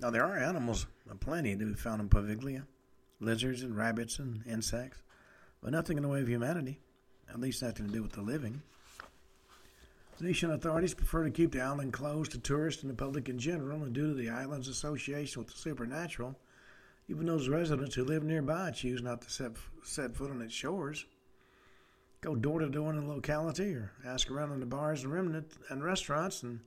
Now, 0.00 0.10
there 0.10 0.24
are 0.24 0.38
animals 0.38 0.86
uh, 1.08 1.12
aplenty 1.12 1.56
to 1.56 1.64
be 1.64 1.74
found 1.74 2.00
in 2.00 2.08
Poveglia 2.08 2.64
lizards 3.20 3.62
and 3.62 3.76
rabbits 3.76 4.18
and 4.18 4.42
insects 4.46 4.98
but 5.64 5.72
nothing 5.72 5.96
in 5.96 6.02
the 6.02 6.08
way 6.10 6.20
of 6.20 6.28
humanity, 6.28 6.78
at 7.30 7.40
least 7.40 7.62
nothing 7.62 7.86
to 7.86 7.92
do 7.92 8.02
with 8.02 8.12
the 8.12 8.20
living. 8.20 8.60
Venetian 10.18 10.50
authorities 10.50 10.92
prefer 10.92 11.24
to 11.24 11.30
keep 11.30 11.52
the 11.52 11.60
island 11.60 11.92
closed 11.92 12.32
to 12.32 12.38
tourists 12.38 12.82
and 12.82 12.90
the 12.90 12.94
public 12.94 13.30
in 13.30 13.38
general, 13.38 13.82
and 13.82 13.94
due 13.94 14.08
to 14.08 14.14
the 14.14 14.28
island's 14.28 14.68
association 14.68 15.40
with 15.40 15.50
the 15.50 15.58
supernatural, 15.58 16.38
even 17.08 17.26
those 17.26 17.48
residents 17.48 17.94
who 17.94 18.04
live 18.04 18.22
nearby 18.22 18.70
choose 18.70 19.02
not 19.02 19.22
to 19.22 19.30
set, 19.30 19.52
set 19.82 20.14
foot 20.14 20.30
on 20.30 20.42
its 20.42 20.54
shores. 20.54 21.06
Go 22.20 22.36
door 22.36 22.60
to 22.60 22.68
door 22.68 22.90
in 22.90 23.00
the 23.00 23.12
locality 23.12 23.74
or 23.74 23.90
ask 24.06 24.30
around 24.30 24.52
in 24.52 24.60
the 24.60 24.66
bars 24.66 25.02
and, 25.02 25.12
remnant, 25.12 25.50
and 25.70 25.82
restaurants, 25.82 26.42
and 26.42 26.60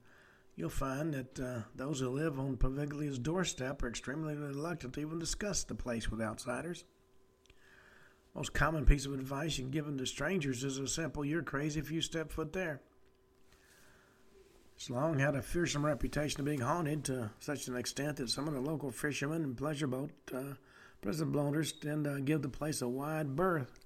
you'll 0.58 0.68
find 0.68 1.14
that 1.14 1.38
uh, 1.38 1.60
those 1.76 2.00
who 2.00 2.08
live 2.08 2.40
on 2.40 2.56
Poveglia's 2.56 3.18
doorstep 3.18 3.80
are 3.84 3.88
extremely 3.88 4.34
reluctant 4.34 4.92
to 4.94 5.00
even 5.00 5.20
discuss 5.20 5.62
the 5.62 5.74
place 5.76 6.10
with 6.10 6.20
outsiders. 6.20 6.84
Most 8.34 8.54
common 8.54 8.84
piece 8.84 9.06
of 9.06 9.14
advice 9.14 9.56
you 9.56 9.64
can 9.64 9.70
give 9.70 9.96
to 9.96 10.06
strangers 10.06 10.64
is 10.64 10.78
a 10.78 10.88
simple 10.88 11.24
you're 11.24 11.44
crazy 11.44 11.78
if 11.78 11.92
you 11.92 12.00
step 12.00 12.32
foot 12.32 12.52
there. 12.52 12.82
It's 14.74 14.90
long 14.90 15.20
had 15.20 15.36
a 15.36 15.42
fearsome 15.42 15.86
reputation 15.86 16.40
of 16.40 16.46
being 16.46 16.60
haunted 16.60 17.04
to 17.04 17.30
such 17.38 17.68
an 17.68 17.76
extent 17.76 18.16
that 18.16 18.28
some 18.28 18.48
of 18.48 18.54
the 18.54 18.60
local 18.60 18.90
fishermen 18.90 19.44
and 19.44 19.56
pleasure 19.56 19.86
boat 19.86 20.10
uh, 20.34 20.54
boaters 21.02 21.72
tend 21.72 22.04
to 22.04 22.20
give 22.20 22.42
the 22.42 22.48
place 22.48 22.82
a 22.82 22.88
wide 22.88 23.36
berth 23.36 23.78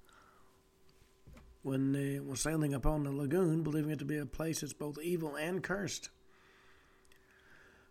when 1.61 1.91
they 1.91 2.19
were 2.19 2.35
sailing 2.35 2.73
upon 2.73 3.03
the 3.03 3.11
lagoon, 3.11 3.61
believing 3.61 3.91
it 3.91 3.99
to 3.99 4.05
be 4.05 4.17
a 4.17 4.25
place 4.25 4.61
that's 4.61 4.73
both 4.73 4.97
evil 5.01 5.35
and 5.35 5.61
cursed. 5.61 6.09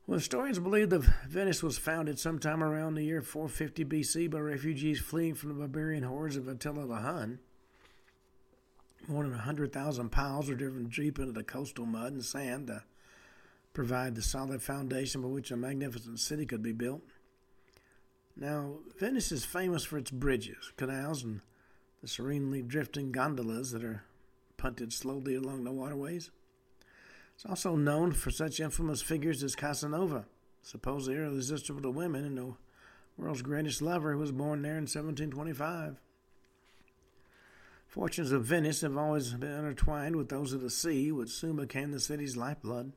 Well, 0.07 0.19
historians 0.19 0.59
believe 0.59 0.91
that 0.91 1.05
Venice 1.29 1.63
was 1.63 1.79
founded 1.79 2.19
sometime 2.19 2.63
around 2.63 2.95
the 2.95 3.05
year 3.05 3.23
450 3.23 3.85
BC 3.85 4.31
by 4.31 4.41
refugees 4.41 5.01
fleeing 5.01 5.35
from 5.35 5.51
the 5.51 5.55
barbarian 5.55 6.03
hordes 6.03 6.37
of 6.37 6.49
Attila 6.49 6.89
the 6.89 6.97
Hun. 6.97 7.39
More 9.07 9.23
than 9.23 9.33
100,000 9.33 10.11
piles 10.11 10.49
were 10.49 10.57
driven 10.57 10.89
deep 10.89 11.21
into 11.21 11.33
the 11.33 11.45
coastal 11.45 11.87
mud 11.87 12.13
and 12.15 12.25
sand 12.25 12.67
to 12.67 12.83
provide 13.75 14.17
the 14.17 14.23
solid 14.23 14.61
foundation 14.61 15.23
by 15.23 15.29
which 15.29 15.53
a 15.53 15.57
magnificent 15.57 16.19
city 16.19 16.47
could 16.47 16.63
be 16.63 16.73
built. 16.73 17.03
Now, 18.37 18.79
Venice 18.99 19.31
is 19.31 19.45
famous 19.45 19.85
for 19.85 19.99
its 19.99 20.11
bridges, 20.11 20.73
canals, 20.77 21.23
and 21.23 21.43
the 22.01 22.09
serenely 22.09 22.63
drifting 22.63 23.13
gondolas 23.13 23.71
that 23.71 23.85
are 23.85 24.03
punted 24.57 24.93
slowly 24.93 25.37
along 25.37 25.63
the 25.63 25.71
waterways. 25.71 26.31
It's 27.43 27.51
also 27.51 27.75
known 27.75 28.13
for 28.13 28.31
such 28.31 28.61
infamous 28.61 29.03
figures 29.03 29.43
as 29.43 29.57
Casanova, 29.57 30.27
supposedly 30.63 31.19
irresistible 31.19 31.83
to 31.83 31.91
women 31.91 32.25
and 32.25 32.39
the 32.39 32.55
world's 33.17 33.43
greatest 33.43 33.83
lover 33.83 34.13
who 34.13 34.19
was 34.19 34.31
born 34.31 34.63
there 34.63 34.79
in 34.79 34.83
1725. 34.83 35.97
Fortunes 37.89 38.31
of 38.31 38.45
Venice 38.45 38.83
have 38.83 38.97
always 38.97 39.33
been 39.33 39.51
intertwined 39.51 40.15
with 40.15 40.29
those 40.29 40.53
of 40.53 40.61
the 40.61 40.71
sea, 40.71 41.11
which 41.11 41.31
soon 41.31 41.57
became 41.57 41.91
the 41.91 41.99
city's 41.99 42.37
lifeblood 42.37 42.93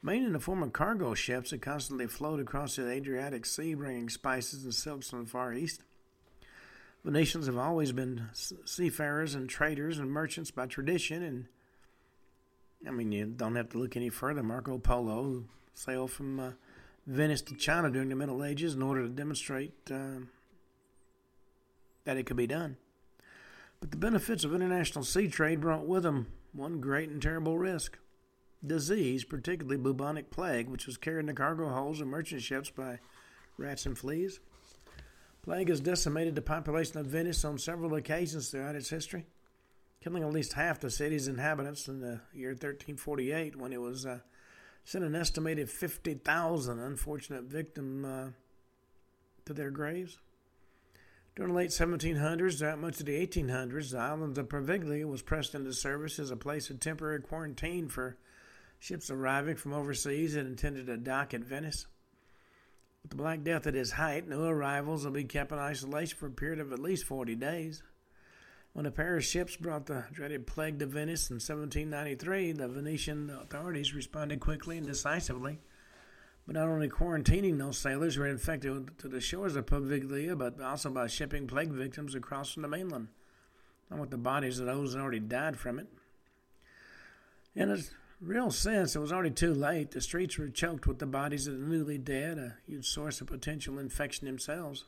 mainly 0.00 0.26
in 0.26 0.32
the 0.34 0.38
form 0.38 0.62
of 0.62 0.72
cargo 0.72 1.14
ships 1.14 1.50
that 1.50 1.60
constantly 1.60 2.06
flowed 2.06 2.38
across 2.38 2.76
the 2.76 2.88
Adriatic 2.88 3.44
Sea, 3.44 3.74
bringing 3.74 4.08
spices 4.08 4.62
and 4.62 4.72
silks 4.72 5.10
from 5.10 5.24
the 5.24 5.30
Far 5.30 5.52
East. 5.52 5.82
Venetians 7.04 7.46
have 7.46 7.58
always 7.58 7.90
been 7.90 8.28
seafarers 8.32 9.34
and 9.34 9.48
traders 9.48 9.98
and 9.98 10.12
merchants 10.12 10.52
by 10.52 10.66
tradition, 10.66 11.24
and 11.24 11.46
I 12.86 12.90
mean, 12.90 13.12
you 13.12 13.26
don't 13.26 13.56
have 13.56 13.68
to 13.70 13.78
look 13.78 13.96
any 13.96 14.08
further. 14.08 14.42
Marco 14.42 14.78
Polo, 14.78 15.44
sailed 15.74 16.10
from 16.10 16.40
uh, 16.40 16.50
Venice 17.06 17.42
to 17.42 17.54
China 17.54 17.90
during 17.90 18.08
the 18.08 18.16
Middle 18.16 18.44
Ages 18.44 18.74
in 18.74 18.82
order 18.82 19.02
to 19.02 19.08
demonstrate 19.08 19.74
uh, 19.90 20.20
that 22.04 22.16
it 22.16 22.26
could 22.26 22.36
be 22.36 22.46
done. 22.46 22.76
But 23.80 23.90
the 23.90 23.96
benefits 23.96 24.44
of 24.44 24.54
international 24.54 25.04
sea 25.04 25.28
trade 25.28 25.60
brought 25.60 25.86
with 25.86 26.02
them 26.02 26.28
one 26.52 26.80
great 26.80 27.10
and 27.10 27.20
terrible 27.20 27.58
risk 27.58 27.98
disease, 28.66 29.24
particularly 29.24 29.76
bubonic 29.76 30.30
plague, 30.30 30.68
which 30.68 30.86
was 30.86 30.96
carried 30.96 31.28
in 31.28 31.34
cargo 31.36 31.68
holds 31.68 32.00
of 32.00 32.08
merchant 32.08 32.42
ships 32.42 32.70
by 32.70 32.98
rats 33.58 33.86
and 33.86 33.98
fleas. 33.98 34.40
Plague 35.42 35.68
has 35.68 35.80
decimated 35.80 36.34
the 36.34 36.42
population 36.42 36.98
of 36.98 37.06
Venice 37.06 37.44
on 37.44 37.58
several 37.58 37.94
occasions 37.94 38.48
throughout 38.48 38.74
its 38.74 38.88
history, 38.88 39.26
killing 40.00 40.22
at 40.22 40.32
least 40.32 40.54
half 40.54 40.80
the 40.80 40.90
city's 40.90 41.28
inhabitants 41.28 41.88
in 41.88 42.00
the 42.00 42.20
year 42.32 42.50
1348 42.50 43.56
when 43.56 43.72
it 43.72 43.80
was 43.80 44.06
uh, 44.06 44.20
sent 44.84 45.04
an 45.04 45.14
estimated 45.14 45.68
50,000 45.70 46.78
unfortunate 46.78 47.44
victims 47.44 48.06
uh, 48.06 48.30
to 49.44 49.52
their 49.52 49.70
graves. 49.70 50.18
During 51.34 51.52
the 51.52 51.58
late 51.58 51.70
1700s, 51.70 52.58
throughout 52.58 52.78
much 52.78 53.00
of 53.00 53.06
the 53.06 53.26
1800s, 53.26 53.90
the 53.90 53.98
island 53.98 54.38
of 54.38 54.48
Poveglia 54.48 55.06
was 55.06 55.20
pressed 55.20 55.54
into 55.54 55.72
service 55.72 56.18
as 56.18 56.30
a 56.30 56.36
place 56.36 56.70
of 56.70 56.80
temporary 56.80 57.20
quarantine 57.20 57.88
for 57.88 58.16
Ships 58.78 59.10
arriving 59.10 59.56
from 59.56 59.72
overseas 59.72 60.34
had 60.34 60.46
intended 60.46 60.86
to 60.86 60.96
dock 60.96 61.34
at 61.34 61.40
Venice. 61.40 61.86
With 63.02 63.10
the 63.10 63.16
Black 63.16 63.42
Death 63.42 63.66
at 63.66 63.76
its 63.76 63.92
height, 63.92 64.28
new 64.28 64.44
arrivals 64.44 65.04
will 65.04 65.12
be 65.12 65.24
kept 65.24 65.52
in 65.52 65.58
isolation 65.58 66.16
for 66.18 66.26
a 66.26 66.30
period 66.30 66.60
of 66.60 66.72
at 66.72 66.78
least 66.78 67.04
40 67.06 67.34
days. 67.36 67.82
When 68.76 68.84
a 68.84 68.90
pair 68.90 69.16
of 69.16 69.24
ships 69.24 69.56
brought 69.56 69.86
the 69.86 70.04
dreaded 70.12 70.46
plague 70.46 70.80
to 70.80 70.86
Venice 70.86 71.30
in 71.30 71.36
1793, 71.36 72.52
the 72.52 72.68
Venetian 72.68 73.30
authorities 73.30 73.94
responded 73.94 74.38
quickly 74.40 74.76
and 74.76 74.86
decisively, 74.86 75.60
but 76.46 76.56
not 76.56 76.68
only 76.68 76.90
quarantining 76.90 77.56
those 77.56 77.78
sailors 77.78 78.16
who 78.16 78.20
were 78.20 78.26
infected 78.26 78.98
to 78.98 79.08
the 79.08 79.18
shores 79.18 79.56
of 79.56 79.64
Poveglia, 79.64 80.36
but 80.36 80.60
also 80.60 80.90
by 80.90 81.06
shipping 81.06 81.46
plague 81.46 81.70
victims 81.70 82.14
across 82.14 82.52
from 82.52 82.64
the 82.64 82.68
mainland, 82.68 83.08
along 83.90 84.02
with 84.02 84.10
the 84.10 84.18
bodies 84.18 84.58
of 84.58 84.66
those 84.66 84.92
that 84.92 85.00
already 85.00 85.20
died 85.20 85.56
from 85.56 85.78
it. 85.78 85.86
In 87.54 87.70
a 87.70 87.78
real 88.20 88.50
sense, 88.50 88.94
it 88.94 88.98
was 88.98 89.10
already 89.10 89.30
too 89.30 89.54
late. 89.54 89.92
The 89.92 90.02
streets 90.02 90.36
were 90.36 90.50
choked 90.50 90.86
with 90.86 90.98
the 90.98 91.06
bodies 91.06 91.46
of 91.46 91.58
the 91.58 91.64
newly 91.64 91.96
dead, 91.96 92.36
a 92.36 92.56
huge 92.66 92.86
source 92.86 93.22
of 93.22 93.28
potential 93.28 93.78
infection 93.78 94.26
themselves. 94.26 94.84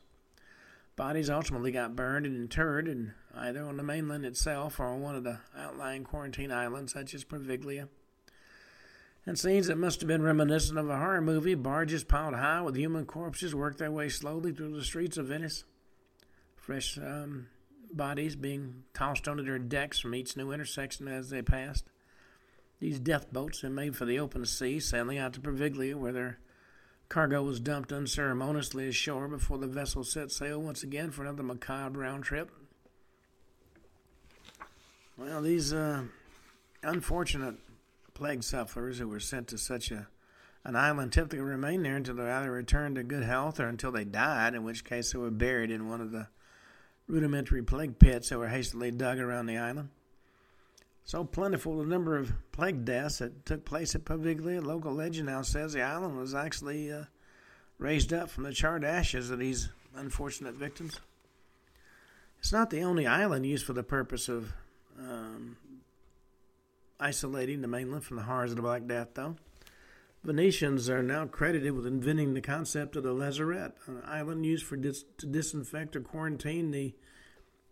Bodies 0.99 1.29
ultimately 1.29 1.71
got 1.71 1.95
burned 1.95 2.25
and 2.25 2.35
interred, 2.35 2.85
in, 2.85 3.13
either 3.33 3.63
on 3.63 3.77
the 3.77 3.83
mainland 3.83 4.25
itself 4.25 4.81
or 4.81 4.87
on 4.87 4.99
one 4.99 5.15
of 5.15 5.23
the 5.23 5.39
outlying 5.57 6.03
quarantine 6.03 6.51
islands, 6.51 6.91
such 6.91 7.13
as 7.13 7.23
Poveglia. 7.23 7.87
And 9.25 9.39
scenes 9.39 9.67
that 9.67 9.77
must 9.77 10.01
have 10.01 10.09
been 10.09 10.21
reminiscent 10.21 10.77
of 10.77 10.89
a 10.89 10.97
horror 10.97 11.21
movie, 11.21 11.55
barges 11.55 12.03
piled 12.03 12.33
high 12.33 12.59
with 12.63 12.75
human 12.75 13.05
corpses 13.05 13.55
worked 13.55 13.77
their 13.77 13.89
way 13.89 14.09
slowly 14.09 14.51
through 14.51 14.75
the 14.75 14.83
streets 14.83 15.15
of 15.15 15.27
Venice. 15.27 15.63
Fresh 16.57 16.97
um, 16.97 17.47
bodies 17.93 18.35
being 18.35 18.83
tossed 18.93 19.25
onto 19.25 19.45
their 19.45 19.57
decks 19.57 19.99
from 19.99 20.13
each 20.13 20.35
new 20.35 20.51
intersection 20.51 21.07
as 21.07 21.29
they 21.29 21.41
passed. 21.41 21.85
These 22.81 22.99
death 22.99 23.31
boats 23.31 23.63
are 23.63 23.69
made 23.69 23.95
for 23.95 24.03
the 24.03 24.19
open 24.19 24.45
sea, 24.45 24.81
sailing 24.81 25.17
out 25.17 25.31
to 25.31 25.39
Poveglia, 25.39 25.95
where 25.95 26.11
their 26.11 26.39
cargo 27.09 27.41
was 27.41 27.59
dumped 27.59 27.91
unceremoniously 27.91 28.87
ashore 28.87 29.27
before 29.27 29.57
the 29.57 29.67
vessel 29.67 30.03
set 30.03 30.31
sail 30.31 30.61
once 30.61 30.83
again 30.83 31.11
for 31.11 31.23
another 31.23 31.43
macabre 31.43 31.99
round 31.99 32.23
trip. 32.23 32.51
Well, 35.17 35.41
these 35.41 35.73
uh, 35.73 36.03
unfortunate 36.83 37.55
plague 38.13 38.43
sufferers 38.43 38.99
who 38.99 39.07
were 39.07 39.19
sent 39.19 39.47
to 39.49 39.57
such 39.57 39.91
a 39.91 40.07
an 40.65 40.75
island 40.75 41.13
typically 41.13 41.39
remained 41.39 41.85
there 41.85 41.95
until 41.95 42.15
they 42.15 42.29
either 42.29 42.51
returned 42.51 42.95
to 42.95 43.03
good 43.03 43.23
health 43.23 43.59
or 43.59 43.67
until 43.67 43.91
they 43.91 44.03
died, 44.03 44.53
in 44.53 44.63
which 44.63 44.83
case 44.83 45.11
they 45.11 45.17
were 45.17 45.31
buried 45.31 45.71
in 45.71 45.89
one 45.89 46.01
of 46.01 46.11
the 46.11 46.27
rudimentary 47.07 47.63
plague 47.63 47.97
pits 47.97 48.29
that 48.29 48.37
were 48.37 48.49
hastily 48.49 48.91
dug 48.91 49.19
around 49.19 49.45
the 49.45 49.57
island. 49.57 49.89
So 51.09 51.23
plentiful 51.23 51.79
the 51.79 51.85
number 51.85 52.17
of 52.17 52.31
plague 52.51 52.85
deaths 52.85 53.17
that 53.17 53.43
took 53.43 53.65
place 53.65 53.95
at 53.95 54.05
Poveglia, 54.05 54.63
local 54.63 54.93
legend 54.93 55.25
now 55.25 55.41
says 55.41 55.73
the 55.73 55.81
island 55.81 56.19
was 56.19 56.35
actually 56.35 56.91
uh, 56.91 57.05
raised 57.79 58.13
up 58.13 58.29
from 58.29 58.43
the 58.43 58.53
charred 58.53 58.83
ashes 58.83 59.31
of 59.31 59.39
these 59.39 59.69
unfortunate 59.95 60.53
victims. 60.53 60.99
It's 62.37 62.51
not 62.51 62.69
the 62.69 62.83
only 62.83 63.07
island 63.07 63.47
used 63.47 63.65
for 63.65 63.73
the 63.73 63.81
purpose 63.81 64.29
of 64.29 64.53
um, 64.99 65.57
isolating 66.99 67.61
the 67.61 67.67
mainland 67.67 68.03
from 68.03 68.17
the 68.17 68.23
horrors 68.23 68.51
of 68.51 68.57
the 68.57 68.61
Black 68.61 68.85
Death, 68.85 69.15
though. 69.15 69.35
Venetians 70.23 70.91
are 70.91 71.01
now 71.01 71.25
credited 71.25 71.71
with 71.71 71.87
inventing 71.87 72.35
the 72.35 72.39
concept 72.39 72.95
of 72.95 73.01
the 73.01 73.13
lazarette, 73.13 73.73
an 73.87 74.03
island 74.05 74.45
used 74.45 74.63
for 74.63 74.77
dis- 74.77 75.05
to 75.17 75.25
disinfect 75.25 75.95
or 75.95 76.01
quarantine 76.01 76.69
the 76.69 76.93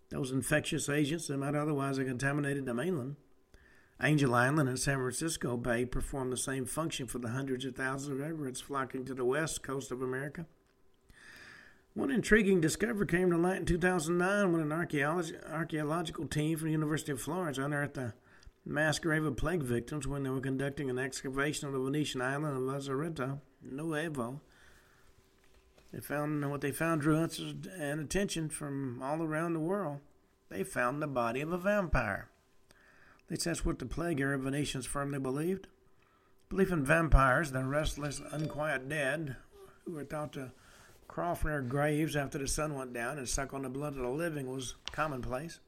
those 0.10 0.32
infectious 0.32 0.90
agents 0.90 1.28
that 1.28 1.38
might 1.38 1.54
otherwise 1.54 1.98
have 1.98 2.08
contaminated 2.08 2.66
the 2.66 2.74
mainland. 2.74 3.16
Angel 4.02 4.36
Island 4.36 4.70
and 4.70 4.80
San 4.80 4.98
Francisco 4.98 5.58
Bay 5.58 5.84
perform 5.86 6.30
the 6.30 6.38
same 6.38 6.66
function 6.66 7.08
for 7.08 7.18
the 7.18 7.30
hundreds 7.30 7.66
of 7.66 7.76
thousands 7.76 8.20
of 8.20 8.26
immigrants 8.26 8.62
flocking 8.62 9.06
to 9.06 9.16
the 9.16 9.26
west 9.26 9.64
coast 9.64 9.92
of 9.92 10.04
America. 10.04 10.46
One 11.96 12.12
intriguing 12.12 12.62
discovery 12.62 13.08
came 13.08 13.32
to 13.32 13.38
light 13.38 13.58
in 13.58 13.66
2009 13.66 14.52
when 14.52 14.62
an 14.62 14.72
archaeological 14.72 16.28
team 16.28 16.58
from 16.58 16.68
the 16.68 16.74
University 16.74 17.12
of 17.12 17.20
Florence 17.20 17.58
unearthed 17.58 17.96
the 17.96 18.14
mass 18.64 19.00
grave 19.00 19.26
of 19.26 19.36
plague 19.36 19.64
victims 19.64 20.08
when 20.08 20.22
they 20.22 20.30
were 20.30 20.42
conducting 20.42 20.92
an 20.92 21.00
excavation 21.00 21.68
on 21.68 21.74
the 21.74 21.80
Venetian 21.80 22.22
island 22.22 22.56
of 22.56 22.62
Lazaretto, 22.62 23.40
Nuevo. 23.64 24.42
They 25.92 26.02
found 26.02 26.48
what 26.52 26.62
they 26.62 26.72
found 26.72 27.02
drew 27.02 27.18
interest 27.18 27.68
and 27.76 28.00
attention 28.00 28.50
from 28.50 29.02
all 29.02 29.24
around 29.24 29.54
the 29.54 29.60
world. 29.60 30.02
They 30.50 30.64
found 30.64 31.02
the 31.02 31.08
body 31.08 31.42
of 31.42 31.52
a 31.52 31.58
vampire. 31.58 32.30
Least 33.30 33.46
that's 33.46 33.66
what 33.66 33.80
the 33.80 33.86
plague 33.86 34.22
era 34.22 34.38
Venetians 34.38 34.86
firmly 34.86 35.20
believed. 35.20 35.68
Belief 36.50 36.72
in 36.72 36.86
vampires, 36.86 37.52
the 37.52 37.64
restless, 37.66 38.22
unquiet 38.32 38.88
dead, 38.88 39.36
who 39.84 39.94
were 39.94 40.06
thought 40.06 40.32
to 40.34 40.52
crawl 41.08 41.36
from 41.36 41.52
their 41.52 41.62
graves 41.62 42.16
after 42.16 42.38
the 42.38 42.48
sun 42.48 42.76
went 42.76 42.94
down 42.94 43.18
and 43.18 43.28
suck 43.28 43.54
on 43.54 43.64
the 43.64 43.70
blood 43.70 43.94
of 43.94 44.02
the 44.02 44.10
living, 44.10 44.50
was 44.50 44.76
commonplace. 44.92 45.60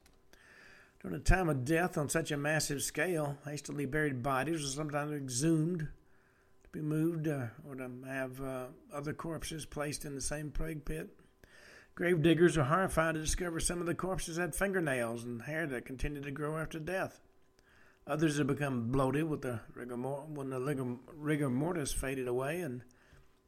During 1.02 1.18
the 1.18 1.22
time 1.22 1.48
of 1.48 1.64
death 1.64 1.98
on 1.98 2.08
such 2.08 2.30
a 2.30 2.36
massive 2.36 2.82
scale, 2.82 3.36
hastily 3.44 3.86
buried 3.86 4.22
bodies 4.22 4.62
were 4.62 4.68
sometimes 4.68 5.12
exhumed 5.12 5.88
to 6.62 6.70
be 6.72 6.80
moved 6.80 7.26
uh, 7.26 7.46
or 7.68 7.74
to 7.74 7.90
have 8.06 8.40
uh, 8.40 8.66
other 8.92 9.12
corpses 9.12 9.66
placed 9.66 10.04
in 10.04 10.14
the 10.14 10.20
same 10.20 10.50
plague 10.50 10.84
pit. 10.84 11.08
Grave 11.94 12.22
diggers 12.22 12.56
were 12.56 12.64
horrified 12.64 13.14
to 13.14 13.20
discover 13.20 13.60
some 13.60 13.80
of 13.80 13.86
the 13.86 13.94
corpses 13.94 14.38
had 14.38 14.54
fingernails 14.54 15.24
and 15.24 15.42
hair 15.42 15.66
that 15.66 15.84
continued 15.84 16.24
to 16.24 16.30
grow 16.30 16.56
after 16.56 16.78
death. 16.78 17.20
Others 18.10 18.38
had 18.38 18.48
become 18.48 18.90
bloated 18.90 19.22
with 19.28 19.42
the 19.42 19.60
rigor 19.72 19.94
when 19.94 20.50
the 20.50 20.98
rigor 21.14 21.48
mortis 21.48 21.92
faded 21.92 22.26
away 22.26 22.60
and 22.60 22.82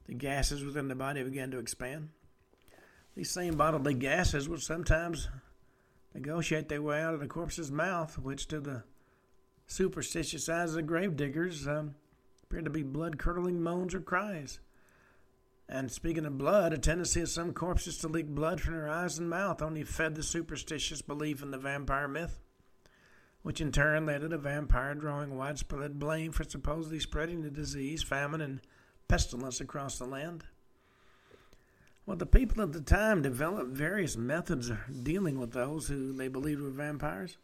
the 0.06 0.14
gases 0.14 0.64
within 0.64 0.86
the 0.86 0.94
body 0.94 1.20
began 1.24 1.50
to 1.50 1.58
expand. 1.58 2.10
These 3.16 3.32
same 3.32 3.56
bodily 3.56 3.94
gases 3.94 4.48
would 4.48 4.62
sometimes 4.62 5.28
negotiate 6.14 6.68
their 6.68 6.80
way 6.80 7.02
out 7.02 7.12
of 7.12 7.18
the 7.18 7.26
corpse's 7.26 7.72
mouth, 7.72 8.16
which 8.20 8.46
to 8.48 8.60
the 8.60 8.84
superstitious 9.66 10.48
eyes 10.48 10.68
of 10.70 10.76
the 10.76 10.82
grave 10.82 11.16
diggers 11.16 11.66
um, 11.66 11.96
appeared 12.44 12.66
to 12.66 12.70
be 12.70 12.84
blood 12.84 13.18
curdling 13.18 13.60
moans 13.60 13.96
or 13.96 14.00
cries. 14.00 14.60
And 15.68 15.90
speaking 15.90 16.24
of 16.24 16.38
blood, 16.38 16.72
a 16.72 16.78
tendency 16.78 17.20
of 17.20 17.30
some 17.30 17.52
corpses 17.52 17.98
to 17.98 18.06
leak 18.06 18.28
blood 18.28 18.60
from 18.60 18.74
their 18.74 18.88
eyes 18.88 19.18
and 19.18 19.28
mouth 19.28 19.60
only 19.60 19.82
fed 19.82 20.14
the 20.14 20.22
superstitious 20.22 21.02
belief 21.02 21.42
in 21.42 21.50
the 21.50 21.58
vampire 21.58 22.06
myth, 22.06 22.38
which 23.42 23.60
in 23.60 23.72
turn 23.72 24.06
led 24.06 24.20
to 24.20 24.28
the 24.28 24.38
vampire 24.38 24.94
drawing 24.94 25.36
widespread 25.36 25.98
blame 25.98 26.32
for 26.32 26.44
supposedly 26.44 27.00
spreading 27.00 27.42
the 27.42 27.50
disease, 27.50 28.02
famine, 28.02 28.40
and 28.40 28.60
pestilence 29.08 29.60
across 29.60 29.98
the 29.98 30.04
land. 30.04 30.44
Well, 32.06 32.16
the 32.16 32.26
people 32.26 32.62
at 32.62 32.72
the 32.72 32.80
time 32.80 33.22
developed 33.22 33.70
various 33.70 34.16
methods 34.16 34.70
of 34.70 35.04
dealing 35.04 35.38
with 35.38 35.52
those 35.52 35.86
who 35.86 36.12
they 36.12 36.28
believed 36.28 36.60
were 36.60 36.70
vampires. 36.70 37.36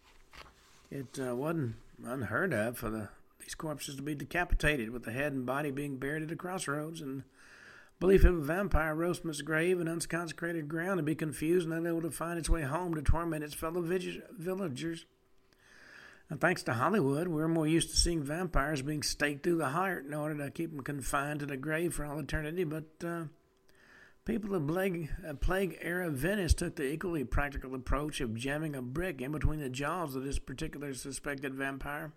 It 0.90 1.18
uh, 1.20 1.36
wasn't 1.36 1.76
unheard 2.05 2.53
of 2.53 2.78
for 2.78 2.90
the, 2.90 3.09
these 3.40 3.55
corpses 3.55 3.96
to 3.96 4.03
be 4.03 4.14
decapitated, 4.14 4.90
with 4.90 5.05
the 5.05 5.12
head 5.12 5.32
and 5.32 5.46
body 5.46 5.70
being 5.70 5.99
buried 5.99 6.24
at 6.24 6.32
a 6.32 6.36
crossroads, 6.36 7.01
and 7.01 7.22
belief 8.01 8.24
of 8.24 8.36
a 8.36 8.40
vampire 8.40 8.94
roast 8.94 9.20
from 9.22 9.30
its 9.30 9.42
grave 9.42 9.80
in 9.80 9.88
unconsecrated 9.88 10.68
ground 10.68 10.99
to 10.99 11.03
be 11.03 11.14
confused 11.14 11.68
and 11.68 11.74
unable 11.74 12.03
to 12.03 12.11
find 12.11 12.38
its 12.38 12.51
way 12.51 12.62
home 12.62 12.94
to 12.94 13.03
torment 13.03 13.44
its 13.44 13.55
fellow 13.55 13.82
villagers. 13.82 15.05
And 16.31 16.41
thanks 16.41 16.62
to 16.64 16.74
Hollywood, 16.74 17.29
we're 17.29 17.49
more 17.49 17.66
used 17.66 17.91
to 17.91 17.97
seeing 17.97 18.22
vampires 18.22 18.83
being 18.83 19.03
staked 19.03 19.45
through 19.45 19.57
the 19.57 19.70
heart 19.70 20.05
in 20.05 20.12
order 20.12 20.37
to 20.37 20.51
keep 20.51 20.70
them 20.70 20.85
confined 20.85 21.41
to 21.41 21.47
the 21.47 21.57
grave 21.57 21.95
for 21.95 22.05
all 22.05 22.18
eternity, 22.18 22.64
but 22.64 22.85
uh, 23.03 23.24
People 24.29 24.55
of 24.55 24.66
Plague, 24.66 25.09
uh, 25.26 25.33
Plague 25.33 25.79
era 25.81 26.11
Venice 26.11 26.53
took 26.53 26.76
the 26.76 26.85
equally 26.85 27.24
practical 27.24 27.74
approach 27.74 28.20
of 28.20 28.35
jamming 28.35 28.76
a 28.76 28.83
brick 28.83 29.22
in 29.22 29.33
between 29.33 29.59
the 29.59 29.70
jaws 29.70 30.14
of 30.14 30.22
this 30.22 30.39
particular 30.39 30.93
suspected 30.93 31.55
vampire. 31.55 32.12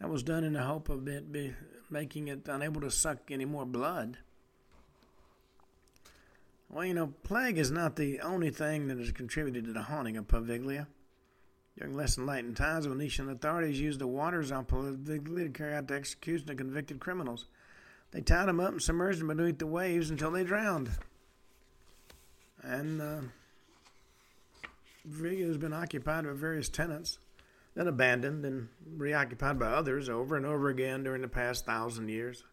That 0.00 0.10
was 0.10 0.24
done 0.24 0.42
in 0.42 0.54
the 0.54 0.62
hope 0.62 0.88
of 0.88 1.06
it 1.06 1.30
be, 1.30 1.54
making 1.88 2.26
it 2.26 2.48
unable 2.48 2.80
to 2.80 2.90
suck 2.90 3.30
any 3.30 3.44
more 3.44 3.64
blood. 3.64 4.18
Well, 6.68 6.84
you 6.84 6.94
know, 6.94 7.14
plague 7.22 7.58
is 7.58 7.70
not 7.70 7.94
the 7.94 8.18
only 8.18 8.50
thing 8.50 8.88
that 8.88 8.98
has 8.98 9.12
contributed 9.12 9.66
to 9.66 9.72
the 9.72 9.82
haunting 9.82 10.16
of 10.16 10.26
Poveglia. 10.26 10.88
During 11.78 11.96
less 11.96 12.16
enlightened 12.16 12.56
times, 12.56 12.86
Venetian 12.86 13.28
authorities 13.28 13.80
used 13.80 13.98
the 13.98 14.06
waters 14.06 14.52
on 14.52 14.64
Poveglia 14.64 15.44
to 15.44 15.50
carry 15.50 15.74
out 15.74 15.88
the 15.88 15.94
execution 15.94 16.50
of 16.50 16.56
convicted 16.56 17.00
criminals. 17.00 17.46
They 18.12 18.20
tied 18.20 18.46
them 18.46 18.60
up 18.60 18.70
and 18.70 18.82
submerged 18.82 19.20
them 19.20 19.28
beneath 19.28 19.58
the 19.58 19.66
waves 19.66 20.10
until 20.10 20.30
they 20.30 20.44
drowned. 20.44 20.90
And 22.62 23.02
uh, 23.02 23.20
has 25.04 25.58
been 25.58 25.72
occupied 25.72 26.24
by 26.24 26.32
various 26.32 26.68
tenants, 26.68 27.18
then 27.74 27.88
abandoned 27.88 28.44
and 28.44 28.68
reoccupied 28.96 29.58
by 29.58 29.66
others 29.66 30.08
over 30.08 30.36
and 30.36 30.46
over 30.46 30.68
again 30.68 31.02
during 31.02 31.22
the 31.22 31.28
past 31.28 31.66
thousand 31.66 32.08
years. 32.08 32.44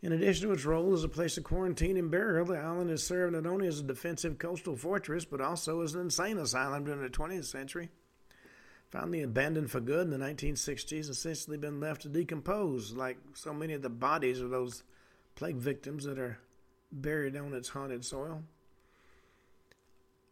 In 0.00 0.12
addition 0.12 0.46
to 0.46 0.54
its 0.54 0.64
role 0.64 0.94
as 0.94 1.04
a 1.04 1.08
place 1.08 1.36
of 1.36 1.44
quarantine 1.44 1.96
and 1.96 2.10
burial, 2.10 2.46
the 2.46 2.56
island 2.56 2.88
has 2.90 3.04
served 3.04 3.34
not 3.34 3.46
only 3.46 3.66
as 3.66 3.80
a 3.80 3.84
defensive 3.84 4.38
coastal 4.38 4.76
fortress, 4.76 5.24
but 5.24 5.40
also 5.40 5.82
as 5.82 5.94
an 5.94 6.00
insane 6.00 6.38
asylum 6.38 6.84
during 6.84 7.02
the 7.02 7.10
20th 7.10 7.44
century. 7.44 7.90
Finally 8.90 9.22
abandoned 9.22 9.70
for 9.70 9.80
good 9.80 10.06
in 10.06 10.10
the 10.10 10.24
1960s, 10.24 11.10
essentially 11.10 11.58
been 11.58 11.78
left 11.78 12.02
to 12.02 12.08
decompose, 12.08 12.92
like 12.92 13.18
so 13.34 13.52
many 13.52 13.74
of 13.74 13.82
the 13.82 13.90
bodies 13.90 14.40
of 14.40 14.50
those 14.50 14.82
plague 15.34 15.56
victims 15.56 16.04
that 16.04 16.18
are 16.18 16.38
buried 16.90 17.36
on 17.36 17.52
its 17.52 17.68
haunted 17.68 18.04
soil. 18.04 18.42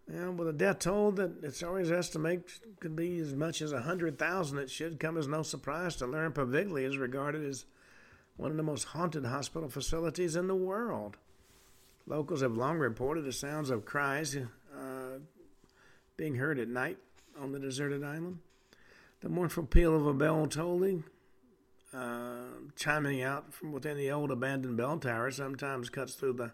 And 0.09 0.39
with 0.39 0.49
a 0.49 0.53
death 0.53 0.79
toll 0.79 1.13
that 1.13 1.43
its 1.45 1.63
always 1.63 1.91
estimated 1.91 2.45
could 2.81 2.97
be 2.97 3.19
as 3.19 3.35
much 3.35 3.61
as 3.61 3.73
a 3.73 3.77
100,000, 3.77 4.59
it 4.59 4.71
should 4.71 5.01
come 5.01 5.19
as 5.19 5.27
no 5.27 5.43
surprise 5.43 5.97
to 5.97 6.07
learn 6.07 6.33
Poveglia 6.33 6.89
is 6.89 6.97
regarded 6.97 7.45
as 7.45 7.67
one 8.37 8.51
of 8.51 8.57
the 8.57 8.63
most 8.63 8.85
haunted 8.85 9.27
hospital 9.27 9.69
facilities 9.69 10.37
in 10.37 10.47
the 10.47 10.55
world. 10.55 11.17
Locals 12.07 12.41
have 12.41 12.57
long 12.57 12.79
reported 12.79 13.25
the 13.25 13.33
sounds 13.33 13.69
of 13.69 13.85
cries 13.85 14.37
uh, 14.37 15.19
being 16.17 16.37
heard 16.37 16.59
at 16.59 16.69
night 16.69 16.99
on 17.41 17.53
the 17.53 17.59
deserted 17.59 18.05
island. 18.05 18.39
The 19.27 19.33
mournful 19.33 19.65
peal 19.65 19.97
of 19.97 20.07
a 20.07 20.15
bell 20.15 20.47
tolling, 20.47 21.03
uh, 21.93 22.45
chiming 22.77 23.23
out 23.23 23.53
from 23.53 23.73
within 23.73 23.97
the 23.97 24.13
old 24.13 24.31
abandoned 24.31 24.77
bell 24.77 25.01
tower, 25.01 25.33
sometimes 25.33 25.91
cuts 25.91 26.15
through 26.15 26.35
the 26.35 26.53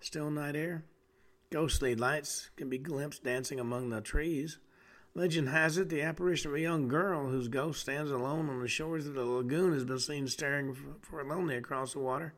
still 0.00 0.28
night 0.28 0.56
air. 0.56 0.82
Ghostly 1.50 1.94
lights 1.94 2.50
can 2.56 2.68
be 2.68 2.78
glimpsed 2.78 3.22
dancing 3.22 3.60
among 3.60 3.90
the 3.90 4.00
trees. 4.00 4.58
Legend 5.14 5.50
has 5.50 5.78
it 5.78 5.88
the 5.88 6.02
apparition 6.02 6.50
of 6.50 6.56
a 6.56 6.60
young 6.60 6.88
girl 6.88 7.28
whose 7.28 7.46
ghost 7.46 7.82
stands 7.82 8.10
alone 8.10 8.50
on 8.50 8.60
the 8.60 8.66
shores 8.66 9.06
of 9.06 9.14
the 9.14 9.24
lagoon 9.24 9.72
has 9.72 9.84
been 9.84 10.00
seen 10.00 10.26
staring 10.26 10.76
forlornly 11.02 11.54
across 11.54 11.92
the 11.92 12.00
water 12.00 12.34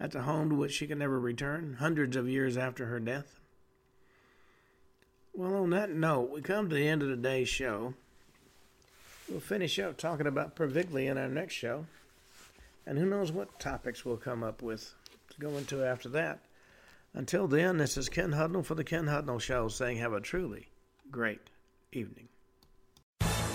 at 0.00 0.10
the 0.10 0.22
home 0.22 0.50
to 0.50 0.56
which 0.56 0.72
she 0.72 0.88
can 0.88 0.98
never 0.98 1.20
return, 1.20 1.76
hundreds 1.78 2.16
of 2.16 2.28
years 2.28 2.56
after 2.56 2.86
her 2.86 2.98
death. 2.98 3.38
Well, 5.32 5.54
on 5.54 5.70
that 5.70 5.90
note, 5.90 6.32
we 6.32 6.42
come 6.42 6.68
to 6.68 6.74
the 6.74 6.88
end 6.88 7.04
of 7.04 7.10
today's 7.10 7.48
show. 7.48 7.94
We'll 9.30 9.40
finish 9.40 9.78
up 9.78 9.98
talking 9.98 10.26
about 10.26 10.56
Poveglia 10.56 11.10
in 11.10 11.18
our 11.18 11.28
next 11.28 11.54
show. 11.54 11.84
And 12.86 12.98
who 12.98 13.04
knows 13.04 13.30
what 13.30 13.60
topics 13.60 14.04
we'll 14.04 14.16
come 14.16 14.42
up 14.42 14.62
with 14.62 14.94
to 15.30 15.40
go 15.40 15.50
into 15.58 15.84
after 15.84 16.08
that. 16.10 16.38
Until 17.12 17.46
then, 17.46 17.76
this 17.76 17.98
is 17.98 18.08
Ken 18.08 18.32
Hudnall 18.32 18.64
for 18.64 18.74
The 18.74 18.84
Ken 18.84 19.04
Hudnall 19.04 19.40
Show 19.40 19.68
saying 19.68 19.98
have 19.98 20.14
a 20.14 20.20
truly 20.20 20.68
great 21.10 21.50
evening. 21.92 22.28